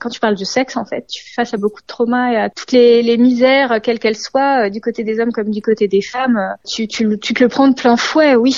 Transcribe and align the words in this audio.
quand 0.00 0.08
tu 0.08 0.18
parles 0.20 0.34
du 0.34 0.44
sexe, 0.44 0.76
en 0.76 0.84
fait, 0.84 1.06
tu 1.06 1.22
fais 1.22 1.34
face 1.34 1.54
à 1.54 1.56
beaucoup 1.56 1.80
de 1.80 1.86
traumas 1.86 2.32
et 2.32 2.36
à 2.36 2.50
toutes 2.50 2.72
les, 2.72 3.16
misères, 3.18 3.80
quelles 3.82 3.98
qu'elles 3.98 4.16
soient, 4.16 4.70
du 4.70 4.80
côté 4.80 5.04
des 5.04 5.20
hommes 5.20 5.32
comme 5.32 5.50
du 5.50 5.62
côté 5.62 5.86
des 5.88 6.02
femmes. 6.02 6.56
Tu, 6.66 6.88
tu, 6.88 7.18
tu 7.18 7.34
te 7.34 7.42
le 7.42 7.48
prends 7.48 7.68
de 7.68 7.74
plein 7.74 7.96
fouet, 7.96 8.34
oui. 8.34 8.56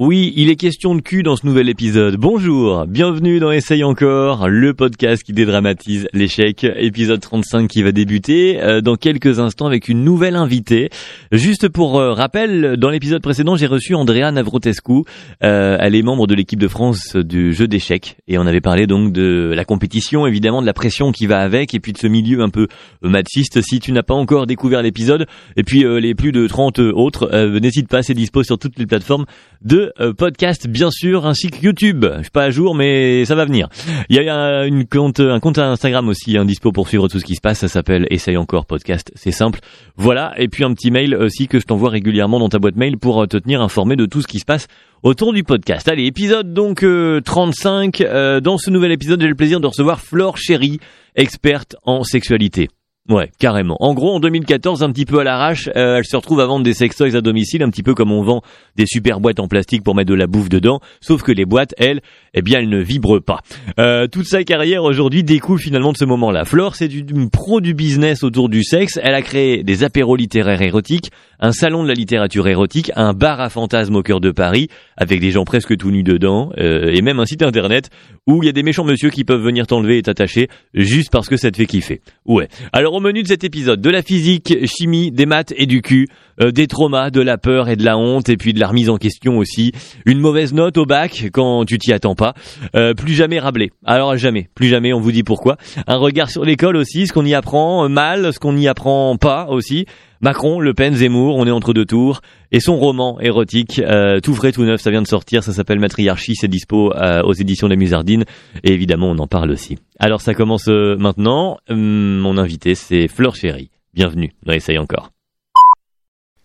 Oui, 0.00 0.32
il 0.34 0.50
est 0.50 0.56
question 0.56 0.96
de 0.96 1.00
cul 1.00 1.22
dans 1.22 1.36
ce 1.36 1.46
nouvel 1.46 1.68
épisode. 1.68 2.16
Bonjour, 2.16 2.84
bienvenue 2.88 3.38
dans 3.38 3.52
Essaye 3.52 3.84
encore, 3.84 4.48
le 4.48 4.74
podcast 4.74 5.22
qui 5.22 5.32
dédramatise 5.32 6.08
l'échec, 6.12 6.64
épisode 6.64 7.20
35 7.20 7.68
qui 7.68 7.80
va 7.84 7.92
débuter 7.92 8.60
euh, 8.60 8.80
dans 8.80 8.96
quelques 8.96 9.38
instants 9.38 9.66
avec 9.66 9.86
une 9.86 10.02
nouvelle 10.02 10.34
invitée. 10.34 10.90
Juste 11.30 11.68
pour 11.68 12.00
euh, 12.00 12.12
rappel, 12.12 12.76
dans 12.76 12.90
l'épisode 12.90 13.22
précédent, 13.22 13.54
j'ai 13.54 13.68
reçu 13.68 13.94
Andrea 13.94 14.32
Navrotescu. 14.32 15.04
Euh, 15.44 15.76
elle 15.78 15.94
est 15.94 16.02
membre 16.02 16.26
de 16.26 16.34
l'équipe 16.34 16.58
de 16.58 16.66
France 16.66 17.14
du 17.14 17.52
jeu 17.52 17.68
d'échecs 17.68 18.16
et 18.26 18.36
on 18.36 18.48
avait 18.48 18.60
parlé 18.60 18.88
donc 18.88 19.12
de 19.12 19.52
la 19.54 19.64
compétition, 19.64 20.26
évidemment 20.26 20.60
de 20.60 20.66
la 20.66 20.74
pression 20.74 21.12
qui 21.12 21.28
va 21.28 21.38
avec 21.38 21.72
et 21.72 21.78
puis 21.78 21.92
de 21.92 21.98
ce 21.98 22.08
milieu 22.08 22.40
un 22.40 22.50
peu 22.50 22.66
machiste. 23.02 23.62
Si 23.62 23.78
tu 23.78 23.92
n'as 23.92 24.02
pas 24.02 24.14
encore 24.14 24.48
découvert 24.48 24.82
l'épisode 24.82 25.28
et 25.56 25.62
puis 25.62 25.84
les 25.84 26.16
plus 26.16 26.32
de 26.32 26.48
30 26.48 26.80
autres, 26.80 27.30
n'hésite 27.60 27.86
pas, 27.86 28.02
c'est 28.02 28.14
dispo 28.14 28.42
sur 28.42 28.58
toutes 28.58 28.76
les 28.76 28.86
plateformes 28.86 29.26
de 29.62 29.83
euh, 30.00 30.12
podcast 30.12 30.66
bien 30.66 30.90
sûr 30.90 31.26
ainsi 31.26 31.50
que 31.50 31.64
YouTube. 31.64 32.04
Je 32.16 32.22
suis 32.22 32.30
pas 32.30 32.44
à 32.44 32.50
jour 32.50 32.74
mais 32.74 33.24
ça 33.24 33.34
va 33.34 33.44
venir. 33.44 33.68
Il 34.08 34.16
y 34.16 34.28
a 34.28 34.64
une 34.66 34.86
compte, 34.86 35.20
un 35.20 35.40
compte 35.40 35.58
Instagram 35.58 36.08
aussi 36.08 36.36
un 36.36 36.44
dispo 36.44 36.72
pour 36.72 36.88
suivre 36.88 37.08
tout 37.08 37.18
ce 37.18 37.24
qui 37.24 37.34
se 37.34 37.40
passe. 37.40 37.58
Ça 37.58 37.68
s'appelle 37.68 38.06
Essaye 38.10 38.36
encore 38.36 38.66
podcast. 38.66 39.12
C'est 39.14 39.32
simple. 39.32 39.60
Voilà 39.96 40.34
et 40.36 40.48
puis 40.48 40.64
un 40.64 40.72
petit 40.74 40.90
mail 40.90 41.14
aussi 41.14 41.48
que 41.48 41.58
je 41.58 41.66
t'envoie 41.66 41.90
régulièrement 41.90 42.38
dans 42.38 42.48
ta 42.48 42.58
boîte 42.58 42.76
mail 42.76 42.98
pour 42.98 43.22
euh, 43.22 43.26
te 43.26 43.36
tenir 43.36 43.62
informé 43.62 43.96
de 43.96 44.06
tout 44.06 44.22
ce 44.22 44.26
qui 44.26 44.38
se 44.38 44.44
passe 44.44 44.66
autour 45.02 45.32
du 45.32 45.44
podcast. 45.44 45.88
Allez, 45.88 46.06
épisode 46.06 46.52
donc 46.52 46.84
35. 47.24 48.00
Euh, 48.00 48.40
dans 48.40 48.58
ce 48.58 48.70
nouvel 48.70 48.92
épisode, 48.92 49.20
j'ai 49.20 49.28
le 49.28 49.34
plaisir 49.34 49.60
de 49.60 49.66
recevoir 49.66 50.00
Flore 50.00 50.38
Chéry, 50.38 50.80
experte 51.14 51.76
en 51.82 52.04
sexualité. 52.04 52.68
Ouais, 53.10 53.30
carrément. 53.38 53.76
En 53.80 53.92
gros, 53.92 54.14
en 54.14 54.20
2014, 54.20 54.82
un 54.82 54.90
petit 54.90 55.04
peu 55.04 55.18
à 55.18 55.24
l'arrache, 55.24 55.68
euh, 55.76 55.98
elle 55.98 56.06
se 56.06 56.16
retrouve 56.16 56.40
à 56.40 56.46
vendre 56.46 56.64
des 56.64 56.72
sextoys 56.72 57.14
à 57.14 57.20
domicile, 57.20 57.62
un 57.62 57.68
petit 57.68 57.82
peu 57.82 57.94
comme 57.94 58.10
on 58.10 58.22
vend 58.22 58.40
des 58.76 58.86
super 58.86 59.20
boîtes 59.20 59.40
en 59.40 59.46
plastique 59.46 59.84
pour 59.84 59.94
mettre 59.94 60.08
de 60.08 60.14
la 60.14 60.26
bouffe 60.26 60.48
dedans, 60.48 60.80
sauf 61.02 61.22
que 61.22 61.30
les 61.30 61.44
boîtes, 61.44 61.74
elles, 61.76 62.00
eh 62.34 62.42
bien, 62.42 62.58
elles 62.58 62.68
ne 62.68 62.80
vibrent 62.80 63.20
pas. 63.20 63.40
Euh, 63.78 64.06
toute 64.06 64.26
sa 64.26 64.44
carrière 64.44 64.82
aujourd'hui 64.84 65.22
découle 65.22 65.58
finalement 65.58 65.92
de 65.92 65.96
ce 65.96 66.04
moment-là. 66.04 66.44
Flore, 66.44 66.74
c'est 66.74 66.92
une 66.92 67.30
pro 67.30 67.60
du 67.60 67.74
business 67.74 68.22
autour 68.22 68.48
du 68.48 68.62
sexe. 68.62 68.98
Elle 69.02 69.14
a 69.14 69.22
créé 69.22 69.62
des 69.62 69.84
apéros 69.84 70.16
littéraires 70.16 70.62
érotiques, 70.62 71.10
un 71.40 71.52
salon 71.52 71.82
de 71.82 71.88
la 71.88 71.94
littérature 71.94 72.48
érotique, 72.48 72.90
un 72.96 73.12
bar 73.12 73.40
à 73.40 73.48
fantasmes 73.48 73.96
au 73.96 74.02
cœur 74.02 74.20
de 74.20 74.30
Paris, 74.30 74.68
avec 74.96 75.20
des 75.20 75.30
gens 75.30 75.44
presque 75.44 75.76
tout 75.76 75.90
nus 75.90 76.02
dedans, 76.02 76.50
euh, 76.58 76.90
et 76.92 77.02
même 77.02 77.20
un 77.20 77.26
site 77.26 77.42
internet 77.42 77.90
où 78.26 78.42
il 78.42 78.46
y 78.46 78.48
a 78.48 78.52
des 78.52 78.62
méchants 78.62 78.84
monsieur 78.84 79.10
qui 79.10 79.24
peuvent 79.24 79.42
venir 79.42 79.66
t'enlever 79.66 79.98
et 79.98 80.02
t'attacher 80.02 80.48
juste 80.72 81.10
parce 81.10 81.28
que 81.28 81.36
ça 81.36 81.50
te 81.50 81.56
fait 81.56 81.66
kiffer. 81.66 82.00
Ouais. 82.24 82.48
Alors 82.72 82.94
au 82.94 83.00
menu 83.00 83.22
de 83.22 83.28
cet 83.28 83.44
épisode, 83.44 83.80
de 83.80 83.90
la 83.90 84.02
physique, 84.02 84.66
chimie, 84.66 85.10
des 85.10 85.26
maths 85.26 85.52
et 85.56 85.66
du 85.66 85.82
cul, 85.82 86.08
euh, 86.40 86.50
des 86.50 86.66
traumas, 86.66 87.10
de 87.10 87.20
la 87.20 87.38
peur 87.38 87.68
et 87.68 87.76
de 87.76 87.84
la 87.84 87.96
honte, 87.96 88.28
et 88.28 88.36
puis 88.36 88.52
de 88.52 88.60
la 88.60 88.68
remise 88.68 88.90
en 88.90 88.96
question 88.96 89.38
aussi. 89.38 89.72
Une 90.06 90.20
mauvaise 90.20 90.52
note 90.52 90.76
au 90.76 90.86
bac 90.86 91.30
quand 91.32 91.64
tu 91.64 91.78
t'y 91.78 91.92
attends 91.92 92.14
pas. 92.14 92.34
Euh, 92.74 92.94
plus 92.94 93.14
jamais 93.14 93.38
rablé. 93.38 93.72
Alors 93.84 94.16
jamais, 94.16 94.48
plus 94.54 94.68
jamais, 94.68 94.92
on 94.92 95.00
vous 95.00 95.12
dit 95.12 95.22
pourquoi. 95.22 95.56
Un 95.86 95.96
regard 95.96 96.30
sur 96.30 96.44
l'école 96.44 96.76
aussi, 96.76 97.06
ce 97.06 97.12
qu'on 97.12 97.24
y 97.24 97.34
apprend 97.34 97.88
mal, 97.88 98.32
ce 98.32 98.38
qu'on 98.38 98.52
n'y 98.52 98.68
apprend 98.68 99.16
pas 99.16 99.46
aussi. 99.48 99.86
Macron, 100.20 100.58
Le 100.58 100.72
Pen, 100.72 100.94
Zemmour, 100.94 101.36
on 101.36 101.46
est 101.46 101.50
entre 101.50 101.74
deux 101.74 101.84
tours. 101.84 102.22
Et 102.50 102.60
son 102.60 102.76
roman 102.76 103.20
érotique, 103.20 103.80
euh, 103.84 104.20
tout 104.20 104.34
frais, 104.34 104.52
tout 104.52 104.64
neuf, 104.64 104.80
ça 104.80 104.90
vient 104.90 105.02
de 105.02 105.06
sortir, 105.06 105.42
ça 105.42 105.52
s'appelle 105.52 105.80
Matriarchie, 105.80 106.34
c'est 106.34 106.48
dispo 106.48 106.92
aux 107.24 107.32
éditions 107.32 107.66
de 107.66 107.72
la 107.72 107.78
Musardine. 107.78 108.24
Et 108.62 108.72
évidemment, 108.72 109.10
on 109.10 109.18
en 109.18 109.26
parle 109.26 109.50
aussi. 109.50 109.76
Alors 109.98 110.20
ça 110.20 110.34
commence 110.34 110.68
maintenant. 110.68 111.58
Hum, 111.68 112.18
mon 112.18 112.38
invité, 112.38 112.74
c'est 112.74 113.08
Fleur 113.08 113.34
Chéry. 113.36 113.70
Bienvenue 113.94 114.32
dans 114.44 114.52
Essaye 114.52 114.78
encore. 114.78 115.13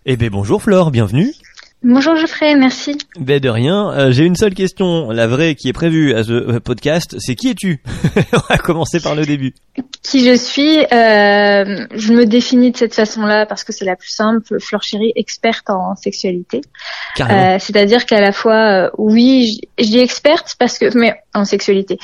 Eh 0.05 0.15
ben 0.15 0.29
bonjour 0.29 0.61
Flore, 0.61 0.91
bienvenue. 0.91 1.33
Bonjour 1.83 2.15
Geoffrey, 2.15 2.55
merci. 2.55 2.97
Ben 3.19 3.39
de 3.39 3.49
rien, 3.49 3.91
euh, 3.91 4.11
j'ai 4.11 4.25
une 4.25 4.35
seule 4.37 4.53
question, 4.53 5.11
la 5.11 5.27
vraie 5.27 5.55
qui 5.55 5.67
est 5.67 5.73
prévue 5.73 6.13
à 6.13 6.23
ce 6.23 6.31
euh, 6.31 6.59
podcast, 6.61 7.15
c'est 7.19 7.35
qui 7.35 7.49
es-tu? 7.49 7.81
On 8.33 8.41
va 8.49 8.57
commencer 8.57 9.01
par 9.01 9.13
le 9.13 9.25
début. 9.25 9.53
Qui 10.01 10.25
je 10.25 10.35
suis? 10.35 10.79
Euh, 10.79 11.85
Je 11.93 12.13
me 12.13 12.25
définis 12.25 12.71
de 12.71 12.77
cette 12.77 12.93
façon-là 12.93 13.45
parce 13.45 13.65
que 13.65 13.73
c'est 13.73 13.85
la 13.85 13.97
plus 13.97 14.09
simple, 14.09 14.59
Flore 14.61 14.83
Chérie, 14.83 15.11
experte 15.17 15.69
en 15.69 15.95
sexualité. 15.95 16.61
C'est-à-dire 17.15 18.05
qu'à 18.05 18.21
la 18.21 18.31
fois, 18.31 18.91
oui, 18.97 19.59
je, 19.77 19.83
je, 19.83 19.89
dis 19.89 19.99
experte 19.99 20.55
parce 20.59 20.77
que, 20.77 20.97
mais 20.97 21.13
en 21.33 21.43
sexualité, 21.43 21.97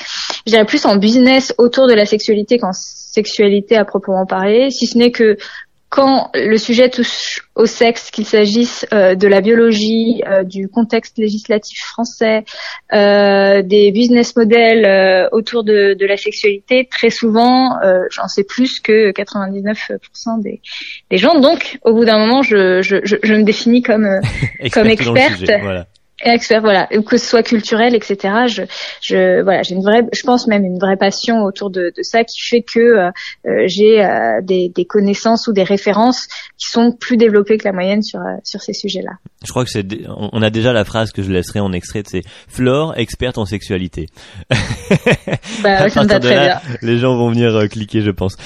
je 0.46 0.52
dirais 0.52 0.66
plus 0.66 0.84
en 0.84 0.96
business 0.96 1.54
autour 1.56 1.86
de 1.86 1.94
la 1.94 2.04
sexualité 2.04 2.58
qu'en 2.58 2.72
sexualité 3.16 3.76
à 3.76 3.84
proprement 3.84 4.26
parler, 4.26 4.70
si 4.70 4.86
ce 4.86 4.98
n'est 4.98 5.10
que 5.10 5.36
quand 5.88 6.30
le 6.34 6.58
sujet 6.58 6.90
touche 6.90 7.48
au 7.54 7.64
sexe, 7.64 8.10
qu'il 8.10 8.26
s'agisse 8.26 8.84
euh, 8.92 9.14
de 9.14 9.28
la 9.28 9.40
biologie, 9.40 10.22
euh, 10.26 10.42
du 10.42 10.68
contexte 10.68 11.16
législatif 11.16 11.78
français, 11.78 12.44
euh, 12.92 13.62
des 13.62 13.92
business 13.92 14.36
models 14.36 15.28
autour 15.32 15.64
de, 15.64 15.94
de, 15.94 16.06
la 16.06 16.16
sexualité, 16.16 16.88
très 16.90 17.10
souvent, 17.10 17.78
j'en 18.10 18.28
sais 18.28 18.44
plus 18.44 18.80
que 18.80 19.12
99% 19.12 20.42
des, 20.42 20.60
des, 21.10 21.16
gens. 21.18 21.38
Donc, 21.40 21.78
au 21.82 21.94
bout 21.94 22.04
d'un 22.04 22.18
moment, 22.18 22.42
je, 22.42 22.82
je, 22.82 22.96
je, 23.04 23.16
je, 23.22 23.34
me 23.34 23.42
définis 23.42 23.82
comme, 23.82 24.20
comme 24.72 24.88
experte. 24.88 25.44
voilà 25.62 25.86
expert, 26.24 26.60
voilà, 26.60 26.86
que 26.86 27.16
ce 27.18 27.26
soit 27.26 27.42
culturel, 27.42 27.94
etc. 27.94 28.46
Je, 28.46 28.62
je 29.02 29.42
voilà, 29.42 29.62
j'ai 29.62 29.74
une 29.74 29.82
vraie, 29.82 30.02
je 30.12 30.22
pense 30.22 30.46
même 30.46 30.64
une 30.64 30.78
vraie 30.78 30.96
passion 30.96 31.42
autour 31.42 31.70
de, 31.70 31.92
de 31.96 32.02
ça 32.02 32.24
qui 32.24 32.40
fait 32.40 32.62
que 32.62 32.80
euh, 32.80 33.10
euh, 33.46 33.64
j'ai 33.66 34.02
euh, 34.02 34.40
des, 34.42 34.70
des, 34.74 34.84
connaissances 34.86 35.46
ou 35.46 35.52
des 35.52 35.62
références 35.62 36.26
qui 36.58 36.70
sont 36.70 36.92
plus 36.92 37.16
développées 37.16 37.58
que 37.58 37.64
la 37.64 37.72
moyenne 37.72 38.02
sur 38.02 38.20
sur 38.44 38.62
ces 38.62 38.72
sujets-là. 38.72 39.12
Je 39.44 39.50
crois 39.50 39.64
que 39.64 39.70
c'est, 39.70 39.86
on 40.08 40.40
a 40.40 40.50
déjà 40.50 40.72
la 40.72 40.84
phrase 40.84 41.12
que 41.12 41.22
je 41.22 41.30
laisserai 41.30 41.60
en 41.60 41.72
extrait, 41.72 42.02
c'est 42.06 42.22
Flore, 42.48 42.94
experte 42.96 43.38
en 43.38 43.44
sexualité. 43.44 44.08
Bah, 45.62 45.88
ça 45.88 46.02
me 46.04 46.08
va 46.08 46.20
très 46.20 46.38
bien. 46.38 46.60
Les 46.82 46.98
gens 46.98 47.16
vont 47.16 47.30
venir 47.30 47.68
cliquer, 47.68 48.02
je 48.02 48.10
pense. 48.10 48.36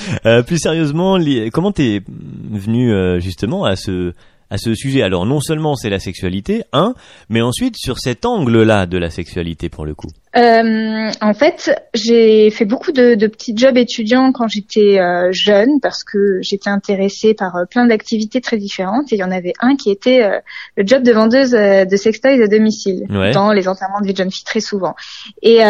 plus 0.46 0.58
sérieusement, 0.58 1.18
comment 1.52 1.72
t'es 1.72 2.00
venu 2.08 3.20
justement 3.20 3.64
à 3.64 3.76
ce 3.76 4.12
à 4.50 4.58
ce 4.58 4.74
sujet. 4.74 5.02
Alors 5.02 5.26
non 5.26 5.40
seulement 5.40 5.76
c'est 5.76 5.90
la 5.90 6.00
sexualité, 6.00 6.64
un, 6.72 6.94
mais 7.28 7.40
ensuite 7.40 7.76
sur 7.76 7.98
cet 7.98 8.24
angle-là 8.24 8.86
de 8.86 8.98
la 8.98 9.10
sexualité 9.10 9.68
pour 9.68 9.84
le 9.84 9.94
coup. 9.94 10.08
Euh, 10.36 11.10
en 11.20 11.34
fait, 11.34 11.76
j'ai 11.92 12.50
fait 12.50 12.64
beaucoup 12.64 12.92
de, 12.92 13.16
de, 13.16 13.26
petits 13.26 13.56
jobs 13.56 13.76
étudiants 13.76 14.30
quand 14.30 14.46
j'étais 14.46 15.00
euh, 15.00 15.30
jeune 15.32 15.80
parce 15.82 16.04
que 16.04 16.38
j'étais 16.40 16.70
intéressée 16.70 17.34
par 17.34 17.56
euh, 17.56 17.64
plein 17.64 17.86
d'activités 17.86 18.40
très 18.40 18.56
différentes 18.56 19.12
et 19.12 19.16
il 19.16 19.18
y 19.18 19.24
en 19.24 19.32
avait 19.32 19.54
un 19.60 19.74
qui 19.74 19.90
était 19.90 20.22
euh, 20.22 20.38
le 20.76 20.86
job 20.86 21.02
de 21.02 21.10
vendeuse 21.10 21.50
de 21.50 21.96
sextoys 21.96 22.42
à 22.42 22.46
domicile 22.46 23.06
dans 23.08 23.52
les 23.52 23.66
enterrements 23.66 24.00
de 24.00 24.06
vie 24.06 24.12
de 24.12 24.18
jeunes 24.18 24.30
filles 24.30 24.44
très 24.44 24.60
souvent. 24.60 24.94
Et 25.42 25.60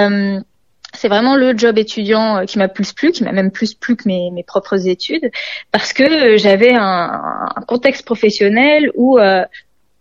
c'est 1.00 1.08
vraiment 1.08 1.34
le 1.34 1.56
job 1.56 1.78
étudiant 1.78 2.36
euh, 2.36 2.44
qui 2.44 2.58
m'a 2.58 2.68
plus 2.68 2.92
plu, 2.92 3.10
qui 3.10 3.24
m'a 3.24 3.32
même 3.32 3.50
plus 3.50 3.72
plu 3.72 3.96
que 3.96 4.06
mes, 4.06 4.30
mes 4.30 4.44
propres 4.44 4.86
études, 4.86 5.30
parce 5.72 5.94
que 5.94 6.02
euh, 6.02 6.36
j'avais 6.36 6.74
un, 6.74 7.48
un, 7.56 7.62
contexte 7.66 8.04
professionnel 8.04 8.90
où 8.96 9.18
euh, 9.18 9.42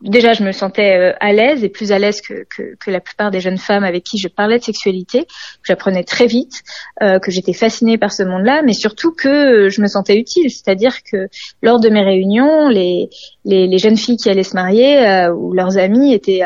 déjà 0.01 0.33
je 0.33 0.43
me 0.43 0.51
sentais 0.51 1.15
à 1.21 1.31
l'aise 1.31 1.63
et 1.63 1.69
plus 1.69 1.93
à 1.93 1.99
l'aise 1.99 2.19
que, 2.19 2.45
que, 2.53 2.75
que, 2.77 2.91
la 2.91 2.99
plupart 2.99 3.31
des 3.31 3.39
jeunes 3.39 3.57
femmes 3.57 3.85
avec 3.85 4.03
qui 4.03 4.17
je 4.17 4.27
parlais 4.27 4.59
de 4.59 4.63
sexualité, 4.63 5.25
j'apprenais 5.63 6.03
très 6.03 6.25
vite, 6.25 6.63
que 7.01 7.31
j'étais 7.31 7.53
fascinée 7.53 7.97
par 7.97 8.13
ce 8.13 8.23
monde-là, 8.23 8.61
mais 8.65 8.71
surtout 8.71 9.11
que 9.11 9.67
je 9.67 9.81
me 9.81 9.87
sentais 9.87 10.17
utile, 10.17 10.49
c'est-à-dire 10.49 11.03
que 11.03 11.27
lors 11.61 11.81
de 11.81 11.89
mes 11.89 12.01
réunions, 12.01 12.69
les, 12.69 13.09
les, 13.43 13.67
les 13.67 13.77
jeunes 13.77 13.97
filles 13.97 14.15
qui 14.15 14.29
allaient 14.29 14.43
se 14.43 14.55
marier 14.55 15.27
ou 15.35 15.53
leurs 15.53 15.77
amis 15.77 16.13
étaient 16.13 16.43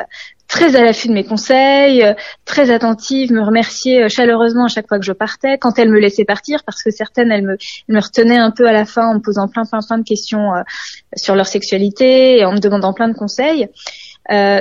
très 0.47 0.75
à 0.75 0.83
l'affût 0.83 1.07
de 1.07 1.13
mes 1.13 1.23
conseils, 1.23 2.03
euh, 2.03 2.13
très 2.45 2.69
attentive, 2.69 3.31
me 3.31 3.41
remercier 3.41 4.03
euh, 4.03 4.09
chaleureusement 4.09 4.65
à 4.65 4.67
chaque 4.67 4.87
fois 4.87 4.99
que 4.99 5.05
je 5.05 5.11
partais, 5.11 5.57
quand 5.57 5.79
elle 5.79 5.89
me 5.89 5.99
laissait 5.99 6.25
partir, 6.25 6.63
parce 6.65 6.83
que 6.83 6.91
certaines, 6.91 7.31
elles 7.31 7.43
me, 7.43 7.57
me 7.87 7.99
retenaient 7.99 8.37
un 8.37 8.51
peu 8.51 8.67
à 8.67 8.73
la 8.73 8.85
fin 8.85 9.07
en 9.07 9.15
me 9.15 9.19
posant 9.19 9.47
plein, 9.47 9.65
plein, 9.65 9.79
plein 9.85 9.97
de 9.97 10.03
questions 10.03 10.53
euh, 10.53 10.61
sur 11.15 11.35
leur 11.35 11.47
sexualité 11.47 12.39
et 12.39 12.45
en 12.45 12.53
me 12.53 12.59
demandant 12.59 12.93
plein 12.93 13.07
de 13.07 13.15
conseils. 13.15 13.67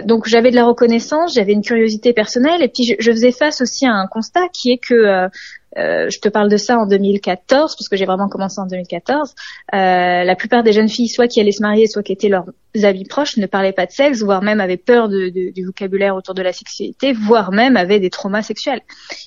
donc 0.05 0.27
j'avais 0.27 0.51
de 0.51 0.57
la 0.57 0.65
reconnaissance, 0.65 1.35
j'avais 1.35 1.53
une 1.53 1.63
curiosité 1.63 2.13
personnelle 2.13 2.63
et 2.63 2.69
puis 2.69 2.85
je, 2.85 2.95
je, 2.99 3.11
faisais 3.13 3.33
face 3.33 3.61
aussi 3.61 3.87
à 3.87 3.93
un 3.93 4.07
constat 4.07 4.49
qui 4.53 4.73
est 4.73 4.79
que 4.79 4.95
euh, 4.95 5.29
je 5.77 6.19
te 6.19 6.29
parle 6.29 6.49
de 6.49 6.57
ça 6.57 6.79
en 6.79 6.87
2014 6.87 7.77
parce 7.77 7.89
que 7.89 7.97
j'ai 7.97 8.07
vraiment 8.07 8.29
commencé 8.29 8.61
en 8.61 8.67
2014. 8.67 9.35
Euh, 9.75 10.25
la 10.25 10.37
plupart 10.37 10.63
des 10.63 10.73
jeunes 10.73 10.89
filles, 10.89 11.09
soit 11.09 11.29
qui 11.29 11.41
allaient 11.41 11.53
se 11.53 11.63
marier, 11.63 11.87
soit 11.87 12.03
qui 12.03 12.13
étaient 12.13 12.29
leurs 12.29 12.47
amis 12.83 13.05
proches, 13.05 13.37
ne 13.37 13.47
parlaient 13.47 13.73
pas 13.73 13.87
de 13.87 13.91
sexe, 13.91 14.23
voire 14.23 14.43
même 14.43 14.61
avaient 14.61 14.77
peur 14.77 15.09
de, 15.09 15.29
de, 15.29 15.53
du 15.53 15.65
vocabulaire 15.65 16.17
autour 16.17 16.35
de 16.35 16.43
la 16.43 16.53
sexualité, 16.53 17.13
voire 17.13 17.53
même 17.53 17.77
avaient 17.77 18.01
des 18.01 18.11
traumas 18.11 18.43
sexuels. 18.43 18.81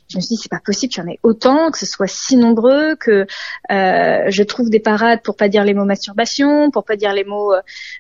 Je 0.10 0.18
me 0.18 0.22
suis 0.22 0.36
dit 0.36 0.42
c'est 0.42 0.52
pas 0.52 0.62
possible 0.64 0.92
qu'il 0.92 1.04
y 1.04 1.06
en 1.06 1.10
ait 1.10 1.20
autant, 1.24 1.72
que 1.72 1.78
ce 1.78 1.86
soit 1.86 2.08
si 2.08 2.38
nombreux, 2.38 2.96
que 2.96 3.28
euh, 3.72 4.24
je 4.30 4.44
trouve 4.44 4.70
des 4.70 4.80
parades 4.80 5.22
pour 5.24 5.36
pas 5.36 5.48
dire 5.48 5.64
les 5.64 5.74
mots 5.74 5.86
masturbation, 5.86 6.72
pour 6.72 6.86
pas 6.86 6.96
dire 6.96 7.14
les 7.14 7.24
mots 7.24 7.54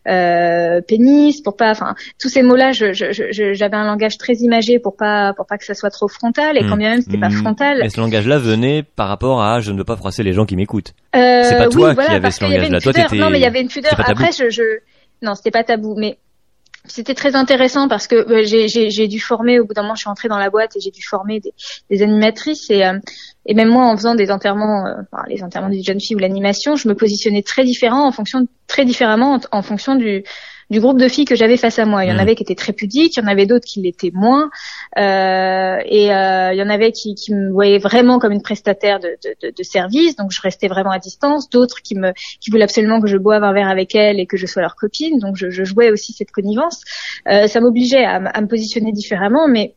euh, 0.07 0.81
pénis, 0.81 1.41
pour 1.41 1.55
pas, 1.55 1.71
enfin 1.71 1.95
tous 2.19 2.29
ces 2.29 2.41
mots-là, 2.41 2.71
j'avais 2.71 2.93
je, 2.93 3.11
je, 3.11 3.75
un 3.75 3.85
langage 3.85 4.17
très 4.17 4.33
imagé 4.35 4.79
pour 4.79 4.95
pas 4.95 5.33
pour 5.33 5.45
pas 5.45 5.57
que 5.57 5.65
ça 5.65 5.73
soit 5.73 5.89
trop 5.89 6.07
frontal 6.07 6.57
et 6.57 6.61
quand 6.61 6.75
mmh. 6.75 6.79
bien 6.79 6.89
même 6.89 7.01
c'était 7.01 7.17
pas 7.17 7.29
mmh. 7.29 7.41
frontal. 7.43 7.91
ce 7.91 7.99
langage-là 7.99 8.34
langage-là 8.35 8.55
venait 8.55 8.83
par 8.83 9.07
rapport 9.07 9.41
à 9.41 9.59
je 9.59 9.71
ne 9.71 9.77
veux 9.77 9.83
pas 9.83 9.95
froisser 9.95 10.23
les 10.23 10.33
gens 10.33 10.45
qui 10.45 10.55
m'écoutent. 10.55 10.93
Euh, 11.15 11.43
c'est 11.43 11.57
pas 11.57 11.69
toi 11.69 11.95
qui 11.95 12.01
avais 12.01 12.31
ce 12.31 12.43
langage-là. 12.43 12.79
Toi, 12.79 12.93
t'étais. 12.93 13.17
Non, 13.17 13.29
mais 13.29 13.39
il 13.39 13.43
y 13.43 13.45
avait 13.45 13.61
une 13.61 13.67
pudeur. 13.67 13.93
Après, 13.97 14.31
je, 14.31 14.49
je, 14.49 14.79
non, 15.21 15.35
c'était 15.35 15.51
pas 15.51 15.63
tabou, 15.63 15.95
mais 15.97 16.17
c'était 16.87 17.15
très 17.15 17.35
intéressant 17.35 17.87
parce 17.87 18.07
que 18.07 18.15
euh, 18.15 18.43
j'ai 18.45 19.07
dû 19.07 19.19
former 19.19 19.59
au 19.59 19.65
bout 19.65 19.73
d'un 19.73 19.81
moment 19.81 19.95
je 19.95 20.01
suis 20.01 20.09
entrée 20.09 20.27
dans 20.27 20.37
la 20.37 20.49
boîte 20.49 20.75
et 20.75 20.79
j'ai 20.79 20.91
dû 20.91 21.01
former 21.01 21.39
des, 21.39 21.53
des 21.89 22.01
animatrices 22.01 22.69
et 22.69 22.85
euh, 22.85 22.99
et 23.45 23.53
même 23.53 23.69
moi 23.69 23.85
en 23.85 23.95
faisant 23.95 24.15
des 24.15 24.31
enterrements 24.31 24.85
euh, 24.85 25.01
les 25.27 25.43
enterrements 25.43 25.69
des 25.69 25.83
jeunes 25.83 25.99
filles 25.99 26.15
ou 26.15 26.19
l'animation 26.19 26.75
je 26.75 26.87
me 26.87 26.95
positionnais 26.95 27.41
très 27.41 27.63
différent 27.63 28.07
en 28.07 28.11
fonction 28.11 28.47
très 28.67 28.85
différemment 28.85 29.39
en 29.51 29.61
fonction 29.61 29.95
du 29.95 30.23
du 30.69 30.79
groupe 30.79 30.97
de 30.97 31.07
filles 31.07 31.25
que 31.25 31.35
j'avais 31.35 31.57
face 31.57 31.79
à 31.79 31.85
moi. 31.85 32.03
Il 32.03 32.09
y 32.09 32.11
en 32.11 32.15
mmh. 32.15 32.19
avait 32.19 32.35
qui 32.35 32.43
étaient 32.43 32.55
très 32.55 32.73
pudiques, 32.73 33.17
il 33.17 33.21
y 33.21 33.23
en 33.23 33.27
avait 33.27 33.45
d'autres 33.45 33.65
qui 33.65 33.81
l'étaient 33.81 34.11
moins, 34.13 34.49
euh, 34.97 35.77
et 35.85 36.13
euh, 36.13 36.53
il 36.53 36.57
y 36.57 36.63
en 36.63 36.69
avait 36.69 36.91
qui, 36.91 37.15
qui, 37.15 37.33
me 37.33 37.51
voyaient 37.51 37.77
vraiment 37.77 38.19
comme 38.19 38.31
une 38.31 38.41
prestataire 38.41 38.99
de, 38.99 39.17
de, 39.23 39.53
de, 39.55 39.63
service, 39.63 40.15
donc 40.15 40.31
je 40.31 40.41
restais 40.41 40.67
vraiment 40.67 40.91
à 40.91 40.99
distance. 40.99 41.49
D'autres 41.49 41.81
qui 41.81 41.95
me 41.95 42.13
qui 42.39 42.49
voulaient 42.49 42.63
absolument 42.63 42.99
que 43.01 43.07
je 43.07 43.17
boive 43.17 43.43
un 43.43 43.53
verre 43.53 43.69
avec 43.69 43.95
elles 43.95 44.19
et 44.19 44.25
que 44.25 44.37
je 44.37 44.45
sois 44.45 44.61
leur 44.61 44.75
copine, 44.75 45.19
donc 45.19 45.35
je, 45.35 45.49
je 45.49 45.63
jouais 45.63 45.91
aussi 45.91 46.13
cette 46.13 46.31
connivence. 46.31 46.81
Euh, 47.29 47.47
ça 47.47 47.59
m'obligeait 47.61 48.03
à, 48.03 48.15
à, 48.15 48.41
me 48.41 48.47
positionner 48.47 48.91
différemment, 48.91 49.47
mais 49.47 49.75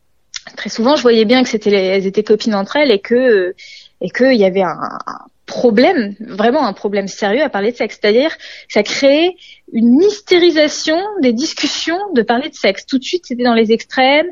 très 0.57 0.71
souvent 0.71 0.97
je 0.97 1.03
voyais 1.03 1.25
bien 1.27 1.43
que 1.43 1.49
c'était 1.49 1.71
elles 1.71 2.07
étaient 2.07 2.23
copines 2.23 2.55
entre 2.55 2.77
elles 2.77 2.91
et 2.91 3.01
que 3.01 3.55
et 4.01 4.11
qu'il 4.11 4.37
y 4.37 4.45
avait 4.45 4.63
un, 4.63 4.79
un 5.07 5.19
problème, 5.49 6.15
vraiment 6.21 6.67
un 6.67 6.73
problème 6.73 7.09
sérieux 7.09 7.43
à 7.43 7.49
parler 7.49 7.73
de 7.73 7.77
sexe. 7.77 7.99
C'est-à-dire 8.01 8.31
ça 8.69 8.83
créait 8.83 9.35
une 9.73 9.97
mystérisation 9.97 10.99
des 11.23 11.33
discussions 11.33 11.99
de 12.15 12.23
parler 12.23 12.49
de 12.49 12.55
sexe. 12.55 12.87
Tout 12.87 12.99
de 12.99 13.05
suite, 13.05 13.25
c'était 13.27 13.45
dans 13.45 13.55
les 13.55 13.73
extrêmes. 13.73 14.29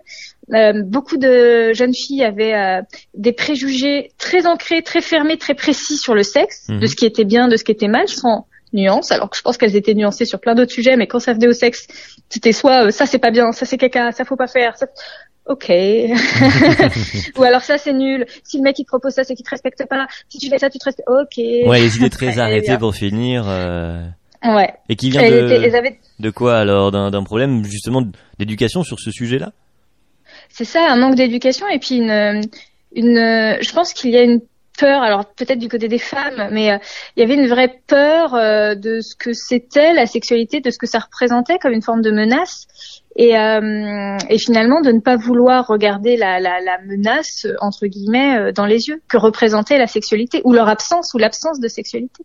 Euh, 0.54 0.82
beaucoup 0.84 1.16
de 1.16 1.72
jeunes 1.72 1.94
filles 1.94 2.24
avaient 2.24 2.54
euh, 2.54 2.80
des 3.14 3.32
préjugés 3.32 4.12
très 4.18 4.46
ancrés, 4.46 4.82
très 4.82 5.00
fermés, 5.00 5.36
très 5.36 5.54
précis 5.54 5.96
sur 5.96 6.14
le 6.14 6.22
sexe, 6.22 6.68
mhm. 6.68 6.80
de 6.80 6.86
ce 6.86 6.94
qui 6.94 7.04
était 7.04 7.24
bien, 7.24 7.48
de 7.48 7.56
ce 7.56 7.64
qui 7.64 7.72
était 7.72 7.88
mal, 7.88 8.08
sans 8.08 8.46
nuance. 8.72 9.10
Alors 9.10 9.28
que 9.30 9.36
je 9.36 9.42
pense 9.42 9.56
qu'elles 9.56 9.76
étaient 9.76 9.94
nuancées 9.94 10.24
sur 10.24 10.40
plein 10.40 10.54
d'autres 10.54 10.72
sujets, 10.72 10.96
mais 10.96 11.06
quand 11.06 11.18
ça 11.18 11.32
venait 11.32 11.48
au 11.48 11.52
sexe, 11.52 11.86
c'était 12.28 12.52
soit 12.52 12.86
euh, 12.86 12.90
ça 12.90 13.06
c'est 13.06 13.18
pas 13.18 13.30
bien, 13.30 13.52
ça 13.52 13.66
c'est 13.66 13.76
caca, 13.76 14.12
ça 14.12 14.24
faut 14.24 14.36
pas 14.36 14.46
faire. 14.46 14.76
Ça 14.76 14.86
ok. 15.46 15.68
Ou 17.36 17.42
alors 17.42 17.62
ça 17.62 17.76
c'est 17.76 17.92
nul. 17.92 18.26
Si 18.44 18.58
le 18.58 18.62
mec 18.62 18.78
il 18.78 18.84
te 18.84 18.88
propose 18.88 19.14
ça, 19.14 19.24
c'est 19.24 19.34
qu'il 19.34 19.44
te 19.44 19.50
respecte 19.50 19.84
pas. 19.88 20.06
Si 20.28 20.38
tu 20.38 20.48
fais 20.48 20.58
ça, 20.58 20.70
tu 20.70 20.78
te 20.78 20.84
respectes. 20.84 21.08
Ok. 21.08 21.38
Ouais, 21.38 21.80
les 21.80 21.96
idées 21.96 22.10
très 22.10 22.38
arrêtées 22.38 22.78
pour 22.78 22.94
finir. 22.94 23.46
Euh... 24.46 24.56
Ouais. 24.56 24.74
Et 24.88 24.96
qui 24.96 25.10
vient 25.10 25.22
de, 25.22 25.96
de 26.18 26.30
quoi 26.30 26.58
alors 26.58 26.90
D'un 26.92 27.24
problème 27.24 27.64
justement 27.64 28.02
d'éducation 28.38 28.82
sur 28.82 28.98
ce 28.98 29.10
sujet-là? 29.10 29.52
C'est 30.48 30.64
ça, 30.64 30.90
un 30.90 30.96
manque 30.96 31.16
d'éducation 31.16 31.68
et 31.68 31.78
puis 31.78 31.96
une, 31.96 32.42
une. 32.94 33.16
Je 33.60 33.72
pense 33.72 33.92
qu'il 33.92 34.10
y 34.10 34.16
a 34.16 34.22
une 34.22 34.40
peur, 34.78 35.02
alors 35.02 35.24
peut-être 35.24 35.58
du 35.58 35.68
côté 35.68 35.88
des 35.88 35.98
femmes, 35.98 36.48
mais 36.52 36.72
euh, 36.72 36.78
il 37.16 37.20
y 37.20 37.22
avait 37.22 37.34
une 37.34 37.48
vraie 37.48 37.80
peur 37.86 38.34
euh, 38.34 38.74
de 38.74 39.00
ce 39.00 39.16
que 39.16 39.32
c'était 39.32 39.92
la 39.92 40.06
sexualité, 40.06 40.60
de 40.60 40.70
ce 40.70 40.78
que 40.78 40.86
ça 40.86 40.98
représentait 40.98 41.58
comme 41.58 41.72
une 41.72 41.82
forme 41.82 42.02
de 42.02 42.10
menace 42.10 42.66
et, 43.18 43.36
euh, 43.36 44.18
et 44.28 44.38
finalement 44.38 44.82
de 44.82 44.92
ne 44.92 45.00
pas 45.00 45.16
vouloir 45.16 45.66
regarder 45.66 46.16
la, 46.16 46.38
la, 46.38 46.60
la, 46.60 46.78
menace 46.86 47.46
entre 47.60 47.86
guillemets 47.86 48.38
euh, 48.38 48.52
dans 48.52 48.66
les 48.66 48.88
yeux 48.88 49.00
que 49.08 49.16
représentait 49.16 49.78
la 49.78 49.86
sexualité 49.86 50.42
ou 50.44 50.52
leur 50.52 50.68
absence 50.68 51.14
ou 51.14 51.18
l'absence 51.18 51.58
de 51.58 51.68
sexualité. 51.68 52.24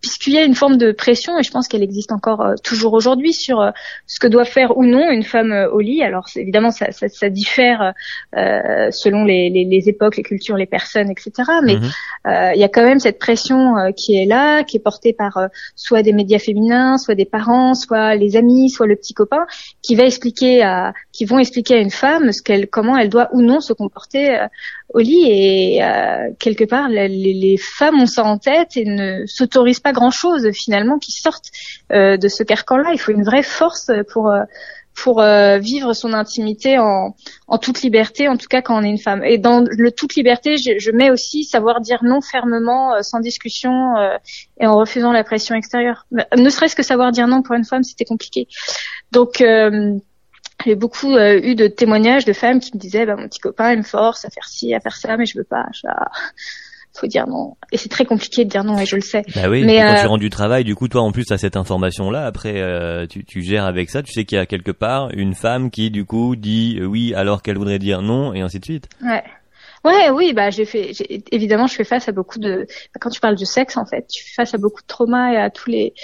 Puisqu'il 0.00 0.32
y 0.32 0.38
a 0.38 0.42
une 0.42 0.56
forme 0.56 0.78
de 0.78 0.90
pression 0.90 1.38
et 1.38 1.44
je 1.44 1.50
pense 1.52 1.68
qu'elle 1.68 1.82
existe 1.82 2.10
encore 2.10 2.40
euh, 2.40 2.54
toujours 2.64 2.94
aujourd'hui 2.94 3.32
sur 3.32 3.60
euh, 3.60 3.70
ce 4.06 4.18
que 4.18 4.26
doit 4.26 4.44
faire 4.44 4.76
ou 4.76 4.84
non 4.84 5.10
une 5.10 5.22
femme 5.22 5.52
au 5.72 5.78
lit. 5.78 6.02
Alors 6.02 6.26
évidemment 6.34 6.72
ça, 6.72 6.90
ça, 6.90 7.08
ça 7.08 7.28
diffère 7.28 7.92
selon 8.34 9.24
les, 9.24 9.48
les, 9.50 9.64
les, 9.64 9.88
époques 9.88 10.16
les 10.16 10.22
cultures 10.22 10.56
les 10.56 10.66
personnes 10.66 11.10
etc 11.10 11.50
mais 11.62 11.76
mhm. 11.76 11.90
il 12.54 12.60
y 12.60 12.64
a 12.64 12.68
quand 12.68 12.82
même 12.82 12.98
cette 12.98 13.18
pression 13.18 13.74
qui 13.96 14.16
est 14.16 14.26
là 14.26 14.64
qui 14.64 14.76
est 14.76 14.80
portée 14.80 15.12
par 15.12 15.38
soit 15.74 16.02
des 16.02 16.12
médias 16.12 16.38
féminins 16.38 16.98
soit 16.98 17.14
des 17.14 17.24
parents 17.24 17.74
soit 17.74 18.14
les 18.14 18.36
amis 18.36 18.70
soit 18.70 18.86
le 18.86 18.96
petit 18.96 19.14
copain 19.14 19.46
qui 19.82 19.94
va 19.94 20.04
expliquer 20.16 20.62
à, 20.62 20.94
qui 21.12 21.26
vont 21.26 21.38
expliquer 21.38 21.74
à 21.74 21.78
une 21.78 21.90
femme 21.90 22.32
ce 22.32 22.42
qu'elle, 22.42 22.68
comment 22.68 22.96
elle 22.96 23.10
doit 23.10 23.28
ou 23.32 23.42
non 23.42 23.60
se 23.60 23.72
comporter 23.74 24.30
euh, 24.30 24.46
au 24.94 25.00
lit. 25.00 25.24
Et 25.26 25.84
euh, 25.84 26.30
quelque 26.38 26.64
part, 26.64 26.88
les, 26.88 27.08
les, 27.08 27.56
femmes 27.58 28.00
ont 28.00 28.06
ça 28.06 28.24
en 28.24 28.38
tête 28.38 28.76
et 28.76 28.84
ne 28.84 29.26
s'autorisent 29.26 29.80
pas 29.80 29.92
grand-chose 29.92 30.50
finalement 30.52 30.98
qui 30.98 31.12
sortent 31.12 31.50
euh, 31.92 32.16
de 32.16 32.28
ce 32.28 32.42
carcan-là. 32.42 32.90
Il 32.92 32.98
faut 32.98 33.12
une 33.12 33.24
vraie 33.24 33.42
force 33.42 33.90
pour 34.12 34.32
pour 34.96 35.22
vivre 35.22 35.92
son 35.92 36.12
intimité 36.12 36.78
en, 36.78 37.14
en, 37.48 37.58
toute 37.58 37.82
liberté, 37.82 38.28
en 38.28 38.36
tout 38.36 38.46
cas 38.48 38.62
quand 38.62 38.80
on 38.80 38.82
est 38.82 38.88
une 38.88 38.98
femme. 38.98 39.22
Et 39.24 39.38
dans 39.38 39.64
le 39.68 39.90
toute 39.92 40.14
liberté, 40.14 40.56
je, 40.56 40.78
je 40.78 40.90
mets 40.90 41.10
aussi 41.10 41.44
savoir 41.44 41.80
dire 41.80 42.02
non 42.02 42.20
fermement, 42.20 43.02
sans 43.02 43.20
discussion 43.20 43.94
et 44.58 44.66
en 44.66 44.76
refusant 44.76 45.12
la 45.12 45.22
pression 45.22 45.54
extérieure. 45.54 46.06
Ne 46.36 46.48
serait-ce 46.48 46.74
que 46.74 46.82
savoir 46.82 47.12
dire 47.12 47.28
non 47.28 47.42
pour 47.42 47.54
une 47.54 47.64
femme, 47.64 47.84
c'était 47.84 48.06
compliqué. 48.06 48.48
Donc 49.12 49.42
j'ai 50.64 50.74
beaucoup 50.74 51.14
euh, 51.14 51.40
eu 51.42 51.54
de 51.54 51.66
témoignages 51.66 52.24
de 52.24 52.32
femmes 52.32 52.60
qui 52.60 52.74
me 52.74 52.80
disaient 52.80 53.06
bah, 53.06 53.16
mon 53.16 53.28
petit 53.28 53.40
copain 53.40 53.72
il 53.72 53.78
me 53.78 53.82
force 53.82 54.24
à 54.24 54.30
faire 54.30 54.48
ci 54.48 54.74
à 54.74 54.80
faire 54.80 54.96
ça 54.96 55.16
mais 55.16 55.26
je 55.26 55.36
veux 55.36 55.44
pas 55.44 55.66
faut 56.98 57.06
dire 57.06 57.26
non 57.26 57.56
et 57.72 57.76
c'est 57.76 57.88
très 57.88 58.04
compliqué 58.04 58.44
de 58.44 58.50
dire 58.50 58.64
non 58.64 58.78
et 58.78 58.86
je 58.86 58.96
le 58.96 59.02
sais 59.02 59.22
bah 59.34 59.48
oui 59.48 59.64
mais 59.64 59.78
quand 59.78 59.94
tu 59.94 60.04
euh, 60.04 60.08
rends 60.08 60.18
du 60.18 60.30
travail 60.30 60.64
du 60.64 60.74
coup 60.74 60.88
toi 60.88 61.02
en 61.02 61.12
plus 61.12 61.30
à 61.30 61.38
cette 61.38 61.56
information 61.56 62.10
là 62.10 62.26
après 62.26 62.60
euh, 62.60 63.06
tu, 63.06 63.24
tu 63.24 63.42
gères 63.42 63.64
avec 63.64 63.90
ça 63.90 64.02
tu 64.02 64.12
sais 64.12 64.24
qu'il 64.24 64.36
y 64.36 64.40
a 64.40 64.46
quelque 64.46 64.72
part 64.72 65.10
une 65.12 65.34
femme 65.34 65.70
qui 65.70 65.90
du 65.90 66.04
coup 66.04 66.36
dit 66.36 66.80
oui 66.82 67.14
alors 67.14 67.42
qu'elle 67.42 67.58
voudrait 67.58 67.78
dire 67.78 68.02
non 68.02 68.34
et 68.34 68.40
ainsi 68.40 68.60
de 68.60 68.64
suite 68.64 68.88
ouais 69.02 69.22
Ouais, 69.86 70.10
oui, 70.10 70.32
bah 70.32 70.50
j'ai 70.50 70.64
fait. 70.64 70.90
Évidemment, 71.30 71.68
je 71.68 71.76
fais 71.76 71.84
face 71.84 72.08
à 72.08 72.12
beaucoup 72.12 72.40
de. 72.40 72.66
Quand 73.00 73.08
tu 73.08 73.20
parles 73.20 73.36
de 73.36 73.44
sexe, 73.44 73.76
en 73.76 73.86
fait, 73.86 74.04
tu 74.08 74.24
fais 74.24 74.34
face 74.34 74.52
à 74.52 74.58
beaucoup 74.58 74.82
de 74.82 74.86
traumas 74.88 75.30
et 75.30 75.36
à 75.36 75.48
tous 75.48 75.70
les 75.70 75.94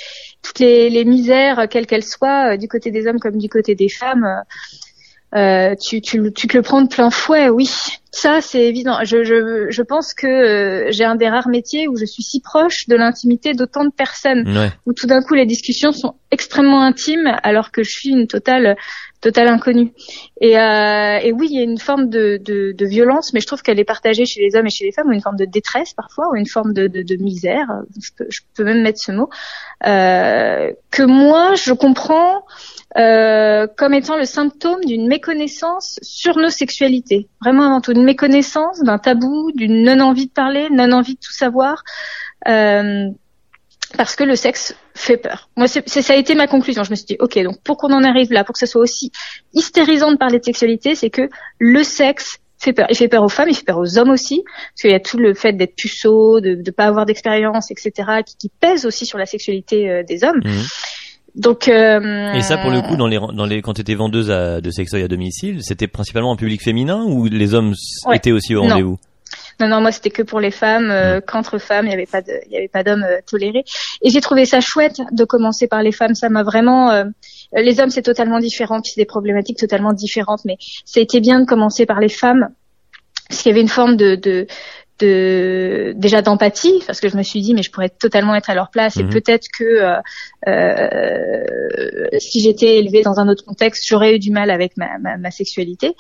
toutes 0.41 0.61
les, 0.61 0.89
les 0.89 1.05
misères, 1.05 1.67
quelles 1.69 1.89
qu'elles 1.89 2.05
soient, 2.05 2.53
euh, 2.53 2.57
du 2.57 2.69
côté 2.69 2.93
des 2.93 3.09
hommes 3.09 3.19
comme 3.19 3.39
du 3.39 3.49
côté 3.49 3.75
des 3.75 3.89
femmes. 3.89 4.25
Euh, 5.35 5.75
tu, 5.81 6.01
tu, 6.03 6.33
tu 6.33 6.47
te 6.47 6.57
le 6.57 6.63
prends 6.63 6.83
de 6.83 6.89
plein 6.89 7.11
fouet, 7.11 7.49
oui. 7.49 7.71
Ça, 8.11 8.43
c'est 8.43 8.65
évident. 8.65 8.99
Je, 9.05 9.25
je, 9.25 9.71
je 9.71 9.83
pense 9.83 10.13
que 10.13 10.27
euh, 10.27 10.89
j'ai 10.91 11.05
un 11.05 11.15
des 11.15 11.29
rares 11.29 11.49
métiers 11.49 11.89
où 11.89 11.97
je 11.97 12.05
suis 12.05 12.23
si 12.23 12.41
proche 12.41 12.87
de 12.87 12.95
l'intimité 12.95 13.55
d'autant 13.55 13.85
de 13.87 13.91
personnes, 13.91 14.71
où 14.85 14.93
tout 14.93 15.07
d'un 15.07 15.23
coup 15.23 15.33
les 15.33 15.47
discussions 15.47 15.93
sont 15.93 16.17
extrêmement 16.31 16.83
intimes, 16.83 17.35
alors 17.43 17.71
que 17.71 17.83
je 17.83 17.91
suis 17.91 18.11
une 18.11 18.27
totale 18.27 18.77
total 19.23 19.49
inconnu. 19.49 19.93
Et, 20.41 20.59
euh, 20.59 21.19
et 21.23 21.33
oui, 21.33 21.47
il 21.51 21.57
y 21.57 21.61
a 21.61 21.63
une 21.63 21.79
forme 21.79 22.11
de, 22.11 22.39
de, 22.45 22.73
de 22.73 22.87
violence, 22.87 23.33
mais 23.33 23.41
je 23.41 23.47
trouve 23.47 23.63
qu'elle 23.63 23.79
est 23.79 23.85
partagée 23.85 24.27
chez 24.27 24.43
les 24.43 24.57
hommes 24.57 24.67
et 24.67 24.71
chez 24.71 24.85
les 24.85 24.93
femmes, 24.93 25.09
ou 25.09 25.13
une 25.13 25.23
forme 25.23 25.37
de 25.37 25.45
détresse 25.45 25.95
parfois, 25.95 26.29
ou 26.31 26.37
une 26.37 26.47
forme 26.47 26.75
de, 26.75 26.89
de, 26.89 27.03
de 27.03 27.17
misère, 27.23 27.69
je 28.03 28.11
peux, 28.17 28.27
je 28.29 28.41
peux, 28.55 28.65
même 28.65 28.83
mettre 28.83 29.01
ce 29.01 29.13
mot, 29.13 29.31
euh, 29.87 30.73
que 30.91 31.05
moi, 31.05 31.55
je 31.55 31.73
comprends 31.73 32.45
euh, 32.99 33.67
comme 33.77 33.95
étant 33.95 34.17
le 34.17 34.25
symptôme 34.25 34.85
d'une 34.85 35.09
méconnaissance 35.09 35.99
sur 36.03 36.37
nos 36.37 36.51
sexualités. 36.51 37.29
Vraiment 37.41 37.65
avant 37.65 37.81
tout, 37.81 37.93
une 37.93 38.05
méconnaissance, 38.05 38.81
d'un 38.81 38.99
tabou, 38.99 39.51
d'une 39.55 39.83
non-envie 39.83 40.27
de 40.27 40.33
parler, 40.33 40.69
non-envie 40.71 41.15
de 41.15 41.21
tout 41.21 41.33
savoir. 41.33 41.85
Euh, 42.49 43.09
parce 43.97 44.17
que 44.17 44.25
le 44.25 44.37
sexe 44.37 44.75
fait 44.95 45.17
peur. 45.17 45.49
Moi, 45.57 45.69
c'est, 45.69 45.87
ça 45.89 46.13
a 46.13 46.17
été 46.17 46.35
ma 46.35 46.47
conclusion. 46.47 46.85
Je 46.85 46.91
me 46.91 46.97
suis 46.97 47.07
dit, 47.07 47.17
ok, 47.21 47.39
donc 47.43 47.63
pour 47.63 47.77
qu'on 47.77 47.93
en 47.93 48.05
arrive 48.05 48.33
là, 48.33 48.45
pour 48.45 48.55
que 48.55 48.59
ce 48.59 48.67
soit 48.67 48.81
aussi 48.81 49.13
hystérisant 49.53 50.13
de 50.13 50.17
parler 50.17 50.39
de 50.39 50.45
sexualité, 50.45 50.95
c'est 50.95 51.11
que 51.11 51.29
le 51.59 51.83
sexe 51.83 52.39
fait 52.59 52.73
peur. 52.73 52.87
Il 52.91 52.97
fait 52.97 53.09
peur 53.09 53.23
aux 53.23 53.29
femmes, 53.29 53.49
il 53.49 53.55
fait 53.55 53.65
peur 53.65 53.79
aux 53.79 53.99
hommes 53.99 54.11
aussi, 54.11 54.43
parce 54.45 54.83
qu'il 54.83 54.91
y 54.91 54.95
a 54.95 55.01
tout 55.01 55.19
le 55.19 55.35
fait 55.35 55.53
d'être 55.53 55.75
puceau, 55.75 56.41
de 56.41 56.55
ne 56.55 56.71
pas 56.71 56.87
avoir 56.87 57.07
d'expérience, 57.07 57.71
etc., 57.71 57.91
qui, 58.25 58.37
qui, 58.37 58.51
pèse 58.61 58.87
aussi 58.87 59.05
sur 59.05 59.19
la 59.19 59.27
sexualité 59.27 59.91
euh, 59.91 60.03
des 60.03 60.25
hommes. 60.25 60.41
Mmh. 60.45 60.63
Donc 61.35 61.69
euh, 61.69 62.33
et 62.35 62.43
ça 62.43 62.59
pour 62.59 62.71
le 62.71 62.83
coup 62.83 62.97
dans 62.97 63.07
les 63.07 63.19
dans 63.19 63.47
les 63.47 63.63
quand 63.63 63.73
tu 63.73 63.81
étais 63.81 63.95
vendeuse 63.95 64.31
à, 64.31 64.61
de 64.61 64.71
sextoy 64.71 65.03
à 65.03 65.09
domicile, 65.09 65.63
c'était 65.63 65.89
principalement 65.89 66.33
un 66.33 66.37
public 66.37 66.63
féminin 66.63 67.05
ou 67.07 67.25
les 67.25 67.55
hommes 67.55 67.75
étaient 68.13 68.33
aussi 68.33 68.55
au 68.55 68.63
rendez-vous? 68.63 68.99
Non, 69.61 69.69
non, 69.69 69.81
moi 69.81 69.93
c'était 69.93 70.11
que 70.11 70.23
pour 70.23 70.41
les 70.41 70.51
femmes, 70.51 70.91
euh, 70.91 71.21
qu'entre 71.21 71.59
femmes, 71.59 71.87
il 71.87 71.89
n'y 71.89 71.95
avait 71.95 72.07
pas 72.07 72.21
de, 72.21 72.33
il 72.47 72.53
y 72.53 72.57
avait 72.57 72.69
pas 72.69 72.83
d'hommes 72.83 73.05
euh, 73.05 73.21
tolérés. 73.27 73.65
Et 74.03 74.11
j'ai 74.11 74.21
trouvé 74.21 74.45
ça 74.45 74.61
chouette 74.61 75.01
de 75.11 75.25
commencer 75.25 75.69
par 75.69 75.83
les 75.83 75.93
femmes. 75.93 76.15
Ça 76.15 76.29
m'a 76.29 76.43
vraiment. 76.43 76.91
Euh, 76.91 77.05
les 77.55 77.81
hommes 77.81 77.91
c'est 77.91 78.03
totalement 78.03 78.39
différent, 78.39 78.81
puis 78.81 78.93
c'est 78.95 79.01
des 79.01 79.07
problématiques 79.07 79.59
totalement 79.59 79.93
différentes, 79.93 80.41
mais 80.45 80.57
ça 80.85 81.01
a 81.01 81.03
été 81.03 81.21
bien 81.21 81.41
de 81.41 81.47
commencer 81.47 81.87
par 81.87 82.01
les 82.01 82.09
femmes 82.09 82.49
parce 83.29 83.43
qu'il 83.43 83.51
y 83.51 83.55
avait 83.55 83.63
une 83.63 83.69
forme 83.69 83.97
de, 83.97 84.15
de 84.17 84.47
de 85.03 85.93
déjà 85.97 86.23
d'empathie 86.23 86.83
parce 86.87 87.01
que 87.01 87.09
je 87.09 87.17
me 87.17 87.23
suis 87.23 87.41
dit 87.41 87.55
mais 87.55 87.63
je 87.63 87.71
pourrais 87.71 87.89
totalement 87.89 88.35
être 88.35 88.51
à 88.51 88.55
leur 88.55 88.71
place 88.71 88.97
et 88.97 89.03
mhm. 89.03 89.11
peut-être 89.11 89.49
que 89.57 89.65
euh, 89.65 90.01
euh, 90.49 92.19
si 92.19 92.41
j'étais 92.41 92.79
élevée 92.79 93.03
dans 93.03 93.19
un 93.19 93.29
autre 93.29 93.45
contexte 93.45 93.85
j'aurais 93.87 94.17
eu 94.17 94.19
du 94.19 94.31
mal 94.31 94.51
avec 94.51 94.77
ma, 94.77 94.99
ma, 94.99 95.17
ma 95.17 95.31
sexualité 95.31 95.95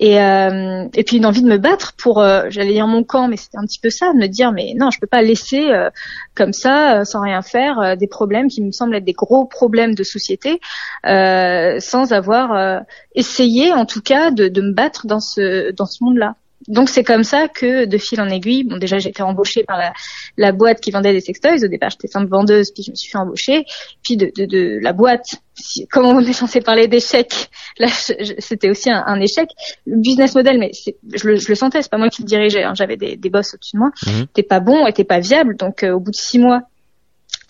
et 0.00 0.20
euh, 0.20 0.88
et 0.94 1.04
puis 1.04 1.18
une 1.18 1.26
envie 1.26 1.42
de 1.42 1.48
me 1.48 1.58
battre 1.58 1.94
pour 1.96 2.22
j'allais 2.48 2.72
dire 2.72 2.86
mon 2.86 3.04
camp 3.04 3.28
mais 3.28 3.36
c'était 3.36 3.58
un 3.58 3.64
petit 3.64 3.80
peu 3.80 3.90
ça 3.90 4.12
de 4.12 4.18
me 4.18 4.26
dire 4.26 4.52
mais 4.52 4.74
non 4.76 4.90
je 4.90 4.98
peux 4.98 5.06
pas 5.06 5.22
laisser 5.22 5.70
comme 6.34 6.52
ça 6.52 7.04
sans 7.04 7.22
rien 7.22 7.42
faire 7.42 7.96
des 7.96 8.08
problèmes 8.08 8.48
qui 8.48 8.62
me 8.62 8.72
semblent 8.72 8.96
être 8.96 9.04
des 9.04 9.12
gros 9.12 9.46
problèmes 9.46 9.94
de 9.94 10.02
société 10.02 10.60
sans 11.04 12.12
avoir 12.12 12.82
essayé 13.14 13.72
en 13.72 13.86
tout 13.86 14.02
cas 14.02 14.30
de, 14.30 14.48
de 14.48 14.60
me 14.60 14.72
battre 14.72 15.06
dans 15.06 15.20
ce 15.20 15.70
dans 15.72 15.86
ce 15.86 16.02
monde 16.02 16.16
là 16.16 16.34
donc 16.70 16.88
c'est 16.88 17.04
comme 17.04 17.24
ça 17.24 17.48
que 17.48 17.84
de 17.84 17.98
fil 17.98 18.20
en 18.20 18.28
aiguille, 18.28 18.64
bon 18.64 18.76
déjà 18.76 18.98
j'ai 18.98 19.10
été 19.10 19.22
embauchée 19.22 19.64
par 19.64 19.76
la, 19.76 19.92
la 20.36 20.52
boîte 20.52 20.80
qui 20.80 20.90
vendait 20.90 21.12
des 21.12 21.20
sextoys. 21.20 21.64
Au 21.64 21.68
départ 21.68 21.90
j'étais 21.90 22.06
simple 22.08 22.28
vendeuse, 22.30 22.70
puis 22.70 22.84
je 22.84 22.92
me 22.92 22.96
suis 22.96 23.10
fait 23.10 23.18
embaucher. 23.18 23.64
Puis 24.02 24.16
de, 24.16 24.30
de, 24.36 24.46
de 24.46 24.78
la 24.80 24.92
boîte, 24.92 25.26
si, 25.54 25.86
comme 25.88 26.06
on 26.06 26.20
est 26.20 26.32
censé 26.32 26.60
parler 26.60 26.86
d'échec, 26.86 27.50
là 27.78 27.88
c'était 28.38 28.70
aussi 28.70 28.90
un, 28.90 29.02
un, 29.04 29.20
échec. 29.20 29.48
Le 29.84 29.96
business 29.96 30.34
model, 30.34 30.58
mais 30.58 30.70
je 31.12 31.26
le, 31.26 31.36
je 31.36 31.48
le 31.48 31.54
sentais, 31.56 31.82
c'est 31.82 31.90
pas 31.90 31.98
moi 31.98 32.08
qui 32.08 32.22
le 32.22 32.26
dirigeais. 32.26 32.62
Hein, 32.62 32.74
J'avais 32.74 32.96
des, 32.96 33.16
des 33.16 33.30
boss 33.30 33.52
au-dessus 33.54 33.74
de 33.74 33.80
moi. 33.80 33.90
Mmh. 34.06 34.26
T'es 34.32 34.44
pas 34.44 34.60
bon, 34.60 34.86
et 34.86 34.92
t'es 34.92 35.04
pas 35.04 35.18
viable. 35.18 35.56
Donc 35.56 35.82
euh, 35.82 35.92
au 35.92 36.00
bout 36.00 36.12
de 36.12 36.16
six 36.16 36.38
mois, 36.38 36.62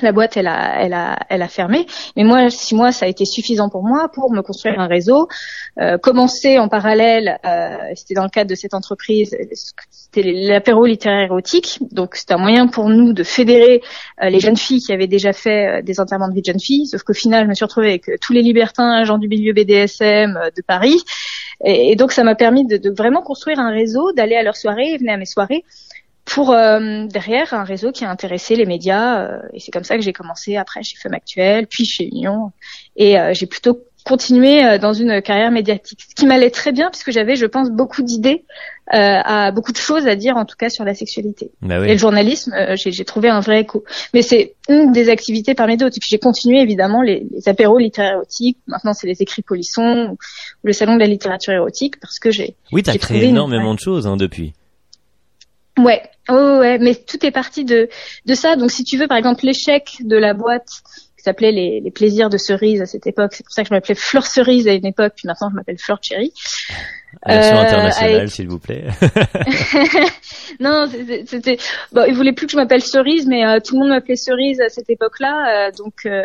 la 0.03 0.13
boîte, 0.13 0.37
elle 0.37 0.47
a, 0.47 1.19
elle 1.29 1.49
fermé. 1.49 1.87
Mais 2.17 2.25
moi, 2.25 2.51
six 2.51 2.75
mois, 2.75 2.93
ça 2.93 3.07
a 3.07 3.09
été 3.09 3.25
suffisant 3.25 3.69
pour 3.69 3.83
moi 3.83 4.11
pour 4.13 4.33
me 4.33 4.43
construire 4.43 4.79
un 4.79 4.87
réseau. 4.87 5.29
Euh, 5.79 5.99
commencer 5.99 6.59
en 6.59 6.69
parallèle, 6.69 7.39
euh, 7.45 7.77
c'était 7.95 8.15
dans 8.15 8.25
le 8.25 8.31
cadre 8.31 8.51
de 8.51 8.55
cette 8.55 8.75
entreprise, 8.75 9.37
c'était 10.13 10.33
l'apéro 10.33 10.87
littéraire 10.87 11.23
érotique. 11.23 11.79
Donc, 11.93 12.17
c'était 12.17 12.35
un 12.35 12.39
moyen 12.39 12.67
pour 12.67 12.89
nous 12.89 13.13
de 13.13 13.23
fédérer 13.23 13.81
euh, 14.23 14.29
les 14.29 14.41
jeunes 14.41 14.57
filles 14.57 14.81
qui 14.81 14.93
avaient 14.93 15.07
déjà 15.07 15.33
fait 15.33 15.67
euh, 15.79 15.83
des 15.83 16.01
enterrements 16.01 16.29
de 16.29 16.35
vie 16.35 16.41
de 16.41 16.47
jeunes 16.47 16.61
filles. 16.61 16.87
Sauf 16.87 17.03
qu'au 17.03 17.15
final, 17.15 17.45
je 17.45 17.49
me 17.49 17.55
suis 17.55 17.65
retrouvée 17.65 17.89
avec 17.89 18.09
euh, 18.09 18.17
tous 18.21 18.33
les 18.33 18.43
libertins, 18.43 19.05
gens 19.05 19.19
du 19.19 19.29
milieu 19.29 19.53
BDSM 19.53 20.39
de 20.57 20.63
Paris. 20.63 21.01
Et, 21.65 21.93
et 21.93 21.97
donc, 21.97 22.13
ça 22.13 22.25
m'a 22.25 22.35
permis 22.35 22.67
de, 22.67 22.77
de, 22.77 22.91
vraiment 22.91 23.23
construire 23.23 23.61
un 23.61 23.71
réseau, 23.71 24.13
d'aller 24.13 24.35
à 24.35 24.43
leurs 24.43 24.57
soirées, 24.57 24.97
venir 24.99 25.15
à 25.15 25.17
mes 25.17 25.27
soirées 25.27 25.65
pour 26.31 26.53
euh, 26.53 27.07
derrière 27.07 27.53
un 27.55 27.65
réseau 27.65 27.91
qui 27.91 28.05
a 28.05 28.11
intéressé 28.11 28.55
les 28.55 28.65
médias 28.65 29.21
euh, 29.21 29.39
et 29.53 29.59
c'est 29.59 29.73
comme 29.73 29.83
ça 29.83 29.97
que 29.97 30.03
j'ai 30.03 30.13
commencé 30.13 30.57
après 30.57 30.81
chez 30.85 30.97
Femme 30.97 31.15
Actuelle 31.15 31.67
puis 31.67 31.85
chez 31.85 32.05
Union. 32.05 32.53
Et 32.97 33.19
euh, 33.19 33.35
j'ai 33.35 33.47
plutôt 33.47 33.81
continué 34.05 34.79
dans 34.79 34.95
une 34.95 35.21
carrière 35.21 35.51
médiatique 35.51 36.01
ce 36.09 36.15
qui 36.15 36.27
m'allait 36.27 36.51
très 36.51 36.73
bien 36.73 36.89
puisque 36.89 37.11
j'avais 37.11 37.37
je 37.37 37.45
pense 37.45 37.71
beaucoup 37.71 38.03
d'idées 38.03 38.45
à 38.93 39.53
beaucoup 39.53 39.73
de 39.73 39.77
choses 39.77 40.07
à 40.07 40.17
dire 40.17 40.37
en 40.37 40.47
tout 40.47 40.57
cas 40.57 40.71
sur 40.71 40.85
la 40.85 40.95
sexualité. 40.95 41.51
Bah 41.61 41.79
oui. 41.81 41.89
et 41.89 41.93
le 41.93 41.99
journalisme 41.99 42.55
j'ai 42.77 43.05
trouvé 43.05 43.29
un 43.29 43.41
vrai 43.41 43.61
écho. 43.61 43.85
Mais 44.15 44.23
c'est 44.23 44.55
une 44.71 44.93
des 44.93 45.11
activités 45.11 45.55
parmi 45.55 45.77
d'autres. 45.77 45.97
J'ai 46.01 46.19
continué 46.19 46.61
évidemment 46.61 47.03
les, 47.03 47.27
les 47.31 47.49
apéros 47.49 47.79
littéraires 47.79 48.15
érotiques. 48.15 48.57
Maintenant 48.67 48.95
c'est 48.95 49.07
les 49.07 49.21
écrits 49.21 49.43
polissons 49.43 50.09
ou 50.13 50.19
le 50.63 50.73
salon 50.73 50.95
de 50.95 51.01
la 51.01 51.07
littérature 51.07 51.53
érotique 51.53 52.01
parce 52.01 52.19
que 52.19 52.31
j'ai 52.31 52.57
oui 52.73 52.83
t'as 52.83 52.97
créé 52.97 53.25
énormément 53.25 53.71
une... 53.71 53.77
de 53.77 53.81
choses 53.81 54.07
hein, 54.07 54.17
depuis 54.17 54.55
Ouais, 55.85 56.03
oh 56.29 56.59
ouais, 56.61 56.79
mais 56.79 56.95
tout 56.95 57.25
est 57.25 57.31
parti 57.31 57.65
de 57.65 57.89
de 58.27 58.35
ça. 58.35 58.57
Donc 58.57 58.71
si 58.71 58.85
tu 58.85 58.97
veux, 58.97 59.09
par 59.09 59.17
exemple, 59.17 59.45
l'échec 59.45 59.97
de 60.01 60.17
la 60.17 60.35
boîte 60.35 60.69
qui 61.17 61.25
s'appelait 61.25 61.53
les, 61.53 61.81
les, 61.81 61.91
plaisirs 61.91 62.31
de 62.31 62.39
cerise 62.39 62.81
à 62.81 62.87
cette 62.87 63.07
époque, 63.07 63.35
c'est 63.35 63.45
pour 63.45 63.53
ça 63.53 63.63
que 63.63 63.69
je 63.69 63.75
m'appelais 63.75 63.95
Fleur 63.95 64.27
Cerise 64.27 64.67
à 64.67 64.73
une 64.73 64.87
époque, 64.87 65.13
puis 65.17 65.27
maintenant 65.27 65.51
je 65.51 65.55
m'appelle 65.55 65.79
Fleur 65.79 65.99
Cherry. 66.03 66.33
Version 67.27 67.57
euh, 67.57 67.61
internationale, 67.61 68.15
avec... 68.17 68.31
s'il 68.31 68.49
vous 68.49 68.59
plaît. 68.59 68.85
non, 70.61 70.89
c'était. 71.27 71.59
Bon, 71.93 72.05
ils 72.09 72.15
voulaient 72.15 72.33
plus 72.33 72.47
que 72.47 72.53
je 72.53 72.57
m'appelle 72.57 72.83
Cerise, 72.83 73.27
mais 73.27 73.45
euh, 73.45 73.59
tout 73.61 73.75
le 73.75 73.81
monde 73.81 73.91
m'appelait 73.91 74.17
Cerise 74.17 74.61
à 74.61 74.69
cette 74.69 74.89
époque-là, 74.89 75.69
euh, 75.69 75.71
donc 75.77 76.07
euh, 76.07 76.23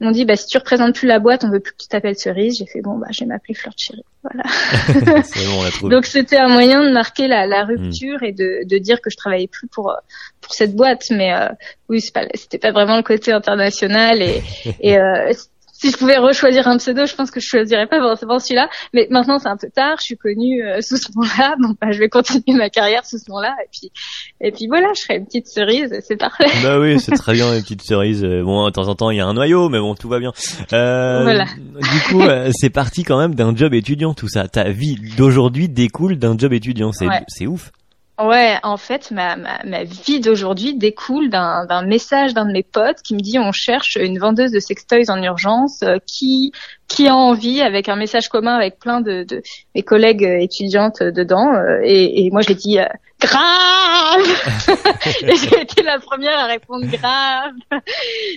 m'ont 0.00 0.10
dit 0.10 0.24
bah 0.24 0.36
si 0.36 0.46
tu 0.46 0.58
représentes 0.58 0.94
plus 0.94 1.06
la 1.06 1.18
boîte, 1.18 1.44
on 1.44 1.50
veut 1.50 1.60
plus 1.60 1.72
que 1.72 1.78
tu 1.78 1.88
t'appelles 1.88 2.16
Cerise. 2.16 2.58
J'ai 2.58 2.66
fait 2.66 2.80
bon 2.80 2.98
bah 2.98 3.08
je 3.10 3.20
vais 3.20 3.26
m'appeler 3.26 3.54
Fleur 3.54 3.74
de 3.74 3.78
Chérie. 3.78 4.04
Voilà. 4.22 5.22
bon, 5.80 5.88
Donc 5.88 6.06
c'était 6.06 6.36
un 6.36 6.48
moyen 6.48 6.84
de 6.84 6.90
marquer 6.90 7.28
la, 7.28 7.46
la 7.46 7.64
rupture 7.64 8.22
et 8.22 8.32
de, 8.32 8.66
de, 8.66 8.78
dire 8.78 9.00
que 9.00 9.08
je 9.08 9.16
travaillais 9.16 9.46
plus 9.46 9.68
pour 9.68 9.94
pour 10.40 10.52
cette 10.52 10.74
boîte, 10.74 11.06
mais 11.10 11.32
euh, 11.32 11.48
oui 11.88 12.00
c'était 12.00 12.58
pas, 12.58 12.72
pas 12.72 12.72
vraiment 12.72 12.96
le 12.96 13.02
côté 13.02 13.32
international 13.32 14.20
et, 14.22 14.42
et 14.80 14.98
euh, 14.98 15.32
si 15.78 15.90
je 15.90 15.96
pouvais 15.96 16.16
rechoisir 16.16 16.66
un 16.68 16.78
pseudo, 16.78 17.04
je 17.06 17.14
pense 17.14 17.30
que 17.30 17.38
je 17.38 17.46
choisirais 17.46 17.86
pas 17.86 18.00
forcément 18.00 18.38
celui-là. 18.38 18.68
Mais 18.94 19.06
maintenant, 19.10 19.38
c'est 19.38 19.48
un 19.48 19.56
peu 19.56 19.68
tard. 19.68 19.96
Je 20.00 20.04
suis 20.04 20.16
connue 20.16 20.64
euh, 20.64 20.80
sous 20.80 20.96
ce 20.96 21.08
nom-là, 21.14 21.56
donc 21.60 21.76
bah, 21.80 21.90
je 21.90 21.98
vais 21.98 22.08
continuer 22.08 22.56
ma 22.56 22.70
carrière 22.70 23.04
sous 23.04 23.18
ce 23.18 23.30
nom-là. 23.30 23.54
Et 23.62 23.68
puis, 23.70 23.92
et 24.40 24.52
puis 24.52 24.66
voilà, 24.68 24.88
je 24.94 25.02
serai 25.02 25.16
une 25.16 25.26
petite 25.26 25.48
cerise. 25.48 25.94
C'est 26.06 26.16
parfait. 26.16 26.46
Bah 26.62 26.78
oui, 26.78 26.98
c'est 26.98 27.12
très 27.12 27.34
bien 27.34 27.54
une 27.54 27.62
petite 27.62 27.82
cerise. 27.82 28.24
Euh, 28.24 28.42
bon, 28.42 28.64
de 28.66 28.70
temps 28.70 28.88
en 28.88 28.94
temps, 28.94 29.10
il 29.10 29.18
y 29.18 29.20
a 29.20 29.26
un 29.26 29.34
noyau, 29.34 29.68
mais 29.68 29.78
bon, 29.78 29.94
tout 29.94 30.08
va 30.08 30.18
bien. 30.18 30.32
Euh, 30.72 31.22
voilà. 31.22 31.44
Du 31.46 32.00
coup, 32.08 32.22
euh, 32.22 32.50
c'est 32.54 32.70
parti 32.70 33.04
quand 33.04 33.18
même 33.18 33.34
d'un 33.34 33.54
job 33.54 33.74
étudiant, 33.74 34.14
tout 34.14 34.28
ça. 34.28 34.48
Ta 34.48 34.70
vie 34.70 34.96
d'aujourd'hui 35.16 35.68
découle 35.68 36.16
d'un 36.16 36.38
job 36.38 36.52
étudiant. 36.52 36.92
C'est, 36.92 37.06
ouais. 37.06 37.22
c'est 37.28 37.46
ouf. 37.46 37.70
Ouais, 38.18 38.56
en 38.62 38.78
fait, 38.78 39.10
ma, 39.10 39.36
ma, 39.36 39.62
ma 39.64 39.84
vie 39.84 40.20
d'aujourd'hui 40.20 40.72
découle 40.72 41.28
d'un, 41.28 41.66
d'un 41.66 41.82
message 41.82 42.32
d'un 42.32 42.46
de 42.46 42.52
mes 42.52 42.62
potes 42.62 43.02
qui 43.02 43.14
me 43.14 43.20
dit 43.20 43.38
on 43.38 43.52
cherche 43.52 43.96
une 43.96 44.18
vendeuse 44.18 44.52
de 44.52 44.58
sextoys 44.58 45.10
en 45.10 45.22
urgence 45.22 45.82
euh, 45.82 45.98
qui 46.06 46.50
qui 46.88 47.08
a 47.08 47.14
envie 47.14 47.60
avec 47.60 47.90
un 47.90 47.96
message 47.96 48.30
commun 48.30 48.54
avec 48.54 48.78
plein 48.78 49.02
de, 49.02 49.24
de 49.24 49.42
mes 49.74 49.82
collègues 49.82 50.22
étudiantes 50.22 51.02
dedans 51.02 51.52
euh, 51.52 51.80
et, 51.82 52.24
et, 52.24 52.30
moi 52.30 52.40
je 52.40 52.54
dit 52.54 52.78
euh, 52.78 52.86
grave. 53.20 54.26
Et 55.22 55.36
j'ai 55.36 55.60
été 55.62 55.82
la 55.82 55.98
première 55.98 56.38
à 56.38 56.46
répondre 56.46 56.86
grave. 56.86 57.52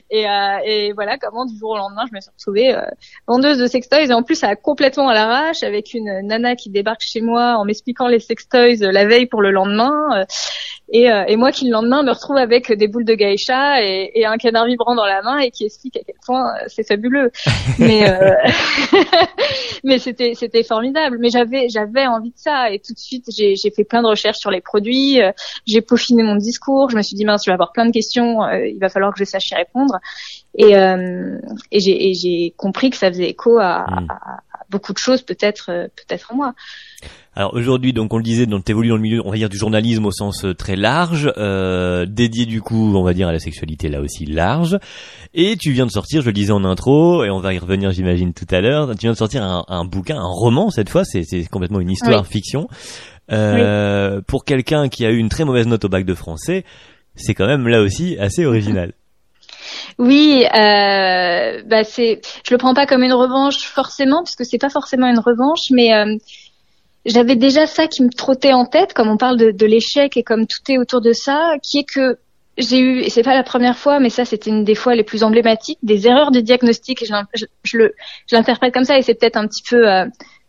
Et, 0.09 0.27
euh, 0.27 0.57
et 0.65 0.93
voilà 0.93 1.17
comment 1.17 1.45
du 1.45 1.57
jour 1.57 1.71
au 1.71 1.77
lendemain 1.77 2.05
je 2.09 2.15
me 2.15 2.21
suis 2.21 2.31
retrouvée 2.37 2.75
euh, 2.75 2.81
vendeuse 3.27 3.57
de 3.57 3.67
sextoys. 3.67 4.09
Et 4.09 4.13
en 4.13 4.23
plus 4.23 4.35
ça 4.35 4.49
a 4.49 4.55
complètement 4.55 5.09
à 5.09 5.13
l'arrache 5.13 5.63
avec 5.63 5.93
une 5.93 6.21
nana 6.27 6.55
qui 6.55 6.69
débarque 6.69 7.01
chez 7.01 7.21
moi 7.21 7.55
en 7.57 7.65
m'expliquant 7.65 8.07
les 8.07 8.19
sextoys 8.19 8.77
la 8.79 9.05
veille 9.05 9.25
pour 9.25 9.41
le 9.41 9.51
lendemain 9.51 10.25
et, 10.91 11.11
euh, 11.11 11.23
et, 11.27 11.35
moi 11.35 11.51
qui 11.51 11.65
le 11.65 11.71
lendemain 11.71 12.01
me 12.01 12.11
retrouve 12.11 12.37
avec 12.37 12.71
des 12.71 12.87
boules 12.87 13.05
de 13.05 13.13
geisha 13.13 13.81
et, 13.83 14.11
et, 14.15 14.25
un 14.25 14.37
canard 14.37 14.65
vibrant 14.65 14.95
dans 14.95 15.05
la 15.05 15.21
main 15.21 15.37
et 15.37 15.51
qui 15.51 15.65
explique 15.65 15.97
à 15.97 15.99
quel 16.05 16.15
point 16.25 16.47
euh, 16.47 16.63
c'est 16.67 16.87
fabuleux. 16.87 17.31
mais 17.79 18.09
euh, 18.09 18.33
mais 19.83 19.99
c'était 19.99 20.33
c'était 20.33 20.63
formidable. 20.63 21.17
Mais 21.19 21.29
j'avais 21.29 21.69
j'avais 21.69 22.07
envie 22.07 22.31
de 22.31 22.37
ça 22.37 22.71
et 22.71 22.79
tout 22.79 22.93
de 22.93 22.99
suite 22.99 23.25
j'ai 23.35 23.55
j'ai 23.55 23.69
fait 23.69 23.83
plein 23.83 24.01
de 24.01 24.07
recherches 24.07 24.39
sur 24.39 24.49
les 24.49 24.61
produits. 24.61 25.21
Euh, 25.21 25.31
j'ai 25.67 25.81
peaufiné 25.81 26.23
mon 26.23 26.35
discours. 26.35 26.89
Je 26.89 26.97
me 26.97 27.03
suis 27.03 27.15
dit 27.15 27.25
mince 27.25 27.43
je 27.45 27.51
vais 27.51 27.55
avoir 27.55 27.71
plein 27.71 27.85
de 27.85 27.91
questions. 27.91 28.49
il 28.51 28.79
va 28.79 28.89
falloir 28.89 29.13
que 29.13 29.19
je 29.19 29.25
sache 29.25 29.51
y 29.51 29.55
répondre. 29.55 29.99
Et, 30.55 30.73
et 30.73 32.13
j'ai 32.13 32.53
compris 32.57 32.89
que 32.89 32.97
ça 32.97 33.09
faisait 33.09 33.29
écho 33.29 33.59
à, 33.59 33.85
mmh. 33.87 34.07
à 34.09 34.48
beaucoup 34.69 34.93
de 34.93 34.97
choses 34.97 35.21
peut-être 35.21 35.89
peut-être 35.95 36.31
en 36.31 36.35
moi. 36.35 36.53
Alors 37.35 37.53
aujourd'hui, 37.53 37.93
donc 37.93 38.13
on 38.13 38.17
le 38.17 38.23
disait, 38.23 38.47
donc 38.47 38.65
t'évolues 38.65 38.89
dans 38.89 38.95
le 38.95 39.01
milieu, 39.01 39.21
on 39.23 39.31
va 39.31 39.37
dire 39.37 39.47
du 39.49 39.57
journalisme 39.57 40.05
au 40.05 40.11
sens 40.11 40.43
euh, 40.43 40.53
très 40.53 40.75
large, 40.75 41.31
euh, 41.37 42.05
dédié 42.05 42.45
du 42.45 42.61
coup, 42.61 42.93
on 42.95 43.03
va 43.03 43.13
dire 43.13 43.27
à 43.29 43.31
la 43.31 43.39
sexualité 43.39 43.87
là 43.87 44.01
aussi 44.01 44.25
large. 44.25 44.77
Et 45.33 45.55
tu 45.55 45.71
viens 45.71 45.85
de 45.85 45.91
sortir, 45.91 46.21
je 46.21 46.25
le 46.25 46.33
disais 46.33 46.51
en 46.51 46.65
intro, 46.65 47.23
et 47.23 47.29
on 47.29 47.39
va 47.39 47.53
y 47.53 47.59
revenir, 47.59 47.91
j'imagine 47.91 48.33
tout 48.33 48.47
à 48.49 48.59
l'heure. 48.61 48.89
Tu 48.91 49.03
viens 49.03 49.13
de 49.13 49.17
sortir 49.17 49.43
un, 49.43 49.63
un, 49.69 49.85
bouquin, 49.85 50.17
un 50.17 50.27
roman 50.27 50.69
cette 50.69 50.89
fois, 50.89 51.05
c'est 51.05 51.23
complètement 51.49 51.79
une 51.79 51.91
histoire 51.91 52.23
oui. 52.23 52.29
fiction. 52.29 52.67
Euh, 53.31 54.17
oui. 54.17 54.23
Pour 54.27 54.43
quelqu'un 54.43 54.89
qui 54.89 55.05
a 55.05 55.11
eu 55.11 55.17
une 55.17 55.29
très 55.29 55.45
mauvaise 55.45 55.67
note 55.67 55.85
au 55.85 55.89
bac 55.89 56.03
de 56.03 56.15
français, 56.15 56.65
c'est 57.15 57.35
quand 57.35 57.47
même 57.47 57.67
là 57.67 57.81
aussi 57.81 58.17
assez 58.17 58.45
original. 58.45 58.91
Oui, 59.97 60.45
euh, 60.45 61.61
bah 61.65 61.83
c'est, 61.83 62.21
je 62.45 62.53
le 62.53 62.57
prends 62.57 62.73
pas 62.73 62.85
comme 62.85 63.03
une 63.03 63.13
revanche 63.13 63.67
forcément, 63.67 64.23
puisque 64.23 64.45
c'est 64.45 64.57
pas 64.57 64.69
forcément 64.69 65.07
une 65.07 65.19
revanche, 65.19 65.71
mais 65.71 65.93
euh, 65.93 66.15
j'avais 67.05 67.35
déjà 67.35 67.65
ça 67.65 67.87
qui 67.87 68.03
me 68.03 68.09
trottait 68.09 68.53
en 68.53 68.65
tête, 68.65 68.93
comme 68.93 69.09
on 69.09 69.17
parle 69.17 69.37
de, 69.37 69.51
de 69.51 69.65
l'échec 69.65 70.17
et 70.17 70.23
comme 70.23 70.45
tout 70.47 70.71
est 70.71 70.77
autour 70.77 71.01
de 71.01 71.13
ça, 71.13 71.53
qui 71.63 71.79
est 71.79 71.83
que 71.83 72.17
j'ai 72.57 72.79
eu, 72.79 72.99
et 72.99 73.09
c'est 73.09 73.23
pas 73.23 73.35
la 73.35 73.43
première 73.43 73.77
fois, 73.77 73.99
mais 73.99 74.09
ça 74.09 74.25
c'était 74.25 74.49
une 74.49 74.65
des 74.65 74.75
fois 74.75 74.93
les 74.93 75.03
plus 75.03 75.23
emblématiques, 75.23 75.79
des 75.81 76.07
erreurs 76.07 76.31
de 76.31 76.41
diagnostic. 76.41 77.05
Je, 77.05 77.13
je, 77.33 77.45
je 77.63 77.77
le, 77.77 77.93
je 78.27 78.35
l'interprète 78.35 78.73
comme 78.73 78.83
ça, 78.83 78.97
et 78.97 79.01
c'est 79.01 79.13
peut-être 79.13 79.37
un 79.37 79.47
petit 79.47 79.63
peu, 79.69 79.89
euh, 79.89 80.05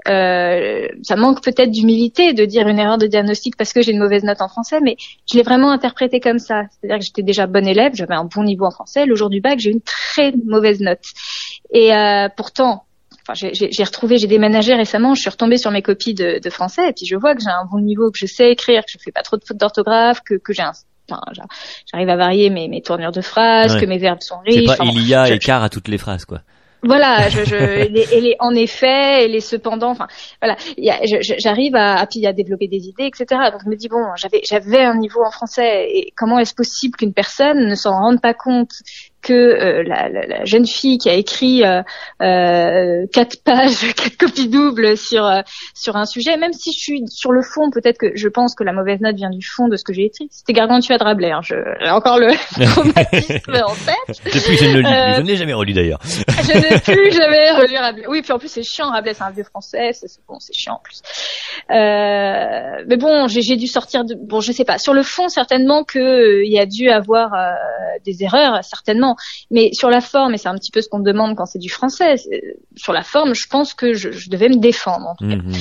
euh, 0.09 0.89
ça 1.03 1.17
manque 1.17 1.43
peut-être 1.43 1.71
d'humilité 1.71 2.33
de 2.33 2.45
dire 2.45 2.67
une 2.69 2.79
erreur 2.79 2.99
de 2.99 3.07
diagnostic 3.07 3.57
parce 3.57 3.73
que 3.73 3.83
j'ai 3.83 3.93
une 3.93 3.99
mauvaise 3.99 4.25
note 4.25 4.41
en 4.41 4.49
français, 4.49 4.79
mais 4.83 4.97
je 5.31 5.37
l'ai 5.37 5.43
vraiment 5.43 5.71
interprété 5.71 6.21
comme 6.21 6.39
ça. 6.39 6.63
C'est-à-dire 6.71 6.99
que 6.99 7.05
j'étais 7.05 7.23
déjà 7.23 7.47
bonne 7.47 7.67
élève, 7.67 7.93
j'avais 7.95 8.15
un 8.15 8.25
bon 8.25 8.45
niveau 8.45 8.65
en 8.65 8.71
français. 8.71 9.07
Le 9.07 9.15
jour 9.15 9.31
du 9.31 9.41
bac, 9.41 9.59
j'ai 9.59 9.71
une 9.71 9.83
très 9.83 10.33
mauvaise 10.47 10.81
note. 10.81 11.05
Et 11.73 11.95
euh, 11.95 12.29
pourtant, 12.35 12.85
enfin, 13.23 13.35
j'ai 13.35 13.85
retrouvé, 13.85 14.19
j'ai 14.19 14.27
déménagé 14.27 14.75
récemment, 14.75 15.15
je 15.15 15.21
suis 15.21 15.31
retombée 15.31 15.59
sur 15.59 15.71
mes 15.71 15.83
copies 15.83 16.15
de, 16.15 16.41
de 16.43 16.51
français 16.51 16.89
et 16.89 16.93
puis 16.93 17.07
je 17.07 17.17
vois 17.17 17.35
que 17.35 17.43
j'ai 17.43 17.51
un 17.51 17.67
bon 17.71 17.81
niveau, 17.81 18.11
que 18.11 18.19
je 18.19 18.27
sais 18.27 18.51
écrire, 18.51 18.83
que 18.83 18.91
je 18.91 18.99
fais 19.03 19.13
pas 19.13 19.23
trop 19.23 19.37
de 19.37 19.45
fautes 19.45 19.59
d'orthographe, 19.59 20.21
que, 20.25 20.35
que 20.35 20.53
j'ai 20.53 20.63
un 20.63 20.73
Enfin, 21.13 21.23
j'arrive 21.91 22.09
à 22.09 22.17
varier 22.17 22.51
mes, 22.51 22.69
mes 22.69 22.83
tournures 22.83 23.11
de 23.11 23.21
phrases, 23.21 23.75
ouais. 23.75 23.81
que 23.81 23.87
mes 23.87 23.99
verbes 23.99 24.21
sont 24.21 24.39
riches. 24.47 24.61
C'est 24.61 24.65
pas 24.65 24.85
enfin, 24.85 24.93
il 24.95 25.09
y 25.09 25.15
a 25.15 25.25
je, 25.25 25.35
écart 25.35 25.63
à 25.63 25.69
toutes 25.69 25.89
les 25.89 25.99
phrases, 25.99 26.25
quoi. 26.25 26.43
Voilà, 26.83 27.29
je, 27.29 27.45
je 27.45 27.57
et, 27.57 27.89
les, 27.89 28.07
et 28.13 28.21
les 28.21 28.37
en 28.39 28.55
effet 28.55 29.25
et 29.25 29.29
les 29.29 29.41
cependant, 29.41 29.91
enfin 29.91 30.09
voilà, 30.41 30.57
j'arrive 31.39 31.77
à, 31.77 31.97
à 32.01 32.07
à 32.25 32.33
développer 32.33 32.69
des 32.69 32.89
idées, 32.89 33.05
etc. 33.05 33.27
Donc 33.53 33.61
je 33.65 33.69
me 33.69 33.77
dis 33.77 33.89
bon, 33.89 34.03
j'avais 34.17 34.41
j'avais 34.45 34.83
un 34.83 34.97
niveau 34.97 35.23
en 35.23 35.31
français 35.31 35.89
et 35.91 36.13
comment 36.17 36.39
est-ce 36.39 36.55
possible 36.55 36.97
qu'une 36.97 37.13
personne 37.13 37.69
ne 37.69 37.75
s'en 37.75 37.93
rende 37.93 38.21
pas 38.21 38.35
compte 38.35 38.73
que 39.23 39.33
euh, 39.33 39.83
la, 39.83 40.09
la, 40.09 40.27
la, 40.27 40.45
jeune 40.45 40.67
fille 40.67 40.99
qui 40.99 41.09
a 41.11 41.15
écrit 41.15 41.65
euh, 41.65 41.83
euh 42.23 43.07
quatre 43.13 43.43
pages, 43.45 43.93
quatre 43.97 44.17
copies 44.17 44.49
doubles 44.49 44.97
sur 44.97 45.25
euh, 45.25 45.41
sur 45.75 45.97
un 45.97 46.07
sujet, 46.07 46.37
même 46.37 46.53
si 46.53 46.73
je 46.73 46.79
suis 46.79 47.03
sur 47.09 47.33
le 47.33 47.43
fond, 47.43 47.71
peut-être 47.71 47.99
que 47.99 48.13
je 48.15 48.29
pense 48.29 48.55
que 48.55 48.65
la 48.65 48.73
mauvaise 48.73 49.01
note 49.01 49.17
vient 49.17 49.31
du 49.31 49.47
fond 49.47 49.69
de 49.69 49.77
ce 49.77 49.85
que 49.85 49.93
j'ai 49.93 50.07
écrit. 50.07 50.29
C'était 50.31 50.53
Gargantua 50.53 50.97
de 50.97 51.05
Rabelais. 51.05 51.33
Hein. 51.33 51.41
J'ai 51.43 51.91
encore 51.91 52.19
le 52.19 52.29
traumatisme 52.65 53.53
en 53.53 53.75
tête. 53.75 54.21
Depuis, 54.25 54.57
je 54.57 54.67
ne 54.67 54.75
le 54.75 54.81
lis 54.81 55.17
Je 55.17 55.21
ne 55.21 55.27
l'ai 55.27 55.37
jamais 55.37 55.55
relu 55.55 55.73
d'ailleurs. 55.73 56.01
je 56.05 56.59
n'ai 56.59 56.81
plus 56.81 57.13
jamais 57.13 57.51
relu 57.53 57.77
Rabelais. 57.77 58.07
Oui, 58.09 58.23
puis 58.23 58.33
en 58.33 58.39
plus 58.39 58.49
c'est 58.49 58.63
chiant. 58.63 58.91
Rabelais, 58.91 59.15
c'est 59.15 59.25
un 59.25 59.31
vieux 59.31 59.45
français. 59.45 59.91
C'est 59.93 60.09
bon, 60.27 60.39
c'est 60.39 60.55
chiant 60.55 60.75
en 60.75 60.81
plus. 60.83 61.03
mais 61.69 62.97
bon, 62.97 63.29
j'ai 63.29 63.57
dû 63.57 63.67
sortir 63.67 64.05
de. 64.05 64.15
Bon, 64.15 64.41
je 64.41 64.53
sais 64.53 64.65
pas. 64.65 64.79
Sur 64.79 64.95
le 64.95 65.03
fond, 65.03 65.29
certainement 65.29 65.85
que 65.85 66.43
il 66.43 66.53
y 66.53 66.59
a 66.59 66.67
dû 66.67 66.89
avoir 66.89 67.33
des 68.05 68.23
erreurs, 68.23 68.65
certainement. 68.65 69.10
Mais 69.51 69.71
sur 69.73 69.91
la 69.91 70.01
forme, 70.01 70.35
et 70.35 70.39
c'est 70.39 70.49
un 70.49 70.57
petit 70.57 70.71
peu 70.71 70.81
ce 70.81 70.89
qu'on 70.89 70.99
me 70.99 71.05
demande 71.05 71.37
quand 71.37 71.47
c'est 71.47 71.59
du 71.59 71.71
français, 71.71 72.17
sur 72.77 72.93
la 72.93 73.03
forme, 73.03 73.35
je 73.35 73.47
pense 73.49 73.75
que 73.75 73.95
je, 73.95 74.11
je 74.11 74.31
devais 74.31 74.49
me 74.49 74.59
défendre. 74.59 75.09
En 75.09 75.15
tout 75.17 75.29
cas. 75.29 75.37
Mhm. 75.37 75.53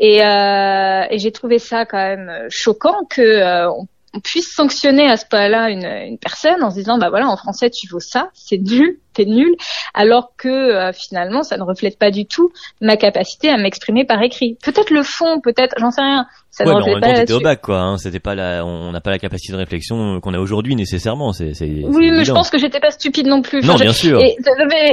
Et, 0.00 0.24
euh, 0.24 1.06
et 1.10 1.18
j'ai 1.18 1.32
trouvé 1.32 1.58
ça 1.58 1.86
quand 1.86 1.98
même 1.98 2.30
choquant 2.50 3.04
que 3.08 3.22
euh, 3.22 3.70
on 3.70 3.86
on 4.16 4.20
puisse 4.20 4.52
sanctionner 4.54 5.08
à 5.08 5.16
ce 5.16 5.26
point-là 5.26 5.70
une, 5.70 5.84
une, 5.84 6.18
personne 6.18 6.62
en 6.62 6.70
se 6.70 6.76
disant 6.76 6.98
bah 6.98 7.10
voilà 7.10 7.28
en 7.28 7.36
français 7.36 7.70
tu 7.70 7.86
vaux 7.88 8.00
ça, 8.00 8.30
c'est 8.32 8.58
nul, 8.58 8.98
t'es 9.12 9.26
nul, 9.26 9.54
alors 9.94 10.32
que 10.36 10.48
euh, 10.48 10.92
finalement 10.92 11.42
ça 11.42 11.56
ne 11.56 11.62
reflète 11.62 11.98
pas 11.98 12.10
du 12.10 12.26
tout 12.26 12.50
ma 12.80 12.96
capacité 12.96 13.50
à 13.50 13.58
m'exprimer 13.58 14.04
par 14.04 14.22
écrit. 14.22 14.56
Peut-être 14.62 14.90
le 14.90 15.02
fond, 15.02 15.40
peut-être, 15.42 15.74
j'en 15.78 15.90
sais 15.90 16.00
rien. 16.00 16.26
Ça 16.50 16.64
ouais, 16.64 16.72
ne 16.72 16.94
reflète 16.94 17.28
temps, 17.28 17.36
au 17.36 17.40
bac 17.40 17.60
quoi, 17.60 17.80
hein, 17.80 17.98
c'était 17.98 18.20
pas 18.20 18.34
la, 18.34 18.64
on 18.64 18.90
n'a 18.90 19.02
pas 19.02 19.10
la 19.10 19.18
capacité 19.18 19.52
de 19.52 19.58
réflexion 19.58 20.20
qu'on 20.20 20.32
a 20.32 20.38
aujourd'hui 20.38 20.74
nécessairement. 20.74 21.32
C'est, 21.32 21.52
oui, 21.60 22.10
mais 22.10 22.24
je 22.24 22.32
pense 22.32 22.48
que 22.48 22.58
j'étais 22.58 22.80
pas 22.80 22.90
stupide 22.90 23.26
non 23.26 23.42
plus. 23.42 23.62
non, 23.62 23.76
bien 23.76 23.92
sûr. 23.92 24.18
Et, 24.22 24.36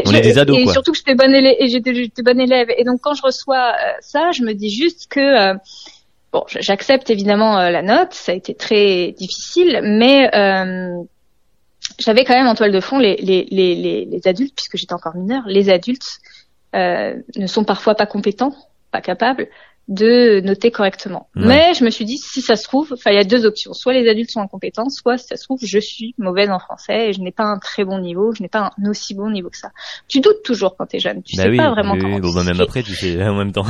on 0.05 0.13
est 0.13 0.21
des 0.21 0.37
ados, 0.37 0.57
et 0.57 0.67
surtout 0.67 0.91
que 0.91 0.97
j'étais 0.97 1.15
bonne 1.15 1.33
élève 1.33 1.55
et 1.59 1.67
j'étais 1.69 2.23
bonne 2.23 2.41
élève. 2.41 2.67
Et 2.77 2.83
donc 2.83 2.99
quand 3.01 3.13
je 3.13 3.21
reçois 3.21 3.71
euh, 3.71 3.93
ça, 4.01 4.31
je 4.31 4.43
me 4.43 4.53
dis 4.53 4.69
juste 4.69 5.07
que 5.09 5.19
euh, 5.19 5.53
Bon, 6.33 6.43
j'accepte 6.47 7.11
évidemment 7.11 7.59
euh, 7.59 7.69
la 7.69 7.83
note, 7.83 8.13
ça 8.13 8.31
a 8.31 8.35
été 8.35 8.55
très 8.55 9.11
difficile, 9.11 9.81
mais 9.83 10.35
euh, 10.35 11.03
j'avais 11.99 12.25
quand 12.25 12.33
même 12.33 12.47
en 12.47 12.55
toile 12.55 12.71
de 12.71 12.79
fond 12.79 12.97
les, 12.97 13.17
les, 13.17 13.45
les, 13.51 14.05
les 14.05 14.27
adultes, 14.27 14.55
puisque 14.55 14.77
j'étais 14.77 14.95
encore 14.95 15.15
mineure, 15.15 15.43
les 15.45 15.69
adultes 15.69 16.17
euh, 16.75 17.15
ne 17.35 17.45
sont 17.45 17.63
parfois 17.63 17.93
pas 17.93 18.07
compétents, 18.07 18.55
pas 18.89 18.99
capables 18.99 19.47
de 19.89 20.39
noter 20.41 20.71
correctement. 20.71 21.27
Mais 21.35 21.73
je 21.73 21.83
me 21.83 21.89
suis 21.89 22.05
dit, 22.05 22.17
si 22.17 22.41
ça 22.41 22.55
se 22.55 22.63
trouve, 22.63 22.93
enfin, 22.93 23.11
il 23.11 23.15
y 23.15 23.19
a 23.19 23.25
deux 23.25 23.45
options. 23.45 23.73
Soit 23.73 23.93
les 23.93 24.09
adultes 24.09 24.31
sont 24.31 24.39
incompétents, 24.39 24.89
soit, 24.89 25.17
si 25.17 25.27
ça 25.27 25.35
se 25.35 25.43
trouve, 25.43 25.59
je 25.61 25.79
suis 25.79 26.15
mauvaise 26.17 26.49
en 26.49 26.59
français 26.59 27.09
et 27.09 27.13
je 27.13 27.19
n'ai 27.19 27.31
pas 27.31 27.43
un 27.43 27.59
très 27.59 27.83
bon 27.83 27.99
niveau, 27.99 28.33
je 28.33 28.41
n'ai 28.41 28.47
pas 28.47 28.71
un 28.77 28.89
aussi 28.89 29.13
bon 29.13 29.29
niveau 29.29 29.49
que 29.49 29.57
ça. 29.57 29.71
Tu 30.07 30.21
doutes 30.21 30.41
toujours 30.43 30.77
quand 30.77 30.85
t'es 30.85 30.99
jeune. 30.99 31.21
Tu 31.23 31.35
bah 31.35 31.43
sais 31.43 31.57
pas 31.57 31.69
vraiment 31.69 31.93
oui, 31.93 32.21
Bon, 32.21 32.33
bah, 32.33 32.43
même 32.43 32.61
après, 32.61 32.81
tu 32.81 32.95
sais 32.95 33.21
en 33.21 33.35
même 33.35 33.51
temps. 33.51 33.65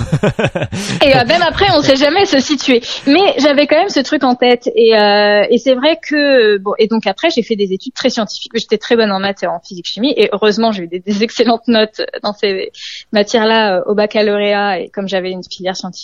et 1.03 1.15
euh, 1.15 1.25
même 1.25 1.41
après, 1.41 1.65
on 1.75 1.82
sait 1.82 1.96
jamais 1.96 2.25
se 2.25 2.39
situer. 2.39 2.82
Mais 3.08 3.34
j'avais 3.39 3.65
quand 3.65 3.77
même 3.77 3.89
ce 3.89 4.00
truc 4.01 4.24
en 4.24 4.36
tête. 4.36 4.70
Et, 4.75 4.96
euh, 4.96 5.48
et 5.50 5.58
c'est 5.58 5.74
vrai 5.74 5.98
que, 6.01 6.60
bon, 6.60 6.74
et 6.77 6.88
donc 6.88 7.08
après, 7.08 7.29
j'ai 7.36 7.41
fait 7.41 7.55
des 7.55 7.74
études 7.74 7.93
très 7.93 8.12
scientifiques. 8.12 8.51
J'étais 8.53 8.77
très 8.77 8.96
bonne 8.96 9.12
en 9.12 9.20
maths 9.20 9.41
et 9.41 9.48
en 9.48 9.60
physique-chimie. 9.60 10.13
Et 10.15 10.29
heureusement, 10.32 10.72
j'ai 10.72 10.84
eu 10.84 10.88
des, 10.88 11.00
des, 11.00 11.24
excellentes 11.24 11.67
notes 11.67 12.01
dans 12.22 12.34
ces 12.34 12.72
matières-là 13.13 13.77
euh, 13.77 13.84
au 13.88 13.96
baccalauréat. 13.96 14.82
Et 14.82 14.89
comme 14.89 15.08
j'avais 15.08 15.32
une 15.32 15.43
filière 15.43 15.75
scientifique, 15.75 16.02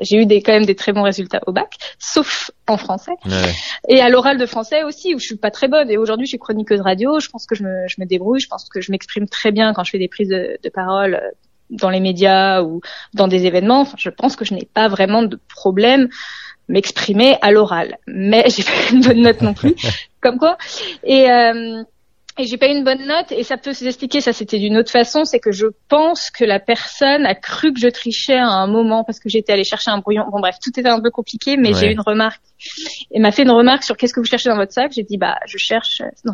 j'ai 0.00 0.16
eu 0.16 0.26
des, 0.26 0.42
quand 0.42 0.52
même 0.52 0.66
des 0.66 0.74
très 0.74 0.92
bons 0.92 1.02
résultats 1.02 1.40
au 1.46 1.52
bac, 1.52 1.74
sauf 1.98 2.50
en 2.66 2.76
français. 2.76 3.12
Et 3.88 4.00
à 4.00 4.08
l'oral 4.08 4.38
de 4.38 4.46
français 4.46 4.84
aussi, 4.84 5.14
où 5.14 5.18
je 5.18 5.24
suis 5.24 5.36
pas 5.36 5.50
très 5.50 5.68
bonne. 5.68 5.90
Et 5.90 5.96
aujourd'hui, 5.96 6.26
je 6.26 6.30
suis 6.30 6.38
chroniqueuse 6.38 6.80
radio. 6.80 7.20
Je 7.20 7.28
pense 7.28 7.46
que 7.46 7.54
je 7.54 7.62
me, 7.62 7.86
je 7.88 7.96
me 8.00 8.06
débrouille. 8.06 8.40
Je 8.40 8.48
pense 8.48 8.68
que 8.68 8.80
je 8.80 8.92
m'exprime 8.92 9.28
très 9.28 9.52
bien 9.52 9.72
quand 9.72 9.84
je 9.84 9.90
fais 9.90 9.98
des 9.98 10.08
prises 10.08 10.28
de, 10.28 10.58
de 10.62 10.68
parole 10.68 11.14
euh, 11.14 11.30
dans 11.70 11.90
les 11.90 12.00
médias 12.00 12.62
ou 12.62 12.80
dans 13.14 13.28
des 13.28 13.46
événements. 13.46 13.80
Enfin, 13.80 13.96
je 13.98 14.10
pense 14.10 14.36
que 14.36 14.44
je 14.44 14.54
n'ai 14.54 14.68
pas 14.72 14.88
vraiment 14.88 15.22
de 15.22 15.38
problème 15.54 16.08
m'exprimer 16.68 17.36
à 17.40 17.50
l'oral. 17.50 17.98
Mais 18.06 18.44
j'ai 18.54 18.62
pas 18.62 18.92
une 18.92 19.00
bonne 19.00 19.22
note 19.22 19.40
non 19.40 19.54
plus. 19.54 19.74
comme 20.20 20.38
quoi. 20.38 20.58
Et 21.04 21.30
euh, 21.30 21.82
et 22.38 22.46
j'ai 22.46 22.56
pas 22.56 22.68
eu 22.68 22.76
une 22.76 22.84
bonne 22.84 23.04
note 23.06 23.32
et 23.32 23.42
ça 23.42 23.56
peut 23.56 23.72
s'expliquer 23.72 24.20
ça 24.20 24.32
c'était 24.32 24.58
d'une 24.58 24.76
autre 24.76 24.90
façon 24.90 25.24
c'est 25.24 25.40
que 25.40 25.52
je 25.52 25.66
pense 25.88 26.30
que 26.30 26.44
la 26.44 26.60
personne 26.60 27.26
a 27.26 27.34
cru 27.34 27.72
que 27.72 27.80
je 27.80 27.88
trichais 27.88 28.38
à 28.38 28.46
un 28.46 28.66
moment 28.66 29.04
parce 29.04 29.18
que 29.18 29.28
j'étais 29.28 29.52
allée 29.52 29.64
chercher 29.64 29.90
un 29.90 29.98
brouillon. 29.98 30.24
Bon 30.30 30.40
bref 30.40 30.56
tout 30.62 30.70
était 30.78 30.88
un 30.88 31.00
peu 31.00 31.10
compliqué 31.10 31.56
mais 31.56 31.74
j'ai 31.74 31.88
eu 31.88 31.92
une 31.92 32.00
remarque 32.00 32.42
et 33.10 33.20
m'a 33.20 33.32
fait 33.32 33.42
une 33.42 33.50
remarque 33.50 33.84
sur 33.84 33.96
qu'est-ce 33.96 34.12
que 34.12 34.20
vous 34.20 34.26
cherchez 34.26 34.48
dans 34.48 34.56
votre 34.56 34.72
sac. 34.72 34.92
J'ai 34.94 35.02
dit 35.02 35.16
bah 35.16 35.38
je 35.46 35.58
cherche 35.58 36.02
non 36.24 36.32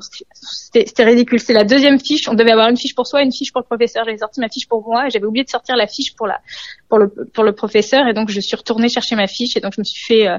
c'était 0.72 1.04
ridicule. 1.04 1.40
C'est 1.40 1.52
la 1.52 1.64
deuxième 1.64 1.98
fiche. 2.00 2.28
On 2.28 2.34
devait 2.34 2.52
avoir 2.52 2.68
une 2.68 2.76
fiche 2.76 2.94
pour 2.94 3.06
soi 3.06 3.22
une 3.22 3.32
fiche 3.32 3.52
pour 3.52 3.60
le 3.60 3.66
professeur. 3.66 4.04
J'avais 4.04 4.18
sorti 4.18 4.40
ma 4.40 4.48
fiche 4.48 4.68
pour 4.68 4.86
moi 4.86 5.06
et 5.06 5.10
j'avais 5.10 5.26
oublié 5.26 5.44
de 5.44 5.50
sortir 5.50 5.76
la 5.76 5.86
fiche 5.86 6.14
pour 6.16 6.26
la 6.26 6.40
pour 6.88 6.98
le 6.98 7.12
pour 7.32 7.44
le 7.44 7.52
professeur. 7.52 8.06
Et 8.08 8.14
donc 8.14 8.30
je 8.30 8.40
suis 8.40 8.56
retournée 8.56 8.88
chercher 8.88 9.16
ma 9.16 9.26
fiche 9.26 9.56
et 9.56 9.60
donc 9.60 9.74
je 9.74 9.80
me 9.80 9.84
suis 9.84 10.02
fait 10.02 10.26
euh, 10.28 10.36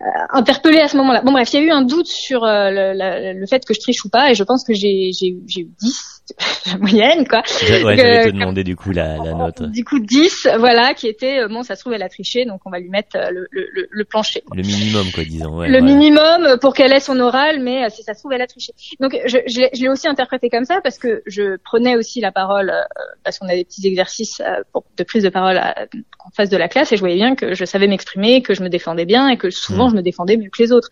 euh, 0.00 0.04
interpellée 0.30 0.80
à 0.80 0.88
ce 0.88 0.96
moment-là. 0.96 1.22
Bon 1.22 1.32
bref 1.32 1.52
il 1.52 1.60
y 1.60 1.62
a 1.62 1.66
eu 1.66 1.70
un 1.70 1.82
doute 1.82 2.06
sur 2.06 2.44
euh, 2.44 2.70
le, 2.70 3.38
le, 3.38 3.46
fait 3.46 3.64
que 3.64 3.74
je 3.74 3.80
triche 3.80 4.04
ou 4.04 4.08
pas 4.08 4.30
et 4.30 4.34
je 4.34 4.44
pense 4.44 4.64
que 4.64 4.74
j'ai 4.74 5.10
j'ai 5.12 5.28
eu 5.28 5.68
10 5.80 6.17
la 6.66 6.78
moyenne 6.78 7.26
quoi. 7.26 7.42
Ouais, 7.62 7.96
j'allais 7.96 8.26
te 8.26 8.30
demander 8.30 8.64
du 8.64 8.76
coup 8.76 8.92
la, 8.92 9.16
la 9.16 9.34
note. 9.34 9.62
Du 9.62 9.84
coup 9.84 9.98
10 9.98 10.48
voilà 10.58 10.94
qui 10.94 11.06
était 11.06 11.40
euh, 11.40 11.48
bon 11.48 11.62
ça 11.62 11.76
se 11.76 11.80
trouve 11.80 11.94
elle 11.94 12.02
a 12.02 12.08
triché 12.08 12.44
donc 12.44 12.60
on 12.64 12.70
va 12.70 12.78
lui 12.78 12.88
mettre 12.88 13.16
euh, 13.16 13.30
le, 13.30 13.48
le, 13.50 13.88
le 13.90 14.04
plancher. 14.04 14.42
Le 14.54 14.62
minimum 14.62 15.10
quoi 15.12 15.24
disons. 15.24 15.58
Ouais, 15.58 15.68
le 15.68 15.80
minimum 15.80 16.58
pour 16.60 16.74
qu'elle 16.74 16.92
ait 16.92 17.00
son 17.00 17.18
oral 17.20 17.60
mais 17.60 17.84
euh, 17.84 17.88
si 17.90 18.02
ça 18.02 18.14
se 18.14 18.20
trouve 18.20 18.32
elle 18.32 18.42
a 18.42 18.46
triché. 18.46 18.72
Donc 19.00 19.16
je, 19.26 19.38
je, 19.46 19.68
je 19.74 19.82
l'ai 19.82 19.88
aussi 19.88 20.08
interprété 20.08 20.50
comme 20.50 20.64
ça 20.64 20.80
parce 20.82 20.98
que 20.98 21.22
je 21.26 21.56
prenais 21.62 21.96
aussi 21.96 22.20
la 22.20 22.32
parole 22.32 22.72
parce 23.24 23.38
qu'on 23.38 23.48
a 23.48 23.54
des 23.54 23.64
petits 23.64 23.86
exercices 23.86 24.42
pour, 24.72 24.84
de 24.96 25.04
prise 25.04 25.22
de 25.22 25.28
parole 25.28 25.58
en 25.58 26.30
face 26.30 26.50
de 26.50 26.56
la 26.56 26.68
classe 26.68 26.92
et 26.92 26.96
je 26.96 27.00
voyais 27.00 27.16
bien 27.16 27.34
que 27.34 27.54
je 27.54 27.64
savais 27.64 27.88
m'exprimer, 27.88 28.42
que 28.42 28.54
je 28.54 28.62
me 28.62 28.68
défendais 28.68 29.06
bien 29.06 29.28
et 29.28 29.36
que 29.36 29.50
souvent 29.50 29.86
hmm. 29.86 29.90
je 29.90 29.96
me 29.96 30.02
défendais 30.02 30.36
mieux 30.36 30.50
que 30.50 30.62
les 30.62 30.72
autres 30.72 30.90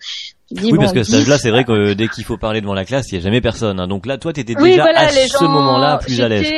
oui, 0.50 0.78
parce 0.78 0.92
que 0.92 1.02
stage-là, 1.02 1.38
c'est 1.38 1.50
vrai 1.50 1.64
que 1.64 1.94
dès 1.94 2.08
qu'il 2.08 2.24
faut 2.24 2.36
parler 2.36 2.60
devant 2.60 2.74
la 2.74 2.84
classe, 2.84 3.10
il 3.10 3.16
n'y 3.16 3.20
a 3.20 3.24
jamais 3.24 3.40
personne. 3.40 3.80
Hein. 3.80 3.88
Donc 3.88 4.06
là, 4.06 4.18
toi, 4.18 4.32
tu 4.32 4.40
étais 4.40 4.54
déjà 4.54 4.84
à 4.84 5.08
ce 5.08 5.44
moment-là 5.44 5.98
plus 5.98 6.20
à 6.20 6.28
l'aise. 6.28 6.52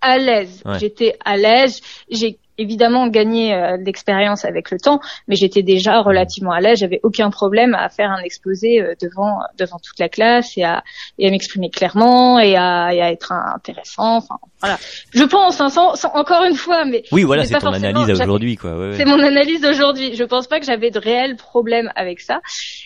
À 0.00 0.18
l'aise. 0.18 0.62
J'étais 0.78 1.16
à 1.24 1.36
l'aise. 1.36 1.80
J'ai 2.10 2.38
évidemment 2.58 3.08
gagné 3.08 3.54
euh, 3.54 3.76
d'expérience 3.78 4.44
avec 4.44 4.70
le 4.70 4.78
temps, 4.78 5.00
mais 5.28 5.36
j'étais 5.36 5.62
déjà 5.62 6.00
relativement 6.00 6.52
à 6.52 6.60
l'aise. 6.60 6.78
J'avais 6.78 7.00
aucun 7.02 7.30
problème 7.30 7.74
à 7.74 7.88
faire 7.88 8.10
un 8.10 8.22
exposé 8.22 8.80
euh, 8.80 8.94
devant 9.00 9.38
devant 9.58 9.78
toute 9.78 9.98
la 9.98 10.08
classe 10.08 10.56
et 10.56 10.64
à 10.64 10.82
et 11.18 11.26
à 11.26 11.30
m'exprimer 11.30 11.70
clairement 11.70 12.38
et 12.38 12.56
à, 12.56 12.94
et 12.94 13.00
à 13.00 13.10
être 13.10 13.32
intéressant. 13.32 14.16
Enfin 14.16 14.36
voilà. 14.60 14.78
Je 15.12 15.24
pense 15.24 15.60
hein, 15.60 15.68
sans, 15.68 15.92
encore 16.14 16.44
une 16.44 16.56
fois, 16.56 16.84
mais 16.84 17.04
oui 17.12 17.22
voilà, 17.22 17.44
c'est 17.44 17.58
ton 17.58 17.72
analyse 17.72 18.10
aujourd'hui 18.10 18.56
quoi. 18.56 18.76
Ouais, 18.76 18.94
C'est 18.96 19.04
mon 19.04 19.20
analyse 19.20 19.60
d'aujourd'hui. 19.60 20.14
Je 20.14 20.24
pense 20.24 20.46
pas 20.46 20.60
que 20.60 20.66
j'avais 20.66 20.90
de 20.90 20.98
réels 20.98 21.36
problèmes 21.36 21.90
avec 21.96 22.20
ça. 22.20 22.40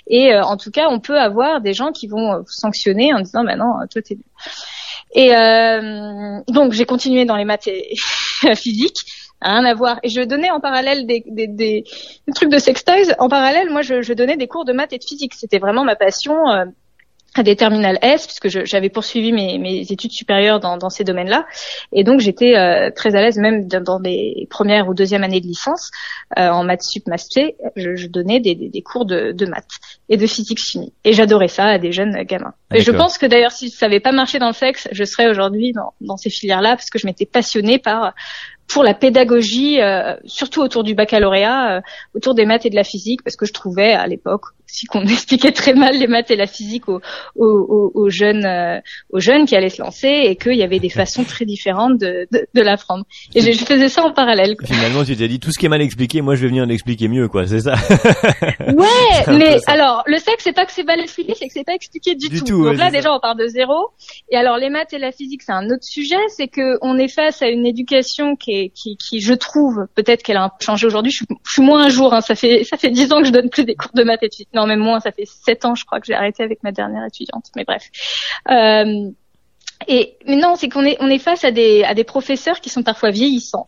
Et 0.06 0.32
euh, 0.32 0.42
en 0.42 0.56
tout 0.56 0.70
cas, 0.70 0.86
on 0.90 1.00
peut 1.00 1.18
avoir 1.18 1.60
des 1.60 1.72
gens 1.72 1.92
qui 1.92 2.06
vont 2.08 2.32
euh, 2.32 2.42
sanctionner 2.46 3.12
en 3.14 3.20
disant 3.20 3.44
bah 3.44 3.56
non, 3.56 3.74
toi 3.90 4.02
t'es 4.02 4.18
et 5.14 5.34
euh, 5.34 6.40
donc 6.48 6.72
j'ai 6.72 6.84
continué 6.84 7.24
dans 7.24 7.36
les 7.36 7.44
maths 7.44 7.66
et 7.66 7.94
physique 8.54 8.96
rien 9.40 9.64
à 9.64 9.74
voir. 9.74 9.98
Et 10.02 10.08
je 10.08 10.20
donnais 10.20 10.50
en 10.50 10.60
parallèle 10.60 11.06
des, 11.06 11.24
des, 11.26 11.46
des, 11.46 11.84
trucs 12.34 12.50
de 12.50 12.58
sextoys. 12.58 13.14
En 13.18 13.28
parallèle, 13.28 13.70
moi, 13.70 13.82
je, 13.82 14.02
je, 14.02 14.12
donnais 14.12 14.36
des 14.36 14.48
cours 14.48 14.64
de 14.64 14.72
maths 14.72 14.92
et 14.92 14.98
de 14.98 15.04
physique. 15.04 15.34
C'était 15.34 15.58
vraiment 15.58 15.84
ma 15.84 15.96
passion. 15.96 16.48
Euh, 16.50 16.64
à 17.34 17.42
des 17.42 17.56
terminales 17.56 17.98
S, 18.02 18.26
puisque 18.26 18.48
j'avais 18.66 18.88
poursuivi 18.88 19.32
mes, 19.32 19.58
mes, 19.58 19.80
études 19.80 20.12
supérieures 20.12 20.60
dans, 20.60 20.76
dans 20.76 20.90
ces 20.90 21.04
domaines-là, 21.04 21.46
et 21.92 22.02
donc 22.02 22.20
j'étais 22.20 22.56
euh, 22.56 22.90
très 22.90 23.14
à 23.14 23.20
l'aise 23.20 23.38
même 23.38 23.68
dans, 23.68 23.98
les 23.98 24.46
premières 24.50 24.88
ou 24.88 24.94
deuxième 24.94 25.22
années 25.22 25.40
de 25.40 25.46
licence 25.46 25.90
euh, 26.38 26.48
en 26.48 26.64
maths 26.64 26.82
sup, 26.82 27.06
maths 27.06 27.28
je, 27.76 27.96
je 27.96 28.06
donnais 28.06 28.40
des, 28.40 28.54
des, 28.54 28.68
des, 28.68 28.82
cours 28.82 29.04
de, 29.04 29.32
de 29.32 29.46
maths 29.46 29.68
et 30.08 30.16
de 30.16 30.26
physique 30.26 30.58
chimie, 30.58 30.92
et 31.04 31.12
j'adorais 31.12 31.48
ça 31.48 31.66
à 31.66 31.78
des 31.78 31.92
jeunes 31.92 32.22
gamins. 32.22 32.54
Et 32.74 32.80
je 32.80 32.90
pense 32.90 33.18
que 33.18 33.26
d'ailleurs 33.26 33.52
si 33.52 33.70
ça 33.70 33.86
n'avait 33.86 34.00
pas 34.00 34.12
marché 34.12 34.38
dans 34.38 34.48
le 34.48 34.54
sexe, 34.54 34.88
je 34.90 35.04
serais 35.04 35.28
aujourd'hui 35.28 35.72
dans, 35.72 35.92
dans 36.00 36.16
ces 36.16 36.30
filières-là 36.30 36.70
parce 36.70 36.90
que 36.90 36.98
je 36.98 37.06
m'étais 37.06 37.26
passionnée 37.26 37.78
par 37.78 38.14
pour 38.68 38.82
la 38.84 38.94
pédagogie, 38.94 39.80
euh, 39.80 40.14
surtout 40.24 40.60
autour 40.60 40.84
du 40.84 40.94
baccalauréat, 40.94 41.78
euh, 41.78 41.80
autour 42.14 42.34
des 42.34 42.44
maths 42.44 42.66
et 42.66 42.70
de 42.70 42.76
la 42.76 42.84
physique, 42.84 43.22
parce 43.24 43.36
que 43.36 43.46
je 43.46 43.52
trouvais 43.52 43.92
à 43.92 44.06
l'époque 44.06 44.44
aussi 44.68 44.86
qu'on 44.86 45.02
expliquait 45.06 45.52
très 45.52 45.74
mal 45.74 45.96
les 45.96 46.06
maths 46.06 46.30
et 46.30 46.36
la 46.36 46.46
physique 46.46 46.88
aux, 46.88 47.00
aux, 47.36 47.90
aux 47.94 48.10
jeunes, 48.10 48.44
euh, 48.44 48.80
aux 49.10 49.20
jeunes 49.20 49.46
qui 49.46 49.56
allaient 49.56 49.68
se 49.68 49.82
lancer, 49.82 50.08
et 50.08 50.36
qu'il 50.36 50.54
y 50.54 50.62
avait 50.62 50.78
des 50.78 50.90
façons 50.98 51.24
très 51.24 51.44
différentes 51.44 51.98
de, 51.98 52.26
de, 52.32 52.46
de 52.54 52.62
l'apprendre. 52.62 53.04
Et 53.34 53.40
je, 53.40 53.64
faisais 53.64 53.88
ça 53.88 54.04
en 54.04 54.12
parallèle. 54.12 54.56
Finalement, 54.64 55.04
tu 55.04 55.16
t'es 55.16 55.28
dit 55.28 55.40
tout 55.40 55.52
ce 55.52 55.58
qui 55.58 55.66
est 55.66 55.68
mal 55.68 55.82
expliqué, 55.82 56.20
moi 56.22 56.34
je 56.34 56.42
vais 56.42 56.48
venir 56.48 56.66
l'expliquer 56.66 57.08
mieux, 57.08 57.28
quoi. 57.28 57.46
C'est 57.46 57.60
ça. 57.60 57.74
ouais, 58.66 59.36
mais 59.36 59.58
alors 59.66 60.02
le 60.06 60.18
sexe, 60.18 60.44
c'est 60.44 60.52
pas 60.52 60.66
que 60.66 60.72
c'est 60.72 60.84
mal 60.84 61.00
expliqué, 61.00 61.34
c'est 61.38 61.46
que 61.46 61.52
c'est 61.52 61.64
pas 61.64 61.74
expliqué 61.74 62.14
du, 62.14 62.28
tout. 62.42 62.64
Donc 62.64 62.76
là, 62.76 62.90
déjà, 62.90 63.12
on 63.12 63.20
part 63.20 63.36
de 63.36 63.46
zéro. 63.46 63.88
Et 64.30 64.36
alors 64.36 64.56
les 64.56 64.70
maths 64.70 64.92
et 64.92 64.98
la 64.98 65.12
physique, 65.12 65.42
c'est 65.42 65.52
un 65.52 65.66
autre 65.70 65.84
sujet, 65.84 66.16
c'est 66.28 66.48
que 66.48 66.78
on 66.82 66.98
est 66.98 67.08
face 67.08 67.42
à 67.42 67.48
une 67.48 67.66
éducation 67.66 68.36
qui 68.36 68.52
est 68.52 68.68
qui, 68.74 68.96
qui, 68.96 69.20
je 69.20 69.34
trouve, 69.34 69.86
peut-être 69.94 70.22
qu'elle 70.22 70.36
a 70.36 70.44
un 70.44 70.48
peu 70.48 70.64
changé 70.64 70.86
aujourd'hui. 70.86 71.12
Je, 71.12 71.24
suis 71.46 71.62
moins 71.62 71.86
un 71.86 71.88
jour. 71.88 72.14
Hein, 72.14 72.20
ça 72.20 72.34
fait 72.34 72.64
ça 72.64 72.76
fait 72.76 72.90
dix 72.90 73.12
ans 73.12 73.20
que 73.20 73.26
je 73.26 73.32
donne 73.32 73.50
plus 73.50 73.64
des 73.64 73.74
cours 73.74 73.92
de 73.94 74.02
maths 74.02 74.22
et 74.22 74.28
de 74.28 74.34
physique. 74.34 74.48
Non, 74.58 74.66
même 74.66 74.80
moins, 74.80 74.98
ça 74.98 75.12
fait 75.12 75.24
sept 75.24 75.64
ans, 75.64 75.76
je 75.76 75.84
crois, 75.84 76.00
que 76.00 76.06
j'ai 76.06 76.14
arrêté 76.14 76.42
avec 76.42 76.64
ma 76.64 76.72
dernière 76.72 77.04
étudiante. 77.04 77.46
Mais 77.54 77.64
bref. 77.64 77.84
Euh, 78.50 79.10
et 79.86 80.16
mais 80.26 80.34
non, 80.34 80.56
c'est 80.56 80.68
qu'on 80.68 80.84
est 80.84 80.96
on 80.98 81.08
est 81.08 81.20
face 81.20 81.44
à 81.44 81.52
des 81.52 81.84
à 81.84 81.94
des 81.94 82.02
professeurs 82.02 82.60
qui 82.60 82.68
sont 82.68 82.82
parfois 82.82 83.10
vieillissants 83.10 83.66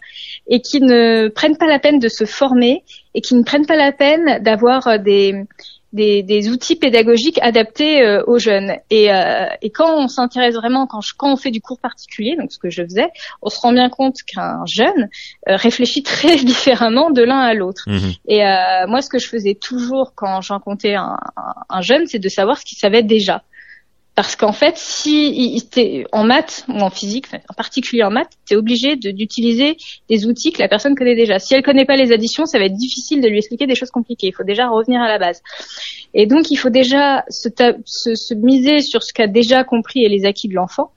et 0.49 0.61
qui 0.61 0.81
ne 0.81 1.29
prennent 1.29 1.57
pas 1.57 1.69
la 1.69 1.79
peine 1.79 2.01
de 2.01 2.09
se 2.09 2.25
former 2.25 2.83
et 3.15 3.21
qui 3.21 3.37
ne 3.37 3.45
prennent 3.45 3.67
pas 3.67 3.77
la 3.77 3.93
peine 3.93 4.43
d'avoir 4.43 4.99
des 4.99 5.45
des, 5.93 6.23
des, 6.23 6.49
outils 6.49 6.77
pédagogiques 6.77 7.39
adaptés 7.43 8.03
euh, 8.03 8.23
aux 8.27 8.39
jeunes. 8.39 8.75
Et, 8.91 9.13
euh, 9.13 9.47
et 9.63 9.71
quand 9.71 9.97
on 9.97 10.09
s'intéresse 10.09 10.55
vraiment, 10.55 10.87
quand, 10.87 11.01
quand 11.17 11.33
on 11.33 11.37
fait 11.37 11.51
du 11.51 11.61
cours 11.61 11.81
particulier, 11.81 12.37
donc 12.37 12.53
ce 12.53 12.59
que 12.59 12.71
je 12.71 12.83
faisais, 12.83 13.09
on 13.43 13.49
se 13.49 13.59
rend 13.59 13.73
bien 13.73 13.89
compte 13.89 14.17
qu'un 14.27 14.65
jeune 14.67 15.09
euh, 15.49 15.57
réfléchit 15.57 16.03
très 16.05 16.37
différemment 16.37 17.11
de 17.11 17.23
l'un 17.23 17.41
à 17.41 17.55
l'autre. 17.55 17.85
Mhm. 17.87 18.13
Et 18.29 18.41
moi, 18.89 19.03
ce 19.03 19.09
que 19.09 19.19
je 19.19 19.29
faisais 19.29 19.55
toujours 19.55 20.13
quand 20.15 20.41
j'en 20.41 20.61
comptais 20.61 20.95
un, 20.95 21.17
un 21.69 21.81
jeune, 21.81 22.07
c'est 22.07 22.19
de 22.19 22.29
savoir 22.29 22.59
ce 22.59 22.65
qu'il 22.65 22.79
savait 22.79 23.03
déjà. 23.03 23.43
Parce 24.17 24.37
qu'en 24.37 24.53
fait, 24.53 24.77
si 24.77 25.63
en 26.13 26.25
maths 26.25 26.65
ou 26.69 26.79
en 26.81 26.91
physique, 26.91 27.27
en 27.49 27.55
particulier 27.55 28.03
en 28.03 28.11
maths, 28.11 28.33
tu 28.47 28.55
es 28.55 28.57
obligé 28.57 28.97
d'utiliser 28.97 29.77
des 30.09 30.27
outils 30.27 30.53
que 30.53 30.61
la 30.61 30.69
personne 30.69 30.95
connaît 30.95 31.15
déjà. 31.15 31.39
Si 31.39 31.55
elle 31.55 31.63
connaît 31.63 31.85
pas 31.85 31.97
les 31.97 32.13
additions, 32.13 32.45
ça 32.45 32.59
va 32.59 32.65
être 32.65 32.75
difficile 32.75 33.21
de 33.21 33.29
lui 33.29 33.39
expliquer 33.39 33.67
des 33.67 33.75
choses 33.75 33.91
compliquées. 33.91 34.27
Il 34.27 34.35
faut 34.35 34.45
déjà 34.45 34.69
revenir 34.69 35.01
à 35.01 35.09
la 35.09 35.19
base. 35.19 35.43
Et 36.13 36.27
donc, 36.27 36.51
il 36.51 36.57
faut 36.57 36.71
déjà 36.71 37.25
se, 37.29 37.49
se, 37.85 38.15
se 38.15 38.35
miser 38.35 38.81
sur 38.81 39.03
ce 39.03 39.13
qu'a 39.13 39.27
déjà 39.27 39.65
compris 39.65 40.05
et 40.05 40.09
les 40.09 40.27
acquis 40.27 40.49
de 40.49 40.55
l'enfant 40.55 40.93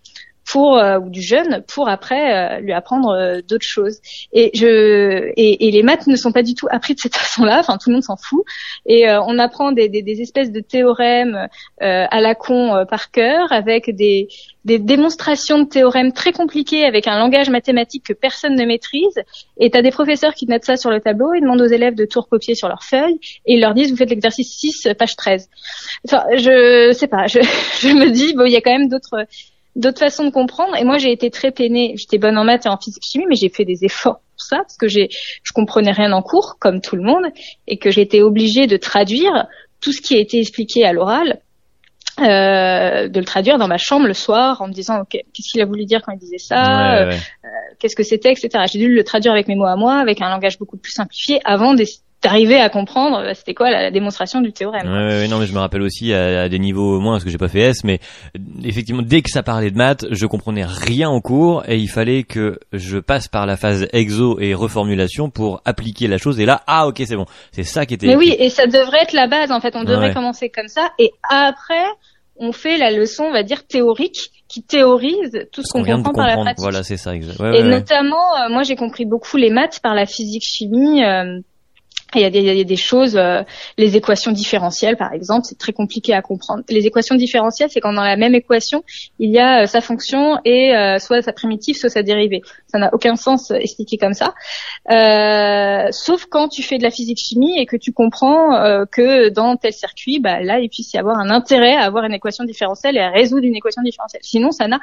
pour 0.54 0.78
euh, 0.78 1.00
ou 1.00 1.10
du 1.10 1.24
jeune 1.24 1.64
pour 1.68 1.90
après 1.90 2.58
euh, 2.58 2.60
lui 2.60 2.74
apprendre 2.74 3.10
euh, 3.10 3.42
d'autres 3.42 3.66
choses. 3.66 3.98
Et 4.34 4.52
je 4.54 5.32
et, 5.36 5.68
et, 5.68 5.72
les 5.72 5.82
maths 5.82 6.06
ne 6.06 6.16
sont 6.16 6.32
pas 6.32 6.44
du 6.44 6.54
tout 6.54 6.68
appris 6.70 6.94
de 6.94 7.00
cette 7.00 7.18
façon-là. 7.24 7.58
Enfin, 7.60 7.80
tout 7.82 7.90
le 7.90 7.96
monde 7.96 8.04
s'en 8.04 8.18
fout. 8.18 8.46
Et 8.86 9.10
on 9.10 9.40
apprend 9.40 9.72
des, 9.72 9.90
des, 9.90 10.04
des, 10.04 10.22
espèces 10.22 10.52
de 10.52 10.60
théorèmes 10.60 11.48
à 11.80 12.22
la 12.22 12.36
con 12.36 12.86
par 12.88 13.10
cœur 13.10 13.52
avec 13.52 13.96
des 13.96 14.28
des 14.66 14.80
démonstrations 14.80 15.60
de 15.60 15.68
théorèmes 15.68 16.14
très 16.14 16.32
compliqués 16.32 16.86
avec 16.86 17.08
un 17.08 17.18
langage 17.18 17.50
mathématique 17.50 18.06
que 18.06 18.14
personne 18.14 18.56
ne 18.56 18.66
maîtrise. 18.66 19.20
Et 19.58 19.70
tu 19.70 19.78
as 19.78 19.82
des 19.82 19.92
professeurs 19.92 20.34
qui 20.34 20.46
mettent 20.46 20.66
ça 20.66 20.78
sur 20.78 20.90
le 20.90 21.02
tableau, 21.02 21.34
ils 21.34 21.42
demandent 21.42 21.62
aux 21.62 21.66
élèves 21.66 21.96
de 21.96 22.06
tout 22.06 22.22
recopier 22.22 22.56
sur 22.56 22.70
leur 22.70 22.84
feuille 22.84 23.20
et 23.46 23.56
ils 23.56 23.60
leur 23.60 23.74
disent 23.74 23.92
vous 23.92 23.98
faites 23.98 24.10
l'exercice 24.10 24.56
6, 24.58 24.90
page 24.98 25.16
13. 25.16 25.50
Enfin, 26.06 26.24
je 26.36 26.94
sais 26.94 27.08
pas, 27.08 27.28
je, 27.28 27.40
je 27.80 27.90
me 27.90 28.10
dis 28.10 28.34
bon, 28.34 28.46
il 28.46 28.52
y 28.52 28.56
a 28.56 28.62
quand 28.62 28.72
même 28.72 28.88
d'autres 28.88 29.26
d'autres 29.76 30.00
façons 30.00 30.26
de 30.26 30.30
comprendre. 30.30 30.76
Et 30.76 30.84
moi, 30.84 30.98
j'ai 30.98 31.12
été 31.12 31.30
très 31.30 31.52
peinée. 31.52 31.96
J'étais 31.98 32.18
bonne 32.18 32.38
en 32.38 32.44
maths 32.44 32.66
et 32.66 32.70
en 32.70 32.78
physique 32.78 33.04
chimie, 33.04 33.26
mais 33.28 33.36
j'ai 33.36 33.50
fait 33.50 33.66
des 33.66 33.84
efforts 33.84 34.20
pour 34.20 34.42
ça 34.42 34.58
parce 34.58 34.78
que 34.78 34.88
j'ai, 34.88 35.10
je 35.10 35.52
comprenais 35.54 35.92
rien 35.92 36.12
en 36.12 36.22
cours, 36.22 36.58
comme 36.60 36.82
tout 36.82 36.96
le 36.96 37.04
monde, 37.04 37.26
et 37.68 37.78
que 37.78 37.92
j'étais 37.92 38.22
obligée 38.22 38.68
de 38.68 38.78
traduire 38.78 39.48
tout 39.82 39.92
ce 39.92 40.02
qui 40.02 40.16
a 40.16 40.20
été 40.20 40.40
expliqué 40.40 40.86
à 40.86 40.94
l'oral. 40.94 41.40
Euh, 42.20 43.08
de 43.08 43.20
le 43.20 43.26
traduire 43.26 43.58
dans 43.58 43.68
ma 43.68 43.80
chambre 43.80 44.06
le 44.06 44.14
soir 44.14 44.62
en 44.62 44.68
me 44.68 44.72
disant 44.72 45.02
ok 45.02 45.10
qu'est-ce 45.10 45.52
qu'il 45.52 45.62
a 45.62 45.66
voulu 45.66 45.86
dire 45.86 46.04
quand 46.06 46.12
il 46.12 46.20
disait 46.20 46.38
ça 46.38 46.98
euh, 46.98 47.12
qu'est-ce 47.80 47.96
que 47.96 48.04
c'était 48.04 48.32
etc 48.32 48.66
j'ai 48.72 48.78
dû 48.78 48.94
le 48.94 49.04
traduire 49.04 49.34
avec 49.34 49.48
mes 49.48 49.56
mots 49.56 49.66
à 49.66 49.76
moi 49.76 49.96
avec 49.96 50.22
un 50.22 50.30
langage 50.30 50.60
beaucoup 50.60 50.78
plus 50.78 50.92
simplifié 50.92 51.40
avant 51.44 51.74
d'arriver 52.24 52.60
à 52.60 52.70
comprendre 52.70 53.18
euh, 53.18 53.34
c'était 53.34 53.54
quoi 53.54 53.70
la, 53.70 53.92
démonstration 53.92 54.42
du 54.42 54.52
théorème. 54.52 54.88
Ouais, 54.88 55.28
non, 55.28 55.40
mais 55.40 55.46
je 55.46 55.54
me 55.54 55.60
rappelle 55.60 55.82
aussi 55.82 56.14
à, 56.14 56.50
des 56.50 56.60
niveaux 56.60 57.00
moins 57.00 57.14
parce 57.14 57.24
que 57.24 57.30
j'ai 57.30 57.38
pas 57.38 57.48
fait 57.48 57.60
S, 57.60 57.84
mais 57.84 58.00
euh, 58.36 58.40
effectivement 58.64 59.02
dès 59.02 59.22
que 59.22 59.30
ça 59.30 59.44
parlait 59.44 59.72
de 59.72 59.78
maths, 59.78 60.06
je 60.10 60.26
comprenais 60.26 60.66
rien 60.66 61.10
en 61.10 61.22
cours 61.22 61.64
et 61.68 61.78
il 61.78 61.90
fallait 61.90 62.24
que 62.24 62.60
je 62.72 62.98
passe 62.98 63.28
par 63.28 63.46
la 63.46 63.58
phase 63.58 63.88
exo 63.94 64.40
et 64.40 64.54
reformulation 64.54 65.30
pour 65.30 65.62
appliquer 65.66 66.08
la 66.08 66.18
chose. 66.18 66.40
Et 66.40 66.46
là, 66.46 66.62
ah 66.68 66.88
ok, 66.88 67.02
c'est 67.06 67.16
bon, 67.16 67.26
c'est 67.52 67.64
ça 67.64 67.86
qui 67.86 67.94
était. 67.96 68.08
Mais 68.08 68.16
oui, 68.16 68.36
et 68.38 68.50
ça 68.50 68.68
devrait 68.68 69.04
être 69.04 69.14
la 69.14 69.28
base 69.28 69.52
en 69.52 69.60
fait. 69.60 69.76
On 69.76 69.84
devrait 69.84 70.14
commencer 70.14 70.50
comme 70.50 70.68
ça 70.68 70.90
et 71.00 71.12
après 71.30 71.86
on 72.38 72.52
fait 72.52 72.78
la 72.78 72.90
leçon, 72.90 73.26
on 73.26 73.32
va 73.32 73.44
dire 73.44 73.68
théorique, 73.68 74.32
qui 74.48 74.64
théorise 74.64 75.48
tout 75.52 75.62
ce 75.64 75.72
qu'on 75.72 75.84
comprend 75.84 76.14
par 76.14 76.28
la 76.28 76.36
pratique. 76.38 76.60
Voilà, 76.60 76.84
c'est 76.84 76.98
ça. 76.98 77.14
Exact. 77.14 77.40
et 77.54 77.64
notamment, 77.64 78.36
euh, 78.38 78.50
moi 78.50 78.64
j'ai 78.64 78.76
compris 78.76 79.06
beaucoup 79.06 79.38
les 79.38 79.52
maths 79.52 79.80
par 79.82 79.94
la 79.94 80.06
physique-chimie. 80.06 81.04
Il 82.16 82.22
y, 82.22 82.26
a 82.26 82.30
des, 82.30 82.40
il 82.40 82.58
y 82.58 82.62
a 82.62 82.64
des 82.64 82.76
choses, 82.76 83.16
euh, 83.18 83.42
les 83.78 83.96
équations 83.96 84.32
différentielles 84.32 84.98
par 84.98 85.14
exemple, 85.14 85.46
c'est 85.46 85.58
très 85.58 85.74
compliqué 85.74 86.14
à 86.14 86.22
comprendre. 86.22 86.64
Les 86.70 86.86
équations 86.86 87.16
différentielles, 87.16 87.70
c'est 87.72 87.80
quand 87.80 87.94
dans 87.94 88.04
la 88.04 88.18
même 88.18 88.36
équation, 88.36 88.84
il 89.20 89.32
y 89.32 89.40
a 89.40 89.64
euh, 89.64 89.66
sa 89.66 89.82
fonction 89.82 90.38
et 90.46 90.76
euh, 90.76 91.00
soit 91.00 91.22
sa 91.22 91.34
primitive, 91.34 91.76
soit 91.76 91.90
sa 91.90 92.04
dérivée. 92.04 92.42
Ça 92.68 92.78
n'a 92.78 92.94
aucun 92.94 93.16
sens 93.16 93.52
expliqué 93.52 93.98
comme 93.98 94.14
ça. 94.14 94.34
sauf 95.92 96.26
quand 96.26 96.48
tu 96.50 96.64
fais 96.64 96.78
de 96.78 96.84
la 96.84 96.92
physique-chimie 96.92 97.60
et 97.60 97.66
que 97.66 97.78
tu 97.78 97.92
comprends 97.94 98.86
que 98.92 99.30
dans 99.30 99.56
tel 99.56 99.74
circuit, 99.74 100.20
bah, 100.20 100.42
là, 100.42 100.60
il 100.60 100.70
puisse 100.70 100.94
y 100.94 100.98
avoir 100.98 101.18
un 101.20 101.30
intérêt 101.30 101.76
à 101.76 101.84
avoir 101.84 102.04
une 102.06 102.14
équation 102.14 102.44
différentielle 102.44 102.98
et 102.98 103.02
à 103.02 103.10
résoudre 103.10 103.46
une 103.46 103.56
équation 103.56 103.82
différentielle. 103.82 104.22
Sinon, 104.24 104.52
ça 104.52 104.68
n'a 104.68 104.80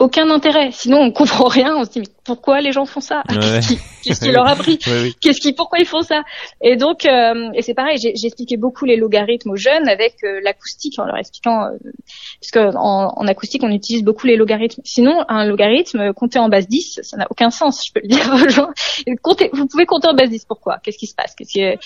aucun 0.00 0.30
intérêt. 0.30 0.70
Sinon, 0.72 0.98
on 0.98 1.12
comprend 1.12 1.46
rien. 1.46 1.76
On 1.76 1.84
se 1.84 1.90
dit 1.90 2.00
mais 2.00 2.06
pourquoi 2.24 2.60
les 2.60 2.72
gens 2.72 2.86
font 2.86 3.00
ça? 3.00 3.22
Qu'est-ce 4.02 4.20
qui, 4.20 4.32
leur 4.32 4.48
a 4.48 4.56
pris? 4.56 4.78
Qu'est-ce 5.20 5.40
qui, 5.40 5.52
pourquoi 5.52 5.78
ils 5.78 5.86
font 5.86 6.00
ça? 6.00 6.22
Et 6.62 6.76
donc, 6.76 7.04
euh, 7.04 7.50
et 7.54 7.60
c'est 7.60 7.74
pareil. 7.74 7.98
J'ai 7.98 8.26
expliqué 8.26 8.56
beaucoup 8.56 8.86
les 8.86 8.96
logarithmes 8.96 9.50
aux 9.50 9.56
jeunes 9.56 9.88
avec 9.88 10.16
euh, 10.24 10.40
l'acoustique 10.42 10.98
en 10.98 11.04
leur 11.04 11.18
expliquant, 11.18 11.64
euh, 11.64 11.76
parce 12.40 12.50
qu'en 12.50 13.12
en, 13.14 13.26
acoustique, 13.26 13.62
on 13.62 13.70
utilise 13.70 14.02
beaucoup 14.02 14.26
les 14.26 14.36
logarithmes. 14.36 14.80
Sinon, 14.84 15.22
un 15.28 15.44
logarithme 15.44 16.14
compté 16.14 16.38
en 16.38 16.48
base 16.48 16.66
10, 16.66 17.00
ça 17.02 17.18
n'a 17.18 17.26
aucun 17.30 17.50
sens. 17.50 17.82
Je 17.86 17.92
peux 17.92 18.00
le 18.02 18.08
dire 18.08 18.32
aux 18.32 18.48
gens. 18.48 18.70
Comptez, 19.22 19.50
vous 19.52 19.66
pouvez 19.66 19.84
compter 19.84 20.08
en 20.08 20.14
base 20.14 20.30
10. 20.30 20.46
Pourquoi? 20.46 20.78
Qu'est-ce 20.82 20.98
qui 20.98 21.06
se 21.06 21.14
passe? 21.14 21.34
Qu'est-ce 21.34 21.52
que 21.52 21.78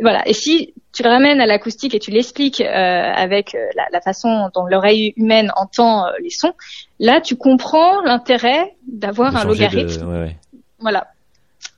voilà. 0.00 0.26
Et 0.28 0.34
si 0.34 0.72
tu 0.94 1.02
le 1.02 1.08
ramènes 1.08 1.40
à 1.40 1.46
l'acoustique 1.46 1.94
et 1.96 1.98
tu 1.98 2.12
l'expliques 2.12 2.60
avec 2.60 3.56
la, 3.74 3.86
la, 3.92 4.00
façon 4.00 4.50
dont 4.54 4.66
l'oreille 4.66 5.12
humaine 5.16 5.50
entend 5.56 6.06
les 6.22 6.30
sons, 6.30 6.52
là, 6.98 7.20
tu 7.20 7.36
comprends 7.36 8.00
l'intérêt 8.02 8.74
d'avoir 8.86 9.36
un 9.36 9.44
logarithme. 9.44 10.30
Voilà. 10.78 11.08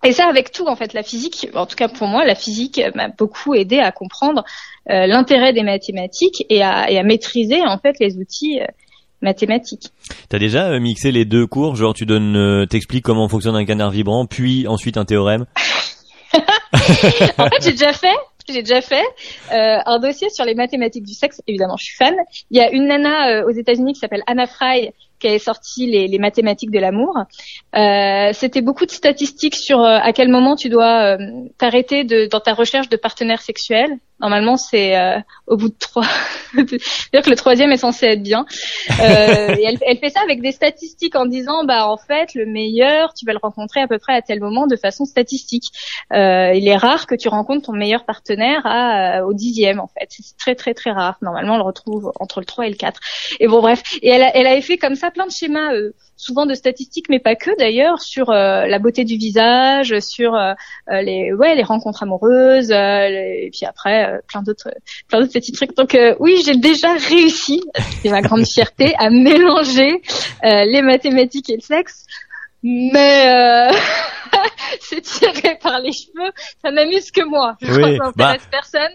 Et 0.04 0.12
ça 0.12 0.28
avec 0.28 0.52
tout 0.52 0.66
en 0.66 0.76
fait, 0.76 0.92
la 0.92 1.02
physique, 1.02 1.48
en 1.54 1.66
tout 1.66 1.76
cas 1.76 1.88
pour 1.88 2.07
moi, 2.07 2.24
la 2.24 2.35
physique 2.35 2.81
m'a 2.94 3.09
beaucoup 3.09 3.54
aidé 3.54 3.78
à 3.78 3.90
comprendre 3.90 4.44
euh, 4.90 5.07
l'intérêt 5.07 5.52
des 5.52 5.62
mathématiques 5.62 6.46
et 6.48 6.62
à, 6.62 6.90
et 6.90 6.98
à, 6.98 7.02
maîtriser 7.02 7.61
en 7.66 7.78
fait 7.78 7.96
les 7.98 8.16
outils 8.16 8.61
euh, 8.61 8.66
mathématiques. 9.22 9.90
T'as 10.28 10.38
déjà 10.38 10.68
euh, 10.68 10.78
mixé 10.78 11.11
les 11.11 11.24
deux 11.24 11.46
cours, 11.46 11.74
genre 11.74 11.94
tu 11.94 12.07
donnes, 12.07 12.66
t'expliques 12.68 13.04
comment 13.04 13.28
fonctionne 13.28 13.57
un 13.57 13.64
canard 13.64 13.90
vibrant, 13.90 14.26
puis 14.26 14.68
ensuite 14.68 14.96
un 14.96 15.04
théorème? 15.04 15.46
en 16.35 17.48
fait, 17.48 17.62
j'ai 17.62 17.72
déjà 17.72 17.92
fait, 17.92 18.16
j'ai 18.48 18.62
déjà 18.62 18.81
fait 18.83 19.04
un 19.50 19.98
dossier 19.98 20.28
sur 20.28 20.44
les 20.44 20.54
mathématiques 20.54 21.04
du 21.04 21.14
sexe. 21.14 21.40
Évidemment, 21.46 21.76
je 21.78 21.85
suis 21.85 21.96
fan. 21.96 22.14
Il 22.50 22.59
y 22.59 22.61
a 22.61 22.70
une 22.70 22.87
nana 22.87 23.46
aux 23.46 23.50
États-Unis 23.50 23.94
qui 23.94 24.00
s'appelle 24.00 24.22
Anna 24.26 24.46
Fry 24.46 24.92
qui 25.18 25.28
avait 25.28 25.38
sorti 25.38 25.87
les, 25.87 26.09
les 26.09 26.18
mathématiques 26.18 26.70
de 26.70 26.78
l'amour. 26.78 27.16
Euh, 27.76 28.31
C'était 28.33 28.62
beaucoup 28.62 28.87
de 28.87 28.90
statistiques 28.90 29.57
sur 29.57 29.81
euh, 29.81 29.98
à 30.02 30.12
quel 30.12 30.28
moment 30.28 30.57
tu 30.57 30.68
dois 30.68 31.16
euh, 31.16 31.18
t'arrêter 31.59 32.04
dans 32.04 32.40
ta 32.40 32.54
recherche 32.54 32.88
de 32.88 32.96
partenaires 32.96 33.42
sexuels. 33.42 33.98
Normalement, 34.20 34.57
c'est 34.57 34.98
euh, 34.98 35.20
au 35.46 35.57
bout 35.57 35.68
de 35.68 35.76
trois. 35.78 36.07
C'est-à-dire 36.52 37.22
que 37.22 37.31
le 37.31 37.37
troisième 37.37 37.70
est 37.70 37.76
censé 37.76 38.07
être 38.07 38.22
bien. 38.22 38.46
et 38.88 39.62
elle, 39.64 39.78
elle, 39.81 39.98
fait 39.98 40.11
ça 40.11 40.20
avec 40.22 40.42
des 40.42 40.50
statistiques 40.50 41.14
en 41.14 41.24
disant, 41.24 41.64
bah 41.64 41.87
en 41.87 41.96
fait, 41.96 42.35
le 42.35 42.44
meilleur, 42.44 43.14
tu 43.14 43.24
vas 43.26 43.33
le 43.33 43.38
rencontrer 43.40 43.81
à 43.81 43.87
peu 43.87 43.98
près 43.98 44.14
à 44.14 44.22
tel 44.22 44.40
moment 44.40 44.66
de 44.66 44.74
façon 44.74 45.04
statistique. 45.04 45.66
il 46.11 46.66
est 46.66 46.76
rare 46.76 47.07
que 47.07 47.14
tu 47.14 47.28
rencontres 47.28 47.66
ton 47.66 47.74
meilleur 47.74 48.04
partenaire 48.04 48.62
à, 48.64 49.24
au 49.24 49.35
dixième, 49.35 49.78
en 49.78 49.87
fait. 49.87 50.09
C'est 50.09 50.37
très 50.37 50.57
très 50.57 50.74
très 50.74 50.90
rare. 50.90 51.18
Normalement, 51.22 51.54
on 51.54 51.59
le 51.59 51.62
retrouve 51.62 52.11
entre 52.18 52.40
le 52.40 52.46
3 52.46 52.66
et 52.66 52.70
le 52.70 52.76
4. 52.76 52.98
Et 53.38 53.46
bon, 53.46 53.61
bref. 53.61 53.83
Et 54.02 54.09
elle, 54.09 54.28
elle 54.35 54.48
avait 54.48 54.62
fait 54.62 54.78
comme 54.78 54.96
ça 54.96 55.07
plein 55.10 55.26
de 55.26 55.32
schémas, 55.32 55.72
euh, 55.74 55.92
souvent 56.16 56.46
de 56.46 56.54
statistiques, 56.54 57.06
mais 57.08 57.18
pas 57.18 57.36
que 57.36 57.50
d'ailleurs, 57.58 58.00
sur 58.00 58.30
euh, 58.30 58.66
la 58.66 58.78
beauté 58.78 59.04
du 59.04 59.16
visage, 59.16 59.98
sur 60.00 60.34
euh, 60.34 60.54
les 60.88 61.32
ouais 61.32 61.54
les 61.54 61.62
rencontres 61.62 62.02
amoureuses, 62.02 62.70
et 62.70 63.50
puis 63.52 63.66
après 63.66 64.20
plein 64.28 64.42
d'autres 64.42 64.70
plein 65.08 65.20
d'autres 65.20 65.32
petits 65.32 65.52
trucs. 65.52 65.76
Donc 65.76 65.96
oui, 66.20 66.40
j'ai 66.44 66.56
déjà 66.56 66.94
réussi, 66.94 67.62
c'est 68.02 68.10
ma 68.10 68.22
grande 68.22 68.46
fierté, 68.46 68.94
à 68.98 69.10
mélanger 69.10 70.02
les 70.42 70.82
mathématiques 70.82 71.50
et 71.50 71.56
le 71.56 71.62
sexe. 71.62 72.04
Mais 72.62 73.70
c'est 74.80 75.00
tiré 75.00 75.56
par 75.62 75.78
les 75.80 75.92
cheveux, 75.92 76.32
ça 76.62 76.70
n'amuse 76.70 77.10
que 77.10 77.24
moi. 77.24 77.56
Je 77.60 77.72
crois 77.72 77.90
que 77.90 77.96
ça 77.96 78.12
bah, 78.16 78.36
personne. 78.50 78.92